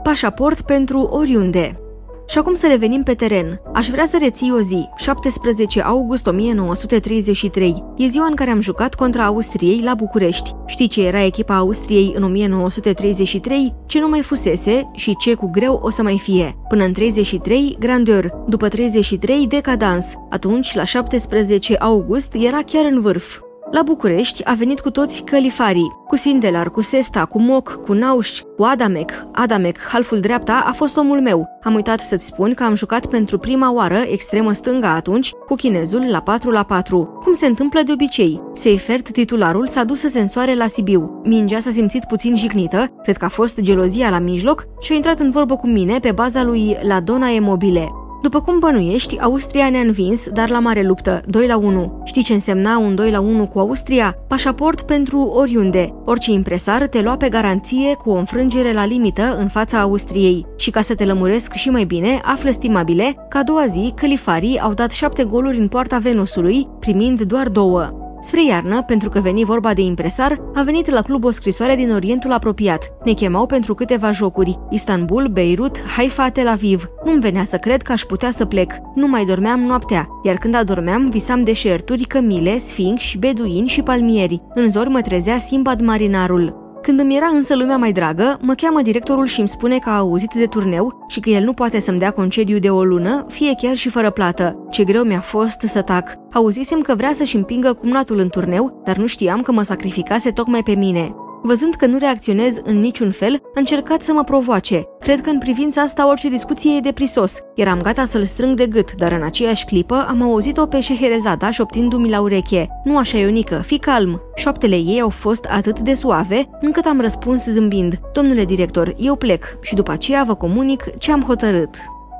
Pașaport 0.02 0.60
pentru 0.60 0.98
oriunde. 0.98 1.80
Și 2.28 2.38
acum 2.38 2.54
să 2.54 2.66
revenim 2.66 3.02
pe 3.02 3.14
teren. 3.14 3.60
Aș 3.74 3.88
vrea 3.88 4.06
să 4.06 4.18
reții 4.20 4.52
o 4.52 4.60
zi, 4.60 4.88
17 4.96 5.80
august 5.80 6.26
1933. 6.26 7.84
E 7.96 8.06
ziua 8.06 8.26
în 8.26 8.34
care 8.34 8.50
am 8.50 8.60
jucat 8.60 8.94
contra 8.94 9.24
Austriei 9.24 9.80
la 9.84 9.94
București. 9.94 10.50
Știi 10.66 10.88
ce 10.88 11.06
era 11.06 11.24
echipa 11.24 11.56
Austriei 11.56 12.12
în 12.16 12.22
1933? 12.22 13.74
Ce 13.86 14.00
nu 14.00 14.08
mai 14.08 14.22
fusese 14.22 14.90
și 14.94 15.16
ce 15.16 15.34
cu 15.34 15.50
greu 15.50 15.80
o 15.82 15.90
să 15.90 16.02
mai 16.02 16.20
fie. 16.22 16.56
Până 16.68 16.84
în 16.84 16.92
33, 16.92 17.76
grandeur. 17.78 18.30
După 18.46 18.68
33, 18.68 19.46
decadans. 19.46 20.14
Atunci, 20.30 20.74
la 20.74 20.84
17 20.84 21.76
august, 21.76 22.34
era 22.34 22.62
chiar 22.66 22.84
în 22.84 23.00
vârf. 23.00 23.40
La 23.70 23.82
București 23.82 24.44
a 24.44 24.54
venit 24.54 24.80
cu 24.80 24.90
toți 24.90 25.22
călifarii, 25.22 25.92
cu 26.06 26.16
Sindelar, 26.16 26.70
cu 26.70 26.80
Sesta, 26.80 27.24
cu 27.24 27.40
Moc, 27.40 27.80
cu 27.82 27.92
Nauș, 27.92 28.40
cu 28.56 28.62
Adamec. 28.62 29.26
Adamec, 29.32 29.78
halful 29.78 30.20
dreapta, 30.20 30.64
a 30.66 30.72
fost 30.72 30.96
omul 30.96 31.20
meu. 31.20 31.48
Am 31.62 31.74
uitat 31.74 32.00
să-ți 32.00 32.26
spun 32.26 32.54
că 32.54 32.62
am 32.62 32.74
jucat 32.74 33.06
pentru 33.06 33.38
prima 33.38 33.72
oară 33.72 33.96
extremă 33.96 34.52
stânga 34.52 34.94
atunci, 34.94 35.32
cu 35.32 35.54
chinezul 35.54 36.06
la 36.10 36.20
4 36.20 36.50
la 36.50 36.62
4, 36.62 37.20
cum 37.22 37.34
se 37.34 37.46
întâmplă 37.46 37.80
de 37.82 37.92
obicei. 37.92 38.40
Seifert, 38.54 39.10
titularul, 39.10 39.66
s-a 39.68 39.84
dus 39.84 40.00
să 40.00 40.08
se 40.08 40.20
însoare 40.20 40.54
la 40.54 40.66
Sibiu. 40.66 41.20
Mingea 41.24 41.60
s-a 41.60 41.70
simțit 41.70 42.04
puțin 42.04 42.36
jignită, 42.36 42.92
cred 43.02 43.16
că 43.16 43.24
a 43.24 43.28
fost 43.28 43.60
gelozia 43.60 44.10
la 44.10 44.18
mijloc, 44.18 44.66
și 44.80 44.92
a 44.92 44.94
intrat 44.94 45.18
în 45.18 45.30
vorbă 45.30 45.56
cu 45.56 45.66
mine 45.66 45.98
pe 45.98 46.12
baza 46.12 46.42
lui 46.42 46.76
La 46.82 47.00
Dona 47.00 47.30
Emobile. 47.30 47.88
După 48.22 48.40
cum 48.40 48.58
bănuiești, 48.58 49.20
Austria 49.20 49.70
ne-a 49.70 49.80
învins, 49.80 50.28
dar 50.28 50.48
la 50.48 50.58
mare 50.58 50.82
luptă, 50.82 51.20
2 51.26 51.46
la 51.46 51.56
1. 51.56 52.02
Știi 52.04 52.22
ce 52.22 52.32
însemna 52.32 52.78
un 52.78 52.94
2 52.94 53.10
la 53.10 53.20
1 53.20 53.46
cu 53.46 53.58
Austria? 53.58 54.16
Pașaport 54.28 54.80
pentru 54.80 55.20
oriunde. 55.20 55.94
Orice 56.04 56.30
impresar 56.30 56.86
te 56.86 57.00
lua 57.00 57.16
pe 57.16 57.28
garanție 57.28 57.94
cu 57.94 58.10
o 58.10 58.18
înfrângere 58.18 58.72
la 58.72 58.86
limită 58.86 59.36
în 59.38 59.48
fața 59.48 59.80
Austriei. 59.80 60.46
Și 60.56 60.70
ca 60.70 60.80
să 60.80 60.94
te 60.94 61.04
lămuresc 61.04 61.52
și 61.52 61.70
mai 61.70 61.84
bine, 61.84 62.20
află 62.22 62.50
stimabile 62.50 63.26
că 63.28 63.38
a 63.38 63.42
doua 63.42 63.66
zi 63.66 63.92
călifarii 63.96 64.58
au 64.58 64.74
dat 64.74 64.90
șapte 64.90 65.24
goluri 65.24 65.58
în 65.58 65.68
poarta 65.68 65.98
Venusului, 65.98 66.68
primind 66.80 67.20
doar 67.20 67.48
două. 67.48 68.09
Spre 68.20 68.44
iarnă, 68.44 68.82
pentru 68.82 69.08
că 69.08 69.20
veni 69.20 69.44
vorba 69.44 69.74
de 69.74 69.80
impresar, 69.80 70.40
a 70.54 70.62
venit 70.62 70.90
la 70.90 71.02
club 71.02 71.24
o 71.24 71.30
scrisoare 71.30 71.76
din 71.76 71.92
Orientul 71.92 72.32
apropiat. 72.32 72.92
Ne 73.04 73.12
chemau 73.12 73.46
pentru 73.46 73.74
câteva 73.74 74.10
jocuri. 74.10 74.58
Istanbul, 74.70 75.26
Beirut, 75.26 75.78
Haifa, 75.96 76.28
Tel 76.28 76.48
Aviv. 76.48 76.90
Nu-mi 77.04 77.20
venea 77.20 77.44
să 77.44 77.56
cred 77.56 77.82
că 77.82 77.92
aș 77.92 78.02
putea 78.02 78.30
să 78.30 78.44
plec. 78.44 78.72
Nu 78.94 79.06
mai 79.06 79.24
dormeam 79.24 79.60
noaptea, 79.60 80.08
iar 80.22 80.36
când 80.36 80.54
adormeam, 80.54 81.08
visam 81.08 81.42
deșerturi, 81.42 82.04
cămile, 82.04 82.58
sfinxi, 82.58 83.18
beduini 83.18 83.68
și 83.68 83.82
palmieri. 83.82 84.42
În 84.54 84.70
zor 84.70 84.88
mă 84.88 85.00
trezea 85.00 85.38
Simbad 85.38 85.80
marinarul. 85.80 86.69
Când 86.82 87.00
îmi 87.00 87.16
era 87.16 87.26
însă 87.26 87.56
lumea 87.56 87.76
mai 87.76 87.92
dragă, 87.92 88.38
mă 88.40 88.54
cheamă 88.54 88.82
directorul 88.82 89.26
și 89.26 89.38
îmi 89.38 89.48
spune 89.48 89.78
că 89.78 89.90
a 89.90 89.96
auzit 89.96 90.32
de 90.34 90.46
turneu 90.46 91.04
și 91.08 91.20
că 91.20 91.30
el 91.30 91.44
nu 91.44 91.52
poate 91.52 91.80
să-mi 91.80 91.98
dea 91.98 92.10
concediu 92.10 92.58
de 92.58 92.70
o 92.70 92.84
lună, 92.84 93.26
fie 93.28 93.54
chiar 93.62 93.76
și 93.76 93.88
fără 93.88 94.10
plată. 94.10 94.66
Ce 94.70 94.84
greu 94.84 95.02
mi-a 95.02 95.20
fost 95.20 95.60
să 95.60 95.82
tac. 95.82 96.16
Auzisem 96.32 96.80
că 96.80 96.94
vrea 96.94 97.12
să-și 97.12 97.36
împingă 97.36 97.72
cumnatul 97.72 98.18
în 98.18 98.28
turneu, 98.28 98.82
dar 98.84 98.96
nu 98.96 99.06
știam 99.06 99.42
că 99.42 99.52
mă 99.52 99.62
sacrificase 99.62 100.30
tocmai 100.30 100.62
pe 100.62 100.74
mine. 100.74 101.14
Văzând 101.42 101.74
că 101.74 101.86
nu 101.86 101.98
reacționez 101.98 102.60
în 102.64 102.78
niciun 102.78 103.10
fel, 103.10 103.34
a 103.34 103.50
încercat 103.54 104.02
să 104.02 104.12
mă 104.12 104.24
provoace. 104.24 104.84
Cred 105.00 105.20
că 105.20 105.30
în 105.30 105.38
privința 105.38 105.82
asta 105.82 106.08
orice 106.08 106.28
discuție 106.28 106.76
e 106.76 106.80
deprisos. 106.80 107.40
Eram 107.54 107.80
gata 107.80 108.04
să-l 108.04 108.24
strâng 108.24 108.56
de 108.56 108.66
gât, 108.66 108.94
dar 108.94 109.12
în 109.12 109.22
aceeași 109.22 109.64
clipă 109.64 110.06
am 110.08 110.22
auzit-o 110.22 110.66
pe 110.66 110.80
Șeherezada 110.80 111.50
șoptindu-mi 111.50 112.10
la 112.10 112.20
ureche. 112.20 112.68
Nu 112.84 112.98
așa, 112.98 113.18
Ionică, 113.18 113.62
fi 113.66 113.78
calm. 113.78 114.20
Șoaptele 114.34 114.76
ei 114.76 115.00
au 115.00 115.08
fost 115.08 115.44
atât 115.44 115.78
de 115.80 115.94
suave, 115.94 116.48
încât 116.60 116.84
am 116.84 117.00
răspuns 117.00 117.44
zâmbind. 117.44 118.00
Domnule 118.12 118.44
director, 118.44 118.94
eu 118.98 119.16
plec 119.16 119.44
și 119.60 119.74
după 119.74 119.90
aceea 119.90 120.24
vă 120.24 120.34
comunic 120.34 120.98
ce 120.98 121.12
am 121.12 121.22
hotărât 121.22 121.70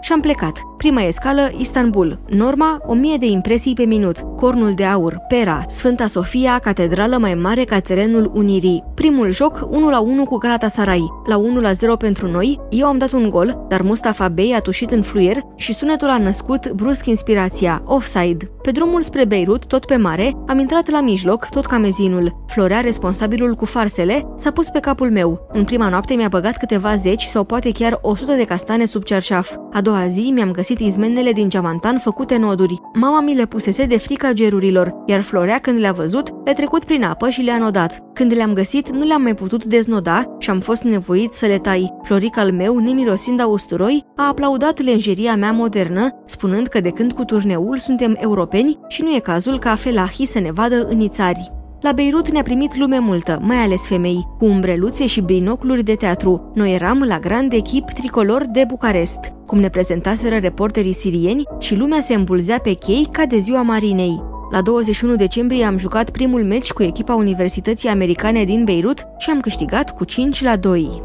și 0.01 0.12
am 0.12 0.20
plecat. 0.20 0.59
Prima 0.76 1.03
escală, 1.03 1.51
Istanbul. 1.57 2.18
Norma, 2.28 2.80
1000 2.86 3.16
de 3.16 3.26
impresii 3.26 3.74
pe 3.74 3.84
minut. 3.84 4.18
Cornul 4.36 4.74
de 4.74 4.84
aur, 4.84 5.18
Pera, 5.28 5.62
Sfânta 5.68 6.07
Sofia, 6.07 6.59
catedrală 6.59 7.16
mai 7.16 7.34
mare 7.34 7.64
ca 7.64 7.78
terenul 7.78 8.30
Unirii. 8.34 8.84
Primul 8.94 9.30
joc, 9.30 9.66
1 9.70 9.90
la 9.90 10.01
1 10.01 10.24
cu 10.24 10.36
Galatasaray. 10.36 11.03
La 11.26 11.36
1 11.36 11.61
la 11.61 11.72
0 11.72 11.96
pentru 11.96 12.30
noi, 12.30 12.61
eu 12.70 12.86
am 12.86 12.98
dat 12.98 13.12
un 13.12 13.30
gol, 13.30 13.66
dar 13.68 13.82
Mustafa 13.82 14.28
Bey 14.28 14.55
a 14.57 14.61
tușit 14.61 14.90
în 14.90 15.03
fluier 15.03 15.36
și 15.57 15.74
sunetul 15.74 16.09
a 16.09 16.18
născut 16.18 16.70
brusc 16.72 17.07
inspirația, 17.07 17.82
offside. 17.84 18.51
Pe 18.62 18.70
drumul 18.70 19.03
spre 19.03 19.24
Beirut, 19.24 19.66
tot 19.66 19.84
pe 19.84 19.96
mare, 19.96 20.36
am 20.46 20.59
intrat 20.59 20.90
la 20.90 21.01
mijloc, 21.01 21.48
tot 21.48 21.66
ca 21.66 21.78
mezinul. 21.78 22.44
Florea, 22.46 22.80
responsabilul 22.80 23.55
cu 23.55 23.64
farsele, 23.64 24.26
s-a 24.36 24.51
pus 24.51 24.68
pe 24.68 24.80
capul 24.80 25.11
meu. 25.11 25.48
În 25.53 25.64
prima 25.64 25.88
noapte 25.88 26.14
mi-a 26.14 26.28
băgat 26.28 26.57
câteva 26.57 26.94
zeci 26.94 27.24
sau 27.24 27.44
poate 27.44 27.70
chiar 27.70 27.98
100 28.03 28.32
de 28.32 28.44
castane 28.44 28.84
sub 28.84 29.03
cerșaf. 29.03 29.51
A 29.72 29.80
doua 29.80 29.89
zi 30.09 30.30
mi-am 30.34 30.51
găsit 30.51 30.80
izmenele 30.80 31.32
din 31.32 31.49
geamantan 31.49 31.99
făcute 31.99 32.36
noduri. 32.36 32.80
Mama 32.95 33.20
mi 33.20 33.34
le 33.34 33.47
pusese 33.47 33.84
de 33.84 33.99
frica 33.99 34.32
gerurilor, 34.32 34.95
iar 35.07 35.20
Florea, 35.20 35.59
când 35.59 35.78
le-a 35.78 35.93
văzut, 35.93 36.28
le-a 36.45 36.55
trecut 36.55 36.84
prin 36.84 37.05
apă 37.05 37.28
și 37.28 37.41
le-a 37.41 37.59
nodat. 37.59 38.03
Când 38.14 38.34
le-am 38.34 38.53
găsit, 38.53 38.91
nu 38.91 39.05
le-am 39.05 39.22
mai 39.22 39.34
putut 39.34 39.64
deznoda 39.64 40.36
și 40.38 40.51
am 40.51 40.61
fost 40.61 40.82
nevoit 40.82 41.32
să 41.32 41.47
le 41.47 41.59
tai. 41.59 41.93
Florica 42.03 42.41
al 42.41 42.53
meu, 42.53 42.78
nemirosind 42.78 43.41
a 43.41 43.47
usturoi, 43.47 44.05
a 44.16 44.26
aplaudat 44.26 44.82
lenjeria 44.82 45.36
mea 45.36 45.53
modernă, 45.53 46.09
spunând 46.26 46.66
că 46.66 46.80
de 46.80 46.91
când 46.91 47.12
cu 47.12 47.24
turneul 47.24 47.78
suntem 47.78 48.16
europeni 48.20 48.78
și 48.88 49.03
nu 49.03 49.14
e 49.14 49.18
cazul 49.18 49.59
ca 49.59 49.74
felahii 49.74 50.26
să 50.26 50.41
ne 50.41 50.53
vadă 50.53 50.86
în 50.88 51.09
țari. 51.09 51.59
La 51.81 51.93
Beirut 51.93 52.31
ne-a 52.31 52.43
primit 52.43 52.76
lume 52.76 52.99
multă, 52.99 53.39
mai 53.43 53.57
ales 53.57 53.87
femei, 53.87 54.26
cu 54.39 54.45
umbreluțe 54.45 55.07
și 55.07 55.20
binocluri 55.20 55.85
de 55.85 55.95
teatru. 55.95 56.51
Noi 56.55 56.74
eram 56.74 57.03
la 57.03 57.18
grand 57.18 57.53
echip 57.53 57.91
tricolor 57.91 58.45
de 58.47 58.64
Bucarest, 58.68 59.33
cum 59.47 59.59
ne 59.59 59.68
prezentaseră 59.68 60.37
reporterii 60.37 60.93
sirieni 60.93 61.43
și 61.59 61.74
lumea 61.74 62.01
se 62.01 62.14
îmbulzea 62.14 62.59
pe 62.59 62.72
chei 62.72 63.09
ca 63.11 63.26
de 63.26 63.39
ziua 63.39 63.62
marinei. 63.62 64.22
La 64.51 64.61
21 64.61 65.14
decembrie 65.14 65.64
am 65.64 65.78
jucat 65.78 66.11
primul 66.11 66.45
meci 66.45 66.72
cu 66.72 66.83
echipa 66.83 67.14
Universității 67.14 67.89
Americane 67.89 68.45
din 68.45 68.64
Beirut 68.64 69.07
și 69.18 69.31
am 69.31 69.41
câștigat 69.41 69.95
cu 69.95 70.05
5 70.05 70.43
la 70.43 70.57
2. 70.57 71.03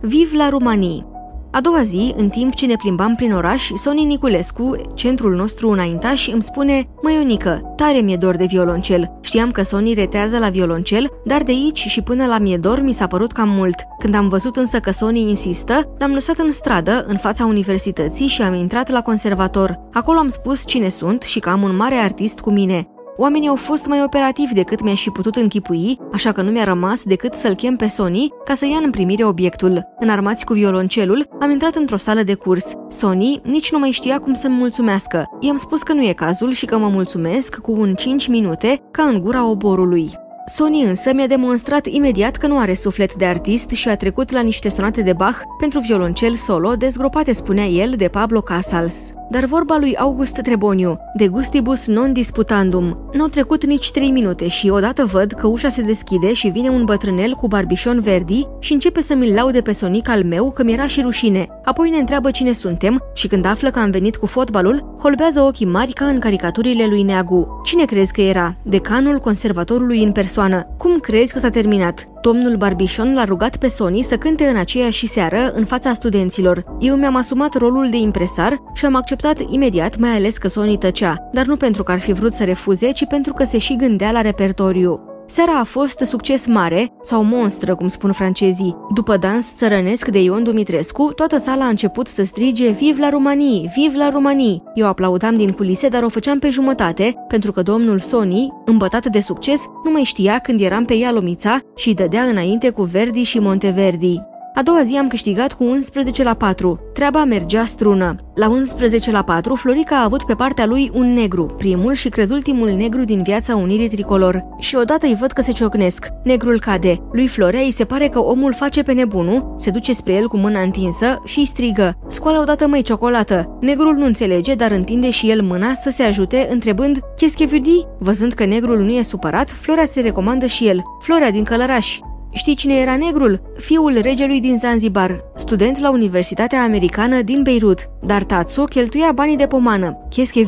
Viv 0.00 0.32
la 0.36 0.48
Rumanii! 0.48 1.17
A 1.50 1.60
doua 1.60 1.82
zi, 1.82 2.14
în 2.16 2.28
timp 2.28 2.54
ce 2.54 2.66
ne 2.66 2.74
plimbam 2.76 3.14
prin 3.14 3.32
oraș, 3.32 3.70
Soni 3.74 4.04
Niculescu, 4.04 4.76
centrul 4.94 5.34
nostru 5.34 5.68
înaintaș, 5.68 6.28
îmi 6.28 6.42
spune 6.42 6.88
Măionică, 7.02 7.72
tare 7.76 7.98
mi-e 7.98 8.16
dor 8.16 8.36
de 8.36 8.44
violoncel. 8.44 9.18
Știam 9.20 9.50
că 9.50 9.62
Soni 9.62 9.94
retează 9.94 10.38
la 10.38 10.48
violoncel, 10.48 11.10
dar 11.24 11.42
de 11.42 11.50
aici 11.50 11.78
și 11.78 12.02
până 12.02 12.26
la 12.26 12.38
mie 12.38 12.56
dor 12.56 12.80
mi 12.80 12.92
s-a 12.94 13.06
părut 13.06 13.32
cam 13.32 13.48
mult. 13.48 13.74
Când 13.98 14.14
am 14.14 14.28
văzut 14.28 14.56
însă 14.56 14.80
că 14.80 14.90
Sony 14.90 15.20
insistă, 15.20 15.94
l-am 15.98 16.12
lăsat 16.12 16.36
în 16.36 16.52
stradă, 16.52 17.04
în 17.06 17.16
fața 17.16 17.44
universității 17.44 18.26
și 18.26 18.42
am 18.42 18.54
intrat 18.54 18.90
la 18.90 19.02
conservator. 19.02 19.78
Acolo 19.92 20.18
am 20.18 20.28
spus 20.28 20.66
cine 20.66 20.88
sunt 20.88 21.22
și 21.22 21.38
că 21.38 21.48
am 21.48 21.62
un 21.62 21.76
mare 21.76 21.94
artist 21.94 22.40
cu 22.40 22.50
mine. 22.50 22.88
Oamenii 23.20 23.48
au 23.48 23.56
fost 23.56 23.86
mai 23.86 24.02
operativi 24.02 24.54
decât 24.54 24.82
mi-aș 24.82 25.02
fi 25.02 25.10
putut 25.10 25.36
închipui, 25.36 25.98
așa 26.12 26.32
că 26.32 26.42
nu 26.42 26.50
mi-a 26.50 26.64
rămas 26.64 27.02
decât 27.02 27.34
să-l 27.34 27.54
chem 27.54 27.76
pe 27.76 27.86
Sony 27.86 28.28
ca 28.44 28.54
să 28.54 28.66
ia 28.66 28.80
în 28.82 28.90
primire 28.90 29.24
obiectul. 29.24 29.86
Înarmați 29.98 30.44
cu 30.44 30.52
violoncelul, 30.52 31.28
am 31.40 31.50
intrat 31.50 31.74
într-o 31.74 31.96
sală 31.96 32.22
de 32.22 32.34
curs. 32.34 32.72
Sony 32.88 33.40
nici 33.44 33.72
nu 33.72 33.78
mai 33.78 33.90
știa 33.90 34.18
cum 34.18 34.34
să-mi 34.34 34.54
mulțumească. 34.54 35.24
I-am 35.40 35.56
spus 35.56 35.82
că 35.82 35.92
nu 35.92 36.04
e 36.04 36.12
cazul 36.12 36.52
și 36.52 36.66
că 36.66 36.78
mă 36.78 36.88
mulțumesc 36.88 37.56
cu 37.56 37.72
un 37.72 37.94
5 37.94 38.28
minute 38.28 38.82
ca 38.90 39.02
în 39.02 39.20
gura 39.20 39.48
oborului. 39.48 40.10
Sony 40.46 40.82
însă 40.82 41.12
mi-a 41.12 41.26
demonstrat 41.26 41.86
imediat 41.86 42.36
că 42.36 42.46
nu 42.46 42.58
are 42.58 42.74
suflet 42.74 43.14
de 43.14 43.24
artist 43.24 43.70
și 43.70 43.88
a 43.88 43.96
trecut 43.96 44.30
la 44.30 44.40
niște 44.40 44.68
sonate 44.68 45.02
de 45.02 45.12
Bach 45.12 45.40
pentru 45.60 45.80
violoncel 45.80 46.34
solo, 46.34 46.74
dezgropate, 46.74 47.32
spunea 47.32 47.66
el, 47.66 47.94
de 47.96 48.08
Pablo 48.08 48.40
Casals. 48.40 49.12
Dar 49.30 49.44
vorba 49.44 49.78
lui 49.78 49.96
August 49.96 50.40
Treboniu, 50.42 50.98
de 51.14 51.28
gustibus 51.28 51.86
non 51.86 52.12
disputandum. 52.12 52.98
N-au 53.12 53.26
trecut 53.26 53.64
nici 53.66 53.90
trei 53.90 54.10
minute 54.10 54.48
și 54.48 54.68
odată 54.68 55.04
văd 55.04 55.32
că 55.32 55.46
ușa 55.46 55.68
se 55.68 55.82
deschide 55.82 56.32
și 56.32 56.48
vine 56.48 56.68
un 56.68 56.84
bătrânel 56.84 57.34
cu 57.34 57.48
barbișon 57.48 58.00
verdi 58.00 58.46
și 58.58 58.72
începe 58.72 59.00
să 59.00 59.14
mi-l 59.14 59.34
laude 59.34 59.60
pe 59.60 59.72
sonic 59.72 60.08
al 60.08 60.24
meu 60.24 60.50
că 60.50 60.64
mi-era 60.64 60.86
și 60.86 61.00
rușine. 61.00 61.46
Apoi 61.64 61.90
ne 61.90 61.98
întreabă 61.98 62.30
cine 62.30 62.52
suntem 62.52 63.02
și 63.14 63.28
când 63.28 63.44
află 63.44 63.70
că 63.70 63.78
am 63.78 63.90
venit 63.90 64.16
cu 64.16 64.26
fotbalul, 64.26 64.96
holbează 64.98 65.40
ochii 65.40 65.66
mari 65.66 65.92
ca 65.92 66.04
în 66.04 66.18
caricaturile 66.18 66.86
lui 66.86 67.02
Neagu. 67.02 67.60
Cine 67.64 67.84
crezi 67.84 68.12
că 68.12 68.20
era? 68.20 68.54
Decanul 68.62 69.18
conservatorului 69.18 70.02
în 70.02 70.12
persoană. 70.12 70.66
Cum 70.78 70.98
crezi 70.98 71.32
că 71.32 71.38
s-a 71.38 71.50
terminat? 71.50 72.08
Domnul 72.22 72.56
Barbișon 72.56 73.14
l-a 73.14 73.24
rugat 73.24 73.56
pe 73.56 73.68
Sony 73.68 74.02
să 74.02 74.16
cânte 74.16 74.44
în 74.44 74.56
aceeași 74.56 75.06
seară 75.06 75.52
în 75.54 75.64
fața 75.64 75.92
studenților. 75.92 76.64
Eu 76.80 76.96
mi-am 76.96 77.16
asumat 77.16 77.54
rolul 77.54 77.90
de 77.90 77.96
impresar 77.96 78.62
și 78.74 78.84
am 78.84 78.94
acceptat 78.94 79.17
imediat, 79.50 79.98
mai 79.98 80.10
ales 80.10 80.38
că 80.38 80.48
Sony 80.48 80.78
tăcea, 80.78 81.28
dar 81.32 81.46
nu 81.46 81.56
pentru 81.56 81.82
că 81.82 81.92
ar 81.92 82.00
fi 82.00 82.12
vrut 82.12 82.32
să 82.32 82.44
refuze, 82.44 82.92
ci 82.92 83.06
pentru 83.06 83.32
că 83.32 83.44
se 83.44 83.58
și 83.58 83.76
gândea 83.76 84.10
la 84.10 84.20
repertoriu. 84.20 85.00
Seara 85.30 85.58
a 85.58 85.64
fost 85.64 85.98
succes 85.98 86.46
mare, 86.46 86.92
sau 87.02 87.22
monstră, 87.24 87.74
cum 87.74 87.88
spun 87.88 88.12
francezii. 88.12 88.76
După 88.94 89.16
dans 89.16 89.54
țărănesc 89.56 90.08
de 90.08 90.22
Ion 90.22 90.42
Dumitrescu, 90.42 91.12
toată 91.12 91.36
sala 91.36 91.64
a 91.64 91.68
început 91.68 92.06
să 92.06 92.24
strige 92.24 92.70
Viv 92.70 92.98
la 92.98 93.08
Romanii! 93.08 93.70
Viv 93.76 93.94
la 93.96 94.10
Romanii! 94.10 94.62
Eu 94.74 94.86
aplaudam 94.86 95.36
din 95.36 95.50
culise, 95.50 95.88
dar 95.88 96.02
o 96.02 96.08
făceam 96.08 96.38
pe 96.38 96.48
jumătate, 96.48 97.14
pentru 97.28 97.52
că 97.52 97.62
domnul 97.62 97.98
Sony, 97.98 98.52
îmbătat 98.64 99.06
de 99.06 99.20
succes, 99.20 99.64
nu 99.84 99.90
mai 99.90 100.02
știa 100.02 100.38
când 100.38 100.60
eram 100.60 100.84
pe 100.84 100.94
ea 100.94 101.12
lomița 101.12 101.58
și 101.76 101.88
îi 101.88 101.94
dădea 101.94 102.22
înainte 102.22 102.70
cu 102.70 102.82
Verdi 102.82 103.22
și 103.22 103.38
Monteverdi. 103.38 104.20
A 104.58 104.62
doua 104.62 104.82
zi 104.82 104.96
am 104.96 105.08
câștigat 105.08 105.52
cu 105.52 105.64
11 105.64 106.22
la 106.22 106.34
4. 106.34 106.80
Treaba 106.92 107.24
mergea 107.24 107.64
strună. 107.64 108.14
La 108.34 108.48
11 108.48 109.10
la 109.10 109.22
4, 109.22 109.54
Florica 109.54 109.96
a 109.96 110.02
avut 110.02 110.22
pe 110.22 110.34
partea 110.34 110.66
lui 110.66 110.90
un 110.94 111.12
negru, 111.12 111.44
primul 111.44 111.92
și 111.94 112.08
cred 112.08 112.30
ultimul 112.30 112.70
negru 112.70 113.04
din 113.04 113.22
viața 113.22 113.56
unirii 113.56 113.88
tricolor. 113.88 114.44
Și 114.58 114.76
odată 114.76 115.06
îi 115.06 115.16
văd 115.20 115.30
că 115.30 115.42
se 115.42 115.52
ciocnesc. 115.52 116.08
Negrul 116.24 116.60
cade. 116.60 116.96
Lui 117.12 117.26
Florea 117.26 117.60
îi 117.60 117.72
se 117.72 117.84
pare 117.84 118.08
că 118.08 118.18
omul 118.18 118.54
face 118.54 118.82
pe 118.82 118.92
nebunul, 118.92 119.54
se 119.58 119.70
duce 119.70 119.92
spre 119.92 120.12
el 120.12 120.28
cu 120.28 120.36
mâna 120.36 120.60
întinsă 120.60 121.22
și 121.24 121.38
îi 121.38 121.46
strigă. 121.46 121.98
Scoală 122.08 122.40
odată 122.40 122.66
mai 122.66 122.82
ciocolată. 122.82 123.58
Negrul 123.60 123.94
nu 123.94 124.04
înțelege, 124.04 124.54
dar 124.54 124.70
întinde 124.70 125.10
și 125.10 125.30
el 125.30 125.42
mâna 125.42 125.74
să 125.74 125.90
se 125.90 126.02
ajute, 126.02 126.48
întrebând 126.50 126.98
Qu'est-ce 126.98 127.98
Văzând 127.98 128.32
că 128.32 128.44
negrul 128.44 128.78
nu 128.78 128.90
e 128.90 129.02
supărat, 129.02 129.50
Florea 129.50 129.84
se 129.84 130.00
recomandă 130.00 130.46
și 130.46 130.66
el. 130.66 130.82
Florea 131.02 131.30
din 131.30 131.44
Călăraș. 131.44 131.98
Știi 132.32 132.54
cine 132.54 132.74
era 132.74 132.96
negrul? 132.96 133.40
Fiul 133.56 133.98
regelui 134.00 134.40
din 134.40 134.56
Zanzibar, 134.56 135.24
student 135.36 135.78
la 135.78 135.90
Universitatea 135.90 136.62
Americană 136.62 137.22
din 137.22 137.42
Beirut. 137.42 137.88
Dar 138.02 138.22
Tatsu 138.22 138.64
cheltuia 138.64 139.12
banii 139.12 139.36
de 139.36 139.46
pomană. 139.46 139.98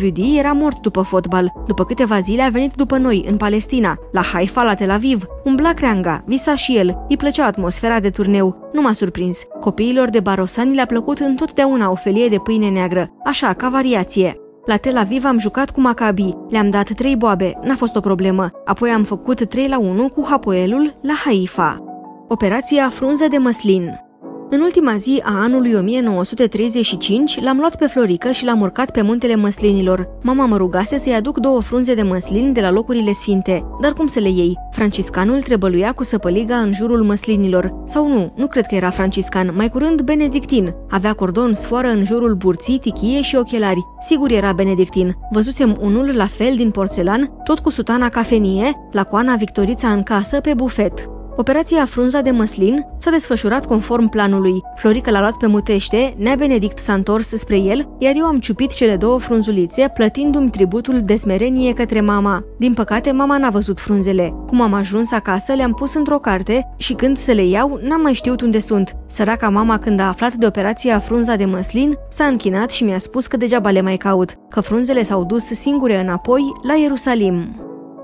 Vudi 0.00 0.38
era 0.38 0.52
mort 0.52 0.80
după 0.80 1.02
fotbal. 1.02 1.52
După 1.66 1.84
câteva 1.84 2.20
zile 2.20 2.42
a 2.42 2.48
venit 2.48 2.72
după 2.72 2.96
noi, 2.96 3.24
în 3.28 3.36
Palestina, 3.36 3.98
la 4.12 4.22
Haifa, 4.22 4.62
la 4.62 4.74
Tel 4.74 4.90
Aviv. 4.90 5.24
Umbla 5.44 5.72
creanga, 5.72 6.24
visa 6.26 6.54
și 6.54 6.76
el, 6.76 7.04
îi 7.08 7.16
plăcea 7.16 7.46
atmosfera 7.46 8.00
de 8.00 8.10
turneu. 8.10 8.70
Nu 8.72 8.80
m-a 8.80 8.92
surprins. 8.92 9.42
Copiilor 9.60 10.10
de 10.10 10.20
barosani 10.20 10.74
le-a 10.74 10.86
plăcut 10.86 11.18
întotdeauna 11.18 11.90
o 11.90 11.94
felie 11.94 12.28
de 12.28 12.38
pâine 12.38 12.68
neagră, 12.68 13.08
așa, 13.24 13.52
ca 13.52 13.68
variație. 13.68 14.36
La 14.64 14.76
Tel 14.76 14.96
Aviv 14.96 15.24
am 15.24 15.38
jucat 15.38 15.70
cu 15.70 15.80
Maccabi, 15.80 16.34
le-am 16.48 16.70
dat 16.70 16.92
trei 16.92 17.16
boabe, 17.16 17.58
n-a 17.62 17.74
fost 17.74 17.96
o 17.96 18.00
problemă. 18.00 18.50
Apoi 18.64 18.90
am 18.90 19.04
făcut 19.04 19.48
3 19.48 19.68
la 19.68 19.78
1 19.78 20.08
cu 20.08 20.26
Hapoelul 20.28 20.98
la 21.02 21.14
Haifa. 21.24 21.84
Operația 22.28 22.88
Frunză 22.88 23.26
de 23.30 23.36
Măslin 23.36 24.09
în 24.50 24.60
ultima 24.60 24.96
zi 24.96 25.20
a 25.24 25.42
anului 25.42 25.74
1935 25.74 27.40
l-am 27.40 27.58
luat 27.58 27.76
pe 27.76 27.86
Florică 27.86 28.30
și 28.30 28.44
l-am 28.44 28.60
urcat 28.60 28.90
pe 28.90 29.02
muntele 29.02 29.34
măslinilor. 29.34 30.08
Mama 30.22 30.46
mă 30.46 30.56
rugase 30.56 30.98
să-i 30.98 31.14
aduc 31.14 31.38
două 31.38 31.60
frunze 31.60 31.94
de 31.94 32.02
măslin 32.02 32.52
de 32.52 32.60
la 32.60 32.70
locurile 32.70 33.12
sfinte. 33.12 33.64
Dar 33.80 33.92
cum 33.92 34.06
să 34.06 34.18
le 34.18 34.28
iei? 34.28 34.58
Franciscanul 34.70 35.42
trebăluia 35.42 35.92
cu 35.92 36.04
săpăliga 36.04 36.56
în 36.56 36.72
jurul 36.72 37.02
măslinilor. 37.02 37.74
Sau 37.84 38.08
nu, 38.08 38.32
nu 38.36 38.46
cred 38.46 38.66
că 38.66 38.74
era 38.74 38.90
franciscan, 38.90 39.52
mai 39.54 39.68
curând 39.68 40.00
benedictin. 40.00 40.74
Avea 40.90 41.12
cordon 41.12 41.54
sfoară 41.54 41.88
în 41.88 42.04
jurul 42.04 42.34
burții, 42.34 42.78
tichie 42.78 43.22
și 43.22 43.36
ochelari. 43.36 43.86
Sigur 44.00 44.30
era 44.30 44.52
benedictin. 44.52 45.16
Văzusem 45.30 45.76
unul 45.80 46.16
la 46.16 46.26
fel 46.26 46.56
din 46.56 46.70
porțelan, 46.70 47.32
tot 47.44 47.58
cu 47.58 47.70
sutana 47.70 48.08
cafenie, 48.08 48.88
la 48.92 49.04
coana 49.04 49.36
Victorița 49.36 49.88
în 49.88 50.02
casă 50.02 50.40
pe 50.40 50.54
bufet. 50.54 51.19
Operația 51.36 51.84
Frunza 51.84 52.20
de 52.20 52.30
Măslin 52.30 52.86
s-a 52.98 53.10
desfășurat 53.10 53.66
conform 53.66 54.08
planului. 54.08 54.62
Florica 54.76 55.10
l-a 55.10 55.20
luat 55.20 55.36
pe 55.36 55.46
mutește, 55.46 56.14
Nea 56.18 56.34
Benedict 56.34 56.78
s-a 56.78 56.92
întors 56.92 57.28
spre 57.28 57.58
el, 57.58 57.88
iar 57.98 58.14
eu 58.16 58.24
am 58.24 58.38
ciupit 58.38 58.70
cele 58.72 58.96
două 58.96 59.18
frunzulițe, 59.18 59.90
plătindu-mi 59.94 60.50
tributul 60.50 61.02
de 61.04 61.16
smerenie 61.16 61.72
către 61.72 62.00
mama. 62.00 62.44
Din 62.58 62.74
păcate, 62.74 63.10
mama 63.10 63.38
n-a 63.38 63.50
văzut 63.50 63.80
frunzele. 63.80 64.34
Cum 64.46 64.60
am 64.60 64.72
ajuns 64.72 65.12
acasă, 65.12 65.52
le-am 65.52 65.72
pus 65.72 65.94
într-o 65.94 66.18
carte 66.18 66.74
și 66.76 66.92
când 66.92 67.16
să 67.16 67.32
le 67.32 67.44
iau, 67.44 67.80
n-am 67.82 68.00
mai 68.00 68.12
știut 68.12 68.40
unde 68.40 68.58
sunt. 68.58 68.96
Săraca 69.06 69.48
mama, 69.48 69.78
când 69.78 70.00
a 70.00 70.08
aflat 70.08 70.34
de 70.34 70.46
operația 70.46 70.98
Frunza 70.98 71.36
de 71.36 71.44
Măslin, 71.44 71.94
s-a 72.08 72.24
închinat 72.24 72.70
și 72.70 72.84
mi-a 72.84 72.98
spus 72.98 73.26
că 73.26 73.36
degeaba 73.36 73.70
le 73.70 73.80
mai 73.80 73.96
caut, 73.96 74.34
că 74.48 74.60
frunzele 74.60 75.02
s-au 75.02 75.24
dus 75.24 75.44
singure 75.44 76.00
înapoi 76.00 76.42
la 76.62 76.74
Ierusalim. 76.74 77.60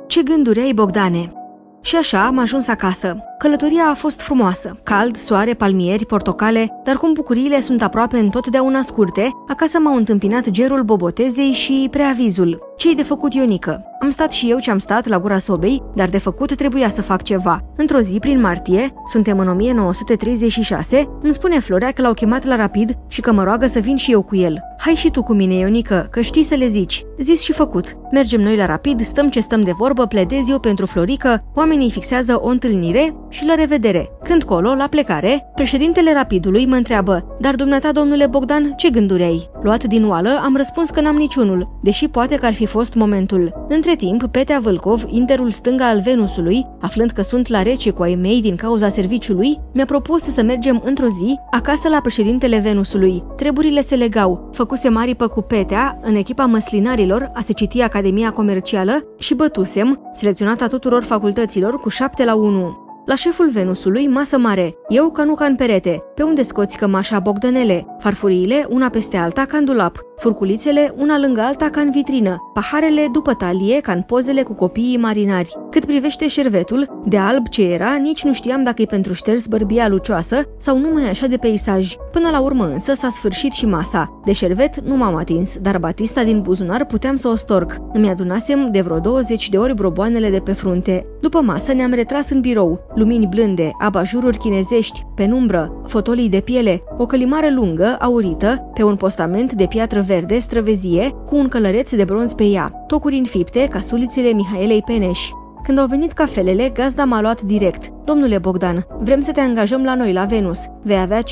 Ce 0.07 0.23
gânduri 0.23 0.61
ai, 0.61 0.73
Bogdane? 0.73 1.33
Și 1.81 1.97
așa 1.97 2.27
am 2.27 2.39
ajuns 2.39 2.69
acasă. 2.69 3.17
Călătoria 3.39 3.85
a 3.91 3.95
fost 3.95 4.21
frumoasă. 4.21 4.79
Cald, 4.83 5.17
soare, 5.17 5.55
palmieri, 5.55 6.07
portocale, 6.07 6.81
dar 6.85 6.97
cum 6.97 7.13
bucuriile 7.13 7.61
sunt 7.61 7.83
aproape 7.83 8.19
întotdeauna 8.19 8.83
scurte, 8.83 9.31
acasă 9.49 9.79
m-au 9.79 9.97
întâmpinat 9.97 10.51
gerul 10.51 10.83
bobotezei 10.83 11.53
și 11.53 11.89
preavizul. 11.91 12.75
Ce-i 12.77 12.95
de 12.95 13.03
făcut 13.03 13.35
Ionică? 13.35 13.85
Am 14.01 14.11
stat 14.11 14.31
și 14.31 14.51
eu 14.51 14.59
ce 14.59 14.71
am 14.71 14.79
stat 14.79 15.07
la 15.07 15.19
gura 15.19 15.39
sobei, 15.39 15.83
dar 15.95 16.09
de 16.09 16.19
făcut 16.19 16.55
trebuia 16.57 16.89
să 16.89 17.03
fac 17.03 17.23
ceva. 17.23 17.61
Într-o 17.77 17.99
zi, 17.99 18.19
prin 18.19 18.41
martie, 18.41 18.93
suntem 19.05 19.39
în 19.39 19.49
1936, 19.49 21.09
îmi 21.23 21.33
spune 21.33 21.61
Florea 21.61 21.91
că 21.91 22.03
l-au 22.03 22.13
chemat 22.13 22.45
la 22.45 22.57
rapid 22.57 22.99
și 23.09 23.21
că 23.21 23.33
mă 23.33 23.43
roagă 23.45 23.67
să 23.67 23.79
vin 23.79 23.97
și 23.97 24.13
eu 24.13 24.23
cu 24.23 24.37
el. 24.37 24.61
Hai 24.79 24.95
și 24.95 25.11
tu 25.11 25.23
cu 25.23 25.33
mine, 25.33 25.55
Ionică, 25.55 26.09
că 26.11 26.21
știi 26.21 26.43
să 26.43 26.55
le 26.55 26.67
zici. 26.67 27.05
Zis 27.19 27.43
și 27.43 27.53
făcut. 27.53 27.97
Mergem 28.13 28.41
noi 28.41 28.57
la 28.57 28.67
rapid, 28.67 29.01
stăm 29.01 29.29
ce 29.29 29.41
stăm 29.41 29.63
de 29.63 29.73
vorbă, 29.73 30.07
pledez 30.07 30.49
eu 30.49 30.59
pentru 30.59 30.87
Florică, 30.87 31.45
oamenii 31.55 31.91
fixează 31.91 32.39
o 32.41 32.49
întâlnire 32.49 33.17
și 33.29 33.47
la 33.47 33.55
revedere. 33.55 34.09
Când 34.23 34.43
colo, 34.43 34.75
la 34.75 34.87
plecare, 34.87 35.51
președintele 35.55 36.13
rapidului 36.13 36.67
mă 36.67 36.75
întreabă, 36.75 37.37
dar 37.41 37.55
dumneata, 37.55 37.93
domnule 37.93 38.27
Bogdan, 38.27 38.73
ce 38.77 38.91
gânduri 38.91 39.23
ai? 39.23 39.51
Luat 39.63 39.85
din 39.85 40.07
oală, 40.07 40.41
am 40.45 40.57
răspuns 40.57 40.91
că 40.91 41.01
n-am 41.01 41.17
niciunul, 41.17 41.79
deși 41.83 42.09
poate 42.09 42.35
că 42.35 42.47
ar 42.47 42.55
fi 42.55 42.66
fost 42.67 42.95
momentul. 42.95 43.67
Între 43.69 43.95
timp, 43.97 44.27
Petea 44.27 44.59
Vâlcov, 44.63 45.05
interul 45.09 45.51
stânga 45.51 45.89
al 45.89 46.01
Venusului, 46.01 46.67
aflând 46.81 47.11
că 47.11 47.23
sunt 47.23 47.49
la 47.49 47.63
rece 47.63 47.91
cu 47.91 48.03
ai 48.03 48.15
mei 48.15 48.41
din 48.41 48.57
cauza 48.57 48.89
serviciului, 48.89 49.61
mi-a 49.75 49.85
propus 49.85 50.23
să 50.23 50.43
mergem 50.43 50.83
într-o 50.85 51.07
zi 51.07 51.39
acasă 51.51 51.89
la 51.89 52.01
președintele 52.01 52.59
Venusului. 52.59 53.23
Treburile 53.37 53.81
se 53.81 53.95
legau. 53.95 54.51
Făcuse 54.53 54.89
maripă 54.89 55.29
cu 55.29 55.41
Petea 55.41 55.99
în 56.03 56.15
echipa 56.15 56.45
măslinarilor 56.45 57.29
a 57.35 57.41
se 57.41 57.53
citi 57.53 57.81
Academia 57.81 58.33
Comercială 58.33 59.05
și 59.19 59.35
bătusem, 59.35 60.11
selecționata 60.15 60.67
tuturor 60.67 61.03
facultăților 61.03 61.81
cu 61.81 61.89
7 61.89 62.25
la 62.25 62.35
1. 62.35 62.85
La 63.07 63.15
șeful 63.15 63.51
Venusului, 63.51 64.07
masă 64.07 64.39
mare, 64.39 64.75
eu 64.89 65.11
ca 65.11 65.25
nu 65.25 65.35
ca 65.35 65.45
în 65.45 65.57
perete, 65.57 66.03
pe 66.15 66.23
unde 66.23 66.43
scoți 66.43 66.77
cămașa 66.77 67.19
Bogdanele, 67.19 67.87
farfuriile 67.99 68.67
una 68.69 68.89
peste 68.89 69.17
alta 69.17 69.45
ca 69.45 69.57
în 69.57 69.65
dulap, 69.65 69.99
furculițele 70.19 70.95
una 70.97 71.19
lângă 71.19 71.41
alta 71.41 71.71
ca 71.71 71.81
în 71.81 71.91
vitrină, 71.91 72.37
paharele 72.53 73.09
după 73.13 73.35
talie 73.35 73.81
ca 73.81 73.93
în 73.93 74.03
pozele 74.03 74.43
cu 74.43 74.53
copiii 74.53 74.97
marinari. 74.97 75.57
Cât 75.71 75.85
privește 75.85 76.29
șervetul, 76.29 77.03
de 77.07 77.19
alb 77.19 77.49
ce 77.49 77.63
era, 77.63 77.95
nici 77.95 78.25
nu 78.25 78.33
știam 78.33 78.63
dacă 78.63 78.83
e 78.83 78.85
pentru 78.85 79.13
șters 79.13 79.47
bărbia 79.47 79.89
lucioasă 79.89 80.43
sau 80.57 80.79
numai 80.79 81.09
așa 81.09 81.27
de 81.27 81.37
peisaj. 81.37 81.95
Până 82.13 82.29
la 82.31 82.41
urmă 82.41 82.65
însă 82.65 82.95
s-a 82.95 83.09
sfârșit 83.09 83.53
și 83.53 83.67
masa. 83.67 84.21
De 84.25 84.33
șervet 84.33 84.81
nu 84.81 84.97
m-am 84.97 85.15
atins, 85.15 85.59
dar 85.59 85.79
batista 85.79 86.25
din 86.25 86.41
buzunar 86.41 86.85
puteam 86.85 87.17
să 87.17 87.29
o 87.29 87.37
storc. 87.37 87.77
Îmi 87.93 88.09
adunasem 88.09 88.71
de 88.71 88.81
vreo 88.81 88.99
20 88.99 89.49
de 89.49 89.57
ori 89.57 89.75
broboanele 89.75 90.31
de 90.31 90.39
pe 90.39 90.53
frunte. 90.53 91.07
După 91.21 91.41
masă 91.41 91.73
ne-am 91.73 91.93
retras 91.93 92.31
în 92.31 92.41
birou. 92.41 92.81
Lumini 92.95 93.27
blânde, 93.27 93.71
abajururi 93.81 94.39
chinezești, 94.39 95.07
penumbră, 95.15 95.83
fotolii 95.87 96.29
de 96.29 96.41
piele, 96.41 96.83
o 96.99 97.07
călimară 97.07 97.49
lungă, 97.51 97.97
aurită, 98.01 98.71
pe 98.75 98.83
un 98.83 98.97
postament 98.97 99.53
de 99.53 99.67
piatră 99.67 100.01
verde 100.07 100.39
străvezie, 100.39 101.15
cu 101.27 101.37
un 101.37 101.49
călăreț 101.49 101.95
de 101.95 102.05
bronz 102.05 102.33
pe 102.33 102.45
ea, 102.45 102.85
tocuri 102.87 103.17
înfipte 103.17 103.69
ca 103.71 103.81
sulițele 103.81 104.29
Mihaelei 104.29 104.83
Peneș. 104.83 105.29
Când 105.63 105.79
au 105.79 105.87
venit 105.87 106.13
cafelele, 106.13 106.69
gazda 106.69 107.05
m-a 107.05 107.21
luat 107.21 107.43
direct. 107.43 107.93
Domnule 108.05 108.39
Bogdan, 108.39 108.87
vrem 109.01 109.21
să 109.21 109.33
te 109.33 109.41
angajăm 109.41 109.85
la 109.85 109.95
noi, 109.95 110.13
la 110.13 110.25
Venus. 110.25 110.59
Vei 110.83 111.01
avea 111.01 111.21
15.000 111.23 111.25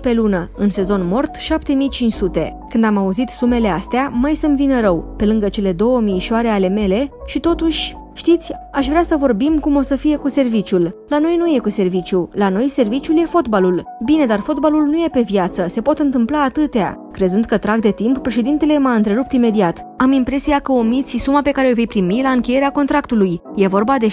pe 0.00 0.12
lună, 0.12 0.50
în 0.56 0.70
sezon 0.70 1.06
mort 1.06 1.36
7.500. 1.36 2.48
Când 2.68 2.84
am 2.84 2.96
auzit 2.96 3.28
sumele 3.28 3.68
astea, 3.68 4.08
mai 4.08 4.34
să-mi 4.34 4.56
vină 4.56 4.80
rău, 4.80 5.14
pe 5.16 5.24
lângă 5.24 5.48
cele 5.48 5.72
două 5.72 6.00
mișoare 6.00 6.48
ale 6.48 6.68
mele 6.68 7.10
și 7.26 7.40
totuși 7.40 7.96
Știți, 8.16 8.52
aș 8.72 8.86
vrea 8.88 9.02
să 9.02 9.16
vorbim 9.16 9.58
cum 9.58 9.76
o 9.76 9.82
să 9.82 9.96
fie 9.96 10.16
cu 10.16 10.28
serviciul. 10.28 10.94
La 11.08 11.18
noi 11.18 11.36
nu 11.36 11.54
e 11.54 11.58
cu 11.58 11.70
serviciu, 11.70 12.28
la 12.32 12.48
noi 12.48 12.68
serviciul 12.68 13.18
e 13.18 13.24
fotbalul. 13.24 13.82
Bine, 14.04 14.26
dar 14.26 14.40
fotbalul 14.40 14.86
nu 14.86 14.96
e 14.96 15.08
pe 15.12 15.20
viață, 15.20 15.66
se 15.68 15.80
pot 15.80 15.98
întâmpla 15.98 16.42
atâtea. 16.42 16.98
Crezând 17.12 17.44
că 17.44 17.58
trag 17.58 17.80
de 17.80 17.90
timp, 17.90 18.18
președintele 18.18 18.78
m-a 18.78 18.94
întrerupt 18.94 19.32
imediat. 19.32 19.86
Am 19.96 20.12
impresia 20.12 20.58
că 20.58 20.72
omiți 20.72 21.16
suma 21.16 21.40
pe 21.40 21.50
care 21.50 21.68
o 21.70 21.74
vei 21.74 21.86
primi 21.86 22.22
la 22.22 22.30
încheierea 22.30 22.70
contractului. 22.70 23.40
E 23.54 23.66
vorba 23.66 23.96
de 23.98 24.06
60.000 24.06 24.12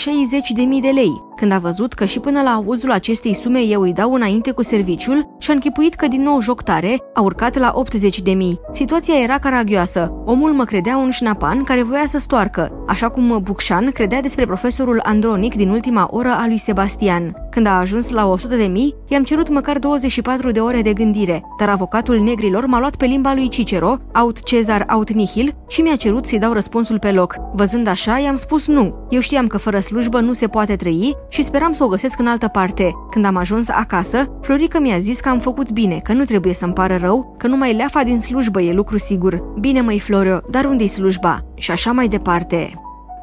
de 0.82 0.90
lei. 0.94 1.30
Când 1.42 1.54
a 1.54 1.58
văzut 1.58 1.94
că 1.94 2.06
și 2.06 2.20
până 2.20 2.42
la 2.42 2.50
auzul 2.50 2.92
acestei 2.92 3.36
sume 3.36 3.60
eu 3.60 3.82
îi 3.82 3.94
dau 3.94 4.14
înainte 4.14 4.52
cu 4.52 4.64
serviciul, 4.64 5.36
și-a 5.40 5.54
închipuit 5.54 5.94
că 5.94 6.08
din 6.08 6.22
nou 6.22 6.42
joc 6.42 6.62
tare, 6.62 6.98
a 7.14 7.22
urcat 7.22 7.58
la 7.58 7.72
80 7.76 8.22
de 8.22 8.32
mii. 8.32 8.60
Situația 8.72 9.20
era 9.20 9.38
caragioasă. 9.38 10.14
Omul 10.26 10.52
mă 10.52 10.64
credea 10.64 10.98
un 10.98 11.12
șnapan 11.12 11.64
care 11.64 11.84
voia 11.84 12.06
să 12.06 12.18
stoarcă, 12.18 12.84
așa 12.88 13.10
cum 13.10 13.40
Bucșan 13.44 13.92
credea 13.92 14.22
despre 14.22 14.46
profesorul 14.46 15.00
Andronic 15.04 15.56
din 15.56 15.70
ultima 15.70 16.08
oră 16.12 16.30
a 16.30 16.48
lui 16.48 16.58
Sebastian. 16.58 17.36
Când 17.50 17.66
a 17.66 17.80
ajuns 17.80 18.10
la 18.10 18.26
100 18.26 18.56
de 18.56 18.64
mii, 18.64 18.96
i-am 19.08 19.24
cerut 19.24 19.50
măcar 19.50 19.80
24 19.80 20.52
de 20.52 20.60
ore 20.60 20.82
de 20.82 20.94
gândire, 20.94 21.44
dar 21.60 21.70
avocatul 21.70 22.20
negrilor 22.20 22.66
m-a 22.66 22.80
luat 22.80 22.96
pe 22.96 23.06
limba 23.06 23.34
lui 23.34 23.50
Cicero, 23.50 23.98
aut 24.14 24.44
Cezar 24.44 24.84
aut 24.88 25.12
nihil, 25.12 25.56
și 25.68 25.82
mi-a 25.82 25.96
cerut 25.96 26.26
să-i 26.26 26.40
dau 26.40 26.54
răspunsul 26.54 27.00
pe 27.00 27.12
loc. 27.12 27.36
Văzând 27.54 27.88
așa, 27.88 28.18
i-am 28.18 28.36
spus 28.36 28.68
nu. 28.68 29.08
Eu 29.10 29.20
știam 29.20 29.48
că 29.48 29.58
fără 29.58 29.80
slujbă 29.80 30.20
nu 30.20 30.34
se 30.34 30.48
poate 30.48 30.76
trăi 30.76 31.16
și 31.32 31.44
speram 31.44 31.74
să 31.74 31.84
o 31.84 31.88
găsesc 31.88 32.20
în 32.20 32.28
altă 32.28 32.48
parte. 32.48 32.92
Când 33.10 33.26
am 33.26 33.36
ajuns 33.36 33.70
acasă, 33.70 34.32
Florica 34.42 34.80
mi-a 34.80 34.98
zis 34.98 35.20
că 35.20 35.30
am 35.30 35.40
făcut 35.40 35.72
bine, 35.72 35.98
că 35.98 36.14
nu 36.14 36.24
trebuie 36.24 36.54
să-mi 36.54 36.74
pară 36.74 36.98
rău, 36.98 37.36
că 37.38 37.48
numai 37.48 37.74
leafa 37.74 38.04
din 38.04 38.20
slujbă 38.20 38.62
e 38.62 38.74
lucru 38.74 38.98
sigur. 38.98 39.44
Bine, 39.60 39.82
măi, 39.82 40.00
Florio, 40.00 40.42
dar 40.50 40.66
unde-i 40.66 40.88
slujba? 40.88 41.40
Și 41.56 41.72
așa 41.72 41.92
mai 41.92 42.08
departe. 42.08 42.74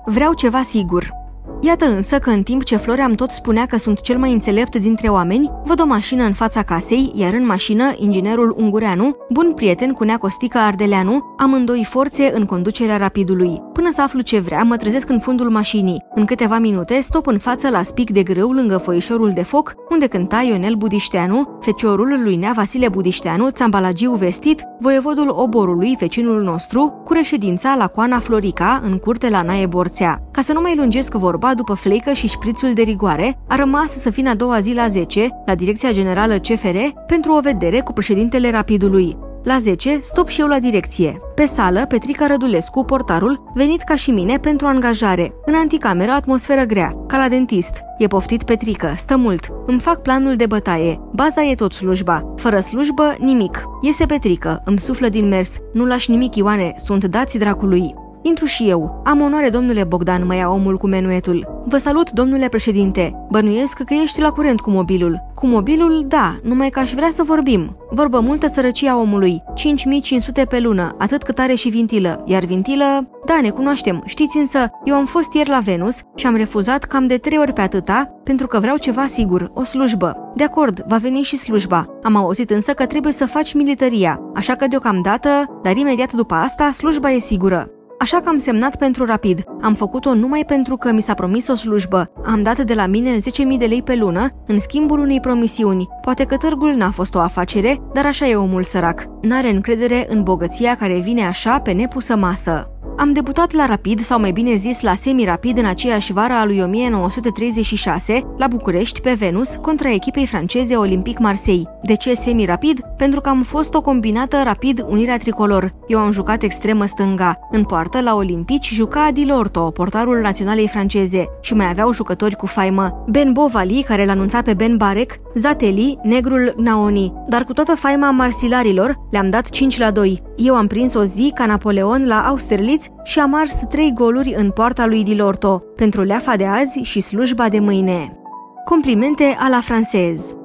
Vreau 0.04 0.34
ceva 0.34 0.62
sigur. 0.62 1.12
Iată 1.60 1.84
însă 1.84 2.18
că 2.18 2.30
în 2.30 2.42
timp 2.42 2.64
ce 2.64 2.76
Floream 2.76 3.12
tot 3.12 3.30
spunea 3.30 3.66
că 3.66 3.76
sunt 3.76 4.00
cel 4.00 4.18
mai 4.18 4.32
înțelept 4.32 4.76
dintre 4.76 5.08
oameni, 5.08 5.50
văd 5.64 5.80
o 5.80 5.86
mașină 5.86 6.24
în 6.24 6.32
fața 6.32 6.62
casei, 6.62 7.12
iar 7.14 7.32
în 7.32 7.46
mașină 7.46 7.84
inginerul 7.96 8.54
Ungureanu, 8.58 9.16
bun 9.30 9.52
prieten 9.54 9.92
cu 9.92 10.04
Neacostică 10.04 10.58
Ardeleanu, 10.58 11.34
amândoi 11.38 11.86
forțe 11.88 12.32
în 12.34 12.44
conducerea 12.44 12.96
rapidului. 12.96 13.62
Până 13.72 13.90
să 13.90 14.02
aflu 14.02 14.20
ce 14.20 14.38
vrea, 14.38 14.62
mă 14.62 14.76
trezesc 14.76 15.08
în 15.08 15.20
fundul 15.20 15.50
mașinii. 15.50 16.04
În 16.14 16.24
câteva 16.24 16.58
minute 16.58 17.00
stop 17.00 17.26
în 17.26 17.38
față 17.38 17.70
la 17.70 17.82
spic 17.82 18.10
de 18.10 18.22
grâu 18.22 18.50
lângă 18.50 18.76
foișorul 18.76 19.30
de 19.30 19.42
foc, 19.42 19.74
unde 19.90 20.06
cânta 20.06 20.40
Ionel 20.40 20.74
Budișteanu, 20.74 21.58
feciorul 21.60 22.20
lui 22.22 22.36
Nea 22.36 22.52
Vasile 22.54 22.88
Budișteanu, 22.88 23.50
țambalagiu 23.50 24.12
vestit, 24.12 24.62
voievodul 24.80 25.28
oborului, 25.36 25.96
vecinul 25.98 26.42
nostru, 26.42 27.02
cu 27.04 27.12
reședința 27.12 27.74
la 27.78 27.86
Coana 27.86 28.18
Florica, 28.18 28.80
în 28.84 28.98
curte 28.98 29.28
la 29.28 29.42
Nae 29.42 29.66
Borțea. 29.66 30.27
Ca 30.38 30.44
să 30.44 30.52
nu 30.52 30.60
mai 30.60 30.76
lungesc 30.76 31.12
vorba, 31.12 31.54
după 31.54 31.74
fleică 31.74 32.12
și 32.12 32.28
șprițul 32.28 32.72
de 32.72 32.82
rigoare, 32.82 33.38
a 33.48 33.56
rămas 33.56 33.90
să 33.90 34.08
vină 34.08 34.30
a 34.30 34.34
doua 34.34 34.60
zi 34.60 34.74
la 34.74 34.88
10, 34.88 35.28
la 35.46 35.54
Direcția 35.54 35.92
Generală 35.92 36.38
CFR, 36.38 36.76
pentru 37.06 37.32
o 37.32 37.40
vedere 37.40 37.80
cu 37.80 37.92
președintele 37.92 38.50
Rapidului. 38.50 39.16
La 39.44 39.58
10, 39.58 39.98
stop 40.00 40.28
și 40.28 40.40
eu 40.40 40.46
la 40.46 40.58
direcție. 40.58 41.20
Pe 41.34 41.44
sală, 41.44 41.86
Petrica 41.86 42.26
Rădulescu, 42.26 42.84
portarul, 42.84 43.50
venit 43.54 43.82
ca 43.82 43.94
și 43.94 44.10
mine 44.10 44.36
pentru 44.36 44.66
angajare. 44.66 45.32
În 45.44 45.54
anticameră, 45.54 46.10
atmosferă 46.10 46.62
grea, 46.62 46.92
ca 47.06 47.16
la 47.16 47.28
dentist. 47.28 47.80
E 47.98 48.06
poftit 48.06 48.42
Petrică, 48.42 48.94
stă 48.96 49.16
mult. 49.16 49.48
Îmi 49.66 49.80
fac 49.80 50.02
planul 50.02 50.36
de 50.36 50.46
bătaie. 50.46 51.00
Baza 51.12 51.44
e 51.44 51.54
tot 51.54 51.72
slujba. 51.72 52.34
Fără 52.36 52.60
slujbă, 52.60 53.14
nimic. 53.18 53.64
Iese 53.80 54.06
Petrică, 54.06 54.62
îmi 54.64 54.80
suflă 54.80 55.08
din 55.08 55.28
mers. 55.28 55.58
Nu 55.72 55.84
lași 55.84 56.10
nimic, 56.10 56.34
Ioane, 56.34 56.74
sunt 56.76 57.04
dați 57.04 57.38
dracului. 57.38 58.06
Intru 58.28 58.44
și 58.44 58.68
eu. 58.68 59.02
Am 59.04 59.20
onoare, 59.20 59.48
domnule 59.48 59.84
Bogdan, 59.84 60.26
mă 60.26 60.34
ia 60.34 60.48
omul 60.48 60.76
cu 60.76 60.86
menuetul. 60.86 61.62
Vă 61.64 61.76
salut, 61.76 62.10
domnule 62.10 62.48
președinte. 62.48 63.26
Bănuiesc 63.30 63.82
că 63.82 63.94
ești 64.02 64.20
la 64.20 64.30
curent 64.30 64.60
cu 64.60 64.70
mobilul. 64.70 65.22
Cu 65.34 65.46
mobilul, 65.46 66.04
da, 66.08 66.36
numai 66.42 66.70
că 66.70 66.78
aș 66.78 66.92
vrea 66.92 67.10
să 67.10 67.22
vorbim. 67.22 67.76
Vorbă 67.90 68.20
multă 68.20 68.46
sărăcia 68.46 68.98
omului. 68.98 69.42
5500 69.54 70.44
pe 70.44 70.60
lună, 70.60 70.94
atât 70.98 71.22
cât 71.22 71.38
are 71.38 71.54
și 71.54 71.68
vintilă. 71.68 72.22
Iar 72.26 72.44
vintilă, 72.44 73.08
da, 73.26 73.38
ne 73.42 73.50
cunoaștem. 73.50 74.02
Știți 74.06 74.38
însă, 74.38 74.70
eu 74.84 74.94
am 74.94 75.06
fost 75.06 75.32
ieri 75.32 75.48
la 75.48 75.58
Venus 75.58 76.00
și 76.14 76.26
am 76.26 76.36
refuzat 76.36 76.84
cam 76.84 77.06
de 77.06 77.16
trei 77.16 77.38
ori 77.38 77.52
pe 77.52 77.60
atâta 77.60 78.12
pentru 78.24 78.46
că 78.46 78.58
vreau 78.58 78.76
ceva 78.76 79.06
sigur, 79.06 79.50
o 79.54 79.64
slujbă. 79.64 80.32
De 80.34 80.44
acord, 80.44 80.84
va 80.88 80.96
veni 80.96 81.22
și 81.22 81.36
slujba. 81.36 81.86
Am 82.02 82.16
auzit 82.16 82.50
însă 82.50 82.72
că 82.72 82.86
trebuie 82.86 83.12
să 83.12 83.26
faci 83.26 83.54
militaria, 83.54 84.20
așa 84.34 84.54
că 84.54 84.66
deocamdată, 84.66 85.60
dar 85.62 85.76
imediat 85.76 86.12
după 86.12 86.34
asta, 86.34 86.70
slujba 86.70 87.10
e 87.10 87.18
sigură. 87.18 87.70
Așa 87.98 88.20
că 88.20 88.28
am 88.28 88.38
semnat 88.38 88.76
pentru 88.76 89.04
rapid. 89.04 89.44
Am 89.60 89.74
făcut-o 89.74 90.14
numai 90.14 90.44
pentru 90.46 90.76
că 90.76 90.92
mi 90.92 91.02
s-a 91.02 91.14
promis 91.14 91.48
o 91.48 91.54
slujbă. 91.54 92.10
Am 92.24 92.42
dat 92.42 92.60
de 92.60 92.74
la 92.74 92.86
mine 92.86 93.16
10.000 93.16 93.22
de 93.58 93.66
lei 93.66 93.82
pe 93.82 93.94
lună, 93.94 94.28
în 94.46 94.60
schimbul 94.60 94.98
unei 94.98 95.20
promisiuni. 95.20 95.88
Poate 96.00 96.24
că 96.24 96.36
târgul 96.36 96.72
n-a 96.72 96.90
fost 96.90 97.14
o 97.14 97.20
afacere, 97.20 97.76
dar 97.92 98.06
așa 98.06 98.26
e 98.26 98.36
omul 98.36 98.62
sărac. 98.62 99.04
N-are 99.22 99.50
încredere 99.50 100.06
în 100.08 100.22
bogăția 100.22 100.76
care 100.76 100.98
vine 100.98 101.26
așa 101.26 101.60
pe 101.60 101.72
nepusă 101.72 102.16
masă. 102.16 102.77
Am 102.96 103.12
debutat 103.12 103.52
la 103.52 103.66
Rapid, 103.66 104.04
sau 104.04 104.20
mai 104.20 104.32
bine 104.32 104.54
zis 104.54 104.80
la 104.80 104.94
Semi-Rapid 104.94 105.58
în 105.58 105.64
aceeași 105.64 106.12
vară 106.12 106.32
a 106.32 106.44
lui 106.44 106.60
1936, 106.60 108.34
la 108.38 108.46
București, 108.46 109.00
pe 109.00 109.12
Venus, 109.12 109.56
contra 109.56 109.92
echipei 109.92 110.26
franceze 110.26 110.76
Olympic 110.76 111.18
Marseille. 111.18 111.68
De 111.82 111.94
ce 111.94 112.14
Semi-Rapid? 112.14 112.80
Pentru 112.96 113.20
că 113.20 113.28
am 113.28 113.42
fost 113.42 113.74
o 113.74 113.80
combinată 113.80 114.40
Rapid 114.44 114.84
Unirea 114.88 115.16
Tricolor. 115.16 115.74
Eu 115.86 115.98
am 115.98 116.10
jucat 116.10 116.42
extremă 116.42 116.86
stânga. 116.86 117.38
În 117.50 117.64
poartă, 117.64 118.00
la 118.00 118.14
Olimpici, 118.14 118.72
juca 118.72 119.04
Adilorto, 119.04 119.70
portarul 119.70 120.20
naționalei 120.20 120.68
franceze, 120.68 121.24
și 121.40 121.54
mai 121.54 121.68
aveau 121.68 121.92
jucători 121.92 122.36
cu 122.36 122.46
faimă. 122.46 123.04
Ben 123.08 123.32
Bovali, 123.32 123.84
care 123.86 124.04
l 124.04 124.08
anunța 124.08 124.42
pe 124.42 124.54
Ben 124.54 124.76
Barek, 124.76 125.20
Zateli, 125.34 125.98
negrul 126.02 126.54
Naoni. 126.56 127.12
Dar 127.28 127.44
cu 127.44 127.52
toată 127.52 127.74
faima 127.74 128.10
marsilarilor, 128.10 128.94
le-am 129.10 129.30
dat 129.30 129.48
5 129.48 129.78
la 129.78 129.90
2. 129.90 130.27
Eu 130.40 130.54
am 130.56 130.66
prins 130.66 130.94
o 130.94 131.04
zi 131.04 131.30
ca 131.34 131.46
Napoleon 131.46 132.06
la 132.06 132.26
Austerlitz 132.26 132.88
și 133.02 133.18
am 133.18 133.34
ars 133.34 133.62
trei 133.68 133.92
goluri 133.92 134.34
în 134.36 134.50
poarta 134.50 134.86
lui 134.86 135.02
Dilorto 135.02 135.62
pentru 135.76 136.02
leafa 136.02 136.36
de 136.36 136.46
azi 136.46 136.78
și 136.78 137.00
slujba 137.00 137.48
de 137.48 137.58
mâine. 137.58 138.18
Complimente 138.64 139.36
a 139.38 139.48
la 139.48 139.60
francez 139.60 140.36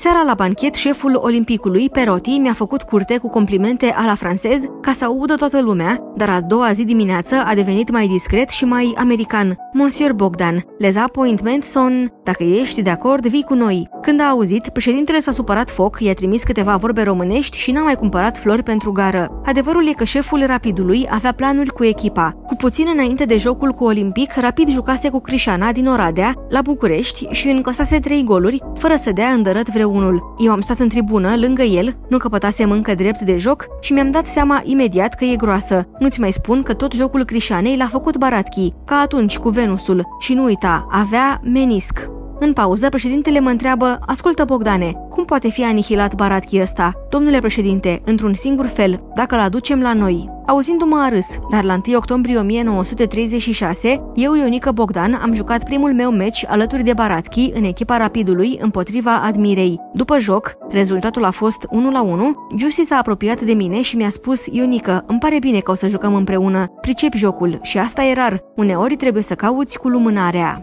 Seara 0.00 0.22
la 0.22 0.34
banchet, 0.34 0.74
șeful 0.74 1.20
Olimpicului, 1.22 1.90
Perotti, 1.90 2.38
mi-a 2.38 2.52
făcut 2.52 2.82
curte 2.82 3.16
cu 3.16 3.28
complimente 3.28 3.92
a 3.96 4.04
la 4.04 4.14
francez 4.14 4.64
ca 4.80 4.92
să 4.92 5.04
audă 5.04 5.34
toată 5.34 5.60
lumea, 5.60 6.12
dar 6.16 6.30
a 6.30 6.40
doua 6.40 6.72
zi 6.72 6.84
dimineață 6.84 7.34
a 7.46 7.54
devenit 7.54 7.90
mai 7.90 8.06
discret 8.06 8.48
și 8.48 8.64
mai 8.64 8.94
american. 8.96 9.56
Monsieur 9.72 10.12
Bogdan, 10.12 10.62
les 10.78 10.96
appointments 10.96 11.70
son... 11.70 12.12
Dacă 12.22 12.42
ești 12.42 12.82
de 12.82 12.90
acord, 12.90 13.26
vii 13.26 13.42
cu 13.42 13.54
noi. 13.54 13.88
Când 14.02 14.20
a 14.20 14.24
auzit, 14.24 14.68
președintele 14.68 15.20
s-a 15.20 15.32
supărat 15.32 15.70
foc, 15.70 16.00
i-a 16.00 16.14
trimis 16.14 16.42
câteva 16.42 16.76
vorbe 16.76 17.02
românești 17.02 17.56
și 17.56 17.70
n-a 17.70 17.82
mai 17.82 17.94
cumpărat 17.94 18.38
flori 18.38 18.62
pentru 18.62 18.92
gară. 18.92 19.40
Adevărul 19.44 19.88
e 19.88 19.92
că 19.92 20.04
șeful 20.04 20.46
Rapidului 20.46 21.06
avea 21.10 21.32
planuri 21.32 21.72
cu 21.72 21.84
echipa. 21.84 22.30
Cu 22.46 22.54
puțin 22.54 22.86
înainte 22.92 23.24
de 23.24 23.36
jocul 23.36 23.70
cu 23.70 23.84
Olimpic, 23.84 24.32
Rapid 24.36 24.68
jucase 24.68 25.08
cu 25.08 25.20
Crișana 25.20 25.72
din 25.72 25.86
Oradea, 25.86 26.34
la 26.48 26.62
București 26.62 27.26
și 27.30 27.48
încăsase 27.48 27.98
trei 27.98 28.24
goluri, 28.24 28.62
fără 28.74 28.94
să 28.96 29.12
dea 29.12 29.28
îndărăt 29.28 29.68
vreo 29.68 29.86
unul. 29.88 30.34
Eu 30.38 30.52
am 30.52 30.60
stat 30.60 30.78
în 30.78 30.88
tribună, 30.88 31.36
lângă 31.36 31.62
el, 31.62 31.96
nu 32.08 32.16
căpătasem 32.18 32.70
încă 32.70 32.94
drept 32.94 33.20
de 33.20 33.36
joc 33.36 33.66
și 33.80 33.92
mi-am 33.92 34.10
dat 34.10 34.26
seama 34.26 34.60
imediat 34.64 35.14
că 35.14 35.24
e 35.24 35.36
groasă. 35.36 35.88
Nu-ți 35.98 36.20
mai 36.20 36.32
spun 36.32 36.62
că 36.62 36.74
tot 36.74 36.92
jocul 36.92 37.24
Crișanei 37.24 37.76
l-a 37.76 37.86
făcut 37.86 38.16
Baratchi, 38.16 38.72
ca 38.84 38.96
atunci 38.96 39.38
cu 39.38 39.48
Venusul. 39.48 40.06
Și 40.18 40.34
nu 40.34 40.44
uita, 40.44 40.86
avea 40.90 41.40
menisc. 41.44 42.08
În 42.40 42.52
pauză, 42.52 42.88
președintele 42.88 43.40
mă 43.40 43.50
întreabă, 43.50 43.98
ascultă 44.06 44.44
Bogdane, 44.44 44.92
cum 45.10 45.24
poate 45.24 45.50
fi 45.50 45.64
anihilat 45.64 46.14
Baratchi 46.14 46.60
ăsta? 46.60 46.92
Domnule 47.10 47.38
președinte, 47.38 48.02
într-un 48.04 48.34
singur 48.34 48.66
fel, 48.66 49.02
dacă 49.14 49.34
îl 49.34 49.40
aducem 49.40 49.80
la 49.80 49.92
noi. 49.92 50.30
Auzindu-mă 50.46 50.98
a 50.98 51.08
râs, 51.08 51.26
dar 51.50 51.64
la 51.64 51.80
1 51.86 51.96
octombrie 51.96 52.38
1936, 52.38 54.02
eu, 54.14 54.34
Ionica 54.34 54.72
Bogdan, 54.72 55.18
am 55.22 55.32
jucat 55.32 55.64
primul 55.64 55.94
meu 55.94 56.10
meci 56.10 56.44
alături 56.48 56.82
de 56.82 56.92
Baratchi 56.92 57.50
în 57.54 57.64
echipa 57.64 57.96
Rapidului 57.96 58.58
împotriva 58.60 59.20
Admirei. 59.22 59.80
După 59.92 60.18
joc, 60.18 60.56
rezultatul 60.70 61.24
a 61.24 61.30
fost 61.30 61.66
1 61.70 61.90
la 61.90 62.02
1, 62.02 62.48
Giussi 62.56 62.82
s-a 62.82 62.96
apropiat 62.96 63.40
de 63.40 63.52
mine 63.52 63.82
și 63.82 63.96
mi-a 63.96 64.10
spus, 64.10 64.46
Ionica, 64.46 65.04
îmi 65.06 65.18
pare 65.18 65.36
bine 65.40 65.58
că 65.58 65.70
o 65.70 65.74
să 65.74 65.88
jucăm 65.88 66.14
împreună, 66.14 66.66
pricep 66.80 67.14
jocul 67.14 67.58
și 67.62 67.78
asta 67.78 68.02
e 68.02 68.14
rar, 68.14 68.42
uneori 68.56 68.96
trebuie 68.96 69.22
să 69.22 69.34
cauți 69.34 69.78
cu 69.78 69.88
lumânarea 69.88 70.62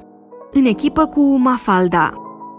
în 0.57 0.65
echipă 0.65 1.05
cu 1.05 1.37
Mafalda. 1.37 2.13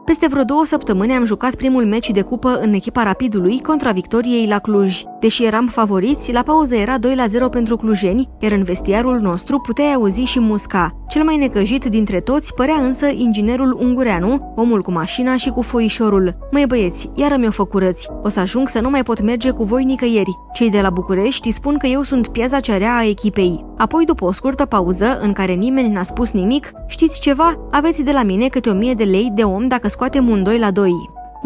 Peste 0.04 0.26
vreo 0.26 0.44
două 0.44 0.64
săptămâni 0.64 1.12
am 1.12 1.24
jucat 1.24 1.54
primul 1.54 1.86
meci 1.86 2.10
de 2.10 2.22
cupă 2.22 2.58
în 2.60 2.72
echipa 2.72 3.02
Rapidului 3.02 3.60
contra 3.60 3.92
Victoriei 3.92 4.46
la 4.46 4.58
Cluj. 4.58 5.02
Deși 5.20 5.44
eram 5.44 5.66
favoriți, 5.66 6.32
la 6.32 6.42
pauză 6.42 6.76
era 6.76 6.98
2 6.98 7.14
la 7.14 7.26
0 7.26 7.48
pentru 7.48 7.76
clujeni, 7.76 8.28
iar 8.38 8.52
în 8.52 8.62
vestiarul 8.62 9.20
nostru 9.20 9.60
puteai 9.60 9.92
auzi 9.92 10.20
și 10.20 10.40
musca. 10.40 10.90
Cel 11.08 11.24
mai 11.24 11.36
necăjit 11.36 11.84
dintre 11.84 12.20
toți 12.20 12.54
părea 12.54 12.74
însă 12.74 13.06
inginerul 13.06 13.76
Ungureanu, 13.80 14.52
omul 14.56 14.82
cu 14.82 14.92
mașina 14.92 15.36
și 15.36 15.50
cu 15.50 15.62
foișorul. 15.62 16.36
Măi 16.50 16.64
băieți, 16.66 17.10
iară 17.14 17.36
mi-o 17.36 17.50
făcurăți. 17.50 18.08
O 18.22 18.28
să 18.28 18.40
ajung 18.40 18.68
să 18.68 18.80
nu 18.80 18.90
mai 18.90 19.02
pot 19.02 19.22
merge 19.22 19.50
cu 19.50 19.64
voi 19.64 19.84
nicăieri. 19.84 20.38
Cei 20.52 20.70
de 20.70 20.80
la 20.80 20.90
București 20.90 21.50
spun 21.50 21.78
că 21.78 21.86
eu 21.86 22.02
sunt 22.02 22.28
piaza 22.28 22.60
cearea 22.60 22.96
a 22.96 23.04
echipei. 23.04 23.64
Apoi, 23.76 24.04
după 24.04 24.24
o 24.24 24.32
scurtă 24.32 24.64
pauză, 24.64 25.20
în 25.22 25.32
care 25.32 25.52
nimeni 25.52 25.92
n-a 25.92 26.02
spus 26.02 26.32
nimic, 26.32 26.72
știți 26.86 27.20
ceva? 27.20 27.68
Aveți 27.70 28.02
de 28.02 28.12
la 28.12 28.22
mine 28.22 28.48
câte 28.48 28.68
o 28.68 28.74
mie 28.74 28.94
de 28.94 29.04
lei 29.04 29.30
de 29.34 29.42
om 29.42 29.68
dacă 29.68 29.88
scoatem 29.88 30.28
un 30.28 30.42
2 30.42 30.58
la 30.58 30.70
2. 30.70 30.90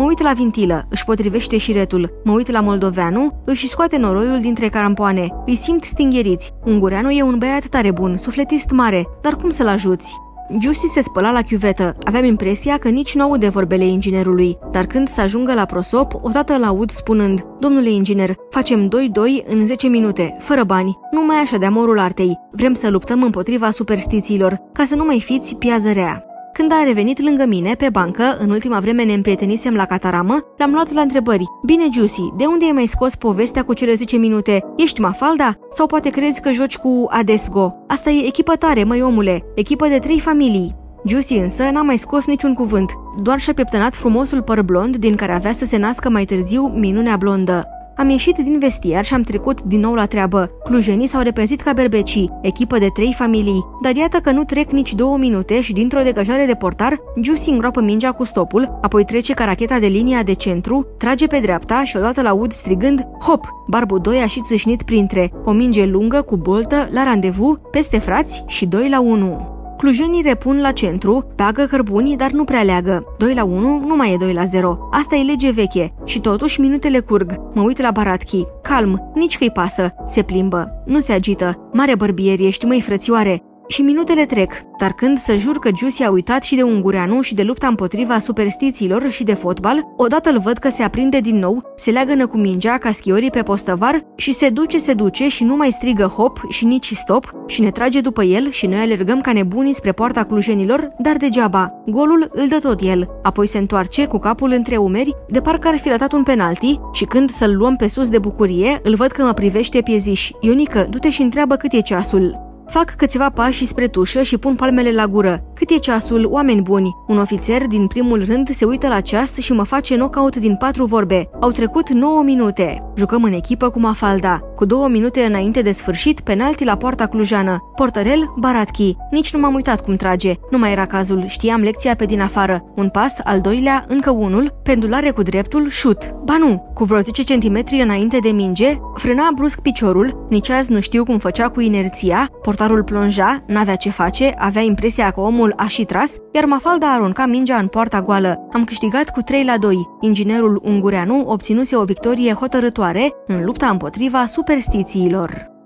Mă 0.01 0.07
uit 0.07 0.22
la 0.22 0.32
vintilă, 0.32 0.86
își 0.88 1.05
potrivește 1.05 1.59
șiretul. 1.59 2.20
Mă 2.24 2.32
uit 2.32 2.51
la 2.51 2.61
moldoveanu, 2.61 3.42
își 3.44 3.68
scoate 3.68 3.96
noroiul 3.96 4.40
dintre 4.40 4.68
carampoane. 4.68 5.28
Îi 5.46 5.57
simt 5.57 5.84
stingheriți. 5.84 6.53
Ungureanu 6.64 7.11
e 7.11 7.22
un 7.22 7.38
băiat 7.38 7.66
tare 7.66 7.90
bun, 7.90 8.16
sufletist 8.16 8.70
mare, 8.70 9.07
dar 9.22 9.36
cum 9.36 9.51
să-l 9.51 9.68
ajuți? 9.68 10.16
Giusti 10.59 10.86
se 10.86 11.01
spăla 11.01 11.30
la 11.30 11.42
chiuvetă. 11.42 11.96
Aveam 12.05 12.24
impresia 12.24 12.76
că 12.76 12.88
nici 12.88 13.14
nu 13.14 13.22
aude 13.22 13.48
vorbele 13.48 13.86
inginerului, 13.86 14.59
dar 14.70 14.86
când 14.86 15.09
să 15.09 15.20
ajungă 15.20 15.55
la 15.55 15.64
prosop, 15.64 16.12
odată 16.22 16.53
îl 16.53 16.64
aud 16.64 16.90
spunând 16.90 17.46
Domnule 17.59 17.90
inginer, 17.90 18.34
facem 18.51 18.88
2-2 18.88 19.46
în 19.46 19.66
10 19.66 19.86
minute, 19.86 20.36
fără 20.38 20.64
bani, 20.64 20.98
nu 21.11 21.24
mai 21.24 21.36
așa 21.36 21.57
de 21.57 21.66
amorul 21.66 21.98
artei. 21.98 22.38
Vrem 22.51 22.74
să 22.74 22.88
luptăm 22.88 23.22
împotriva 23.22 23.70
superstițiilor, 23.70 24.61
ca 24.72 24.84
să 24.84 24.94
nu 24.94 25.05
mai 25.05 25.20
fiți 25.20 25.55
piază 25.55 25.92
rea. 25.92 26.30
Când 26.53 26.72
a 26.72 26.82
revenit 26.84 27.20
lângă 27.20 27.44
mine, 27.46 27.74
pe 27.74 27.88
bancă, 27.92 28.36
în 28.38 28.51
ultima 28.51 28.78
vreme 28.78 29.05
ne 29.05 29.12
împrietenisem 29.12 29.74
la 29.74 29.84
cataramă, 29.84 30.40
l-am 30.57 30.72
luat 30.72 30.92
la 30.92 31.01
întrebări. 31.01 31.44
Bine, 31.64 31.84
Juicy, 31.92 32.32
de 32.36 32.44
unde 32.44 32.64
ai 32.64 32.70
mai 32.70 32.86
scos 32.86 33.14
povestea 33.14 33.64
cu 33.64 33.74
cele 33.74 33.94
10 33.94 34.16
minute? 34.16 34.64
Ești 34.76 35.01
Mafalda? 35.01 35.55
Sau 35.72 35.86
poate 35.86 36.11
crezi 36.11 36.40
că 36.40 36.51
joci 36.51 36.76
cu 36.76 37.07
Adesgo? 37.11 37.74
Asta 37.86 38.11
e 38.11 38.26
echipă 38.26 38.55
tare, 38.57 38.84
măi 38.84 39.03
omule, 39.03 39.42
echipă 39.55 39.86
de 39.88 39.98
trei 39.98 40.20
familii. 40.20 40.76
Juicy 41.05 41.34
însă 41.34 41.62
n-a 41.62 41.82
mai 41.82 41.98
scos 41.98 42.26
niciun 42.26 42.55
cuvânt, 42.55 42.90
doar 43.22 43.38
și-a 43.38 43.55
pieptănat 43.55 43.94
frumosul 43.94 44.42
păr 44.42 44.62
blond 44.62 44.96
din 44.96 45.16
care 45.16 45.32
avea 45.32 45.53
să 45.53 45.64
se 45.64 45.76
nască 45.76 46.09
mai 46.11 46.24
târziu 46.24 46.66
minunea 46.66 47.16
blondă. 47.16 47.68
Am 48.01 48.09
ieșit 48.09 48.36
din 48.36 48.59
vestiar 48.59 49.05
și 49.05 49.14
am 49.14 49.22
trecut 49.22 49.62
din 49.62 49.80
nou 49.80 49.94
la 49.94 50.07
treabă. 50.07 50.46
Clujenii 50.64 51.07
s-au 51.07 51.22
repezit 51.22 51.61
ca 51.61 51.72
berbecii, 51.72 52.30
echipă 52.42 52.78
de 52.78 52.88
trei 52.94 53.14
familii. 53.16 53.64
Dar 53.82 53.94
iată 53.94 54.18
că 54.18 54.30
nu 54.30 54.44
trec 54.44 54.70
nici 54.70 54.94
două 54.94 55.16
minute 55.16 55.61
și 55.61 55.72
dintr-o 55.72 56.03
degajare 56.03 56.46
de 56.46 56.55
portar, 56.55 57.01
Juicy 57.22 57.51
îngroapă 57.51 57.80
mingea 57.80 58.12
cu 58.12 58.24
stopul, 58.24 58.78
apoi 58.82 59.05
trece 59.05 59.32
ca 59.32 59.44
racheta 59.44 59.78
de 59.78 59.86
linia 59.86 60.22
de 60.22 60.32
centru, 60.32 60.86
trage 60.98 61.26
pe 61.26 61.38
dreapta 61.38 61.82
și 61.84 61.96
odată 61.96 62.22
la 62.22 62.32
ud 62.32 62.53
strigând 62.53 63.07
Hop! 63.20 63.44
Barbu 63.66 63.98
2 63.98 64.18
a 64.18 64.26
și 64.26 64.40
țâșnit 64.40 64.82
printre 64.82 65.32
o 65.44 65.53
minge 65.53 65.84
lungă 65.84 66.22
cu 66.22 66.36
boltă, 66.36 66.88
la 66.90 67.05
randevu, 67.05 67.61
peste 67.70 67.98
frați 67.98 68.44
și 68.46 68.66
2 68.66 68.88
la 68.88 69.01
1. 69.01 69.49
Clujenii 69.81 70.22
repun 70.22 70.61
la 70.61 70.72
centru, 70.72 71.33
bagă 71.37 71.64
cărbuni, 71.64 72.16
dar 72.16 72.31
nu 72.31 72.45
prea 72.45 72.62
leagă. 72.62 73.03
2 73.18 73.35
la 73.35 73.45
1 73.45 73.83
nu 73.87 73.97
mai 73.97 74.12
e 74.12 74.16
2 74.16 74.33
la 74.33 74.45
0. 74.45 74.89
Asta 74.91 75.16
e 75.16 75.22
lege 75.22 75.51
veche. 75.51 75.95
Și 76.05 76.20
totuși 76.20 76.61
minutele 76.61 77.01
curg. 77.01 77.41
Mă 77.55 77.62
uit 77.62 77.81
la 77.81 77.91
Baratchi. 77.91 78.45
Calm, 78.62 79.11
nici 79.14 79.39
că-i 79.39 79.51
pasă. 79.51 79.95
Se 80.09 80.22
plimbă. 80.22 80.83
Nu 80.87 81.01
se 81.01 81.12
agită. 81.12 81.68
Mare 81.72 81.95
bărbier 81.95 82.41
ești, 82.41 82.64
măi 82.64 82.81
frățioare. 82.81 83.43
Și 83.71 83.83
minutele 83.83 84.25
trec, 84.25 84.53
dar 84.79 84.93
când 84.93 85.18
să 85.18 85.37
jur 85.37 85.59
că 85.59 85.71
Giusi 85.71 86.03
a 86.03 86.11
uitat 86.11 86.43
și 86.43 86.55
de 86.55 86.62
Ungureanu 86.62 87.21
și 87.21 87.35
de 87.35 87.43
lupta 87.43 87.66
împotriva 87.66 88.18
superstițiilor 88.18 89.11
și 89.11 89.25
de 89.25 89.35
fotbal, 89.35 89.87
odată 89.97 90.31
îl 90.31 90.39
văd 90.39 90.57
că 90.57 90.68
se 90.71 90.83
aprinde 90.83 91.21
din 91.21 91.39
nou, 91.39 91.73
se 91.77 91.91
leagănă 91.91 92.27
cu 92.27 92.37
mingea 92.37 92.79
ca 92.79 92.93
schiorii 92.93 93.31
pe 93.31 93.43
postăvar 93.43 94.05
și 94.16 94.33
se 94.33 94.49
duce, 94.49 94.79
se 94.79 94.93
duce 94.93 95.29
și 95.29 95.45
nu 95.45 95.57
mai 95.57 95.71
strigă 95.71 96.05
hop 96.05 96.41
și 96.49 96.64
nici 96.64 96.95
stop 96.95 97.33
și 97.47 97.61
ne 97.61 97.71
trage 97.71 98.01
după 98.01 98.23
el 98.23 98.51
și 98.51 98.66
noi 98.66 98.79
alergăm 98.79 99.21
ca 99.21 99.33
nebunii 99.33 99.75
spre 99.75 99.93
poarta 99.93 100.25
clujenilor, 100.25 100.89
dar 100.99 101.16
degeaba. 101.16 101.83
Golul 101.87 102.29
îl 102.33 102.49
dă 102.49 102.59
tot 102.62 102.81
el. 102.81 103.09
Apoi 103.23 103.47
se 103.47 103.59
întoarce 103.59 104.07
cu 104.07 104.18
capul 104.18 104.53
între 104.53 104.77
umeri, 104.77 105.16
de 105.29 105.41
parcă 105.41 105.68
ar 105.68 105.79
fi 105.79 105.89
ratat 105.89 106.12
un 106.12 106.23
penalti 106.23 106.81
și 106.93 107.05
când 107.05 107.31
să-l 107.31 107.57
luăm 107.57 107.77
pe 107.77 107.89
sus 107.89 108.09
de 108.09 108.18
bucurie, 108.18 108.81
îl 108.83 108.95
văd 108.95 109.11
că 109.11 109.23
mă 109.23 109.33
privește 109.33 109.81
pieziș. 109.81 110.31
Ionică, 110.41 110.87
du-te 110.91 111.11
și 111.11 111.23
întreabă 111.23 111.57
cât 111.57 111.73
e 111.73 111.81
ceasul. 111.81 112.49
Fac 112.71 112.95
câțiva 112.97 113.31
pași 113.31 113.66
spre 113.66 113.87
tușă 113.87 114.23
și 114.23 114.39
pun 114.39 114.55
palmele 114.55 114.93
la 114.93 115.07
gură. 115.07 115.43
Cât 115.55 115.71
e 115.71 115.79
ceasul, 115.79 116.27
oameni 116.31 116.62
buni? 116.62 116.97
Un 117.07 117.18
ofițer 117.18 117.66
din 117.66 117.87
primul 117.87 118.25
rând 118.25 118.49
se 118.49 118.64
uită 118.64 118.89
la 118.89 119.01
ceas 119.01 119.37
și 119.37 119.53
mă 119.53 119.62
face 119.62 119.95
knockout 119.95 120.37
din 120.37 120.57
patru 120.57 120.85
vorbe. 120.85 121.29
Au 121.41 121.51
trecut 121.51 121.89
9 121.89 122.23
minute. 122.23 122.93
Jucăm 122.97 123.25
în 123.25 123.33
echipă 123.33 123.71
cu 123.71 123.81
Mafalda. 123.81 124.41
Cu 124.61 124.67
două 124.67 124.89
minute 124.89 125.25
înainte 125.25 125.63
de 125.63 125.73
sfârșit, 125.73 126.21
penalti 126.21 126.65
la 126.65 126.77
poarta 126.77 127.07
clujană. 127.07 127.59
Portărel, 127.75 128.33
Baratchi. 128.37 128.97
Nici 129.11 129.33
nu 129.33 129.41
m-am 129.41 129.55
uitat 129.55 129.85
cum 129.85 129.97
trage. 129.97 130.35
Nu 130.51 130.59
mai 130.59 130.73
era 130.73 130.87
cazul. 130.87 131.25
Știam 131.27 131.61
lecția 131.61 131.95
pe 131.95 132.05
din 132.05 132.21
afară. 132.21 132.65
Un 132.75 132.89
pas, 132.89 133.15
al 133.25 133.41
doilea, 133.41 133.85
încă 133.89 134.11
unul, 134.11 134.61
pendulare 134.63 135.11
cu 135.11 135.23
dreptul, 135.23 135.69
șut. 135.69 136.15
Ba 136.25 136.37
nu, 136.37 136.71
cu 136.75 136.85
vreo 136.85 137.01
10 137.01 137.25
cm 137.25 137.65
înainte 137.83 138.19
de 138.19 138.29
minge, 138.29 138.77
frâna 138.95 139.29
brusc 139.35 139.61
piciorul, 139.61 140.27
nici 140.31 140.51
azi 140.51 140.73
nu 140.73 140.81
știu 140.81 141.05
cum 141.05 141.19
făcea 141.19 141.49
cu 141.49 141.61
inerția, 141.61 142.29
portarul 142.43 142.83
plonja, 142.83 143.45
n-avea 143.47 143.77
ce 143.77 143.91
face, 143.91 144.35
avea 144.39 144.63
impresia 144.63 145.11
că 145.11 145.21
omul 145.21 145.53
a 145.57 145.67
și 145.67 145.85
tras, 145.85 146.13
iar 146.33 146.45
Mafalda 146.45 146.93
arunca 146.93 147.27
mingea 147.27 147.57
în 147.57 147.67
poarta 147.67 148.03
goală. 148.03 148.49
Am 148.53 148.65
câștigat 148.65 149.11
cu 149.11 149.21
3 149.21 149.45
la 149.45 149.59
2. 149.59 149.77
Inginerul 150.01 150.61
ungureanu 150.65 151.25
obținuse 151.27 151.77
o 151.77 151.85
victorie 151.85 152.33
hotărătoare 152.33 153.13
în 153.27 153.45
lupta 153.45 153.69
împotriva 153.69 154.27
superstițiilor. 154.51 155.60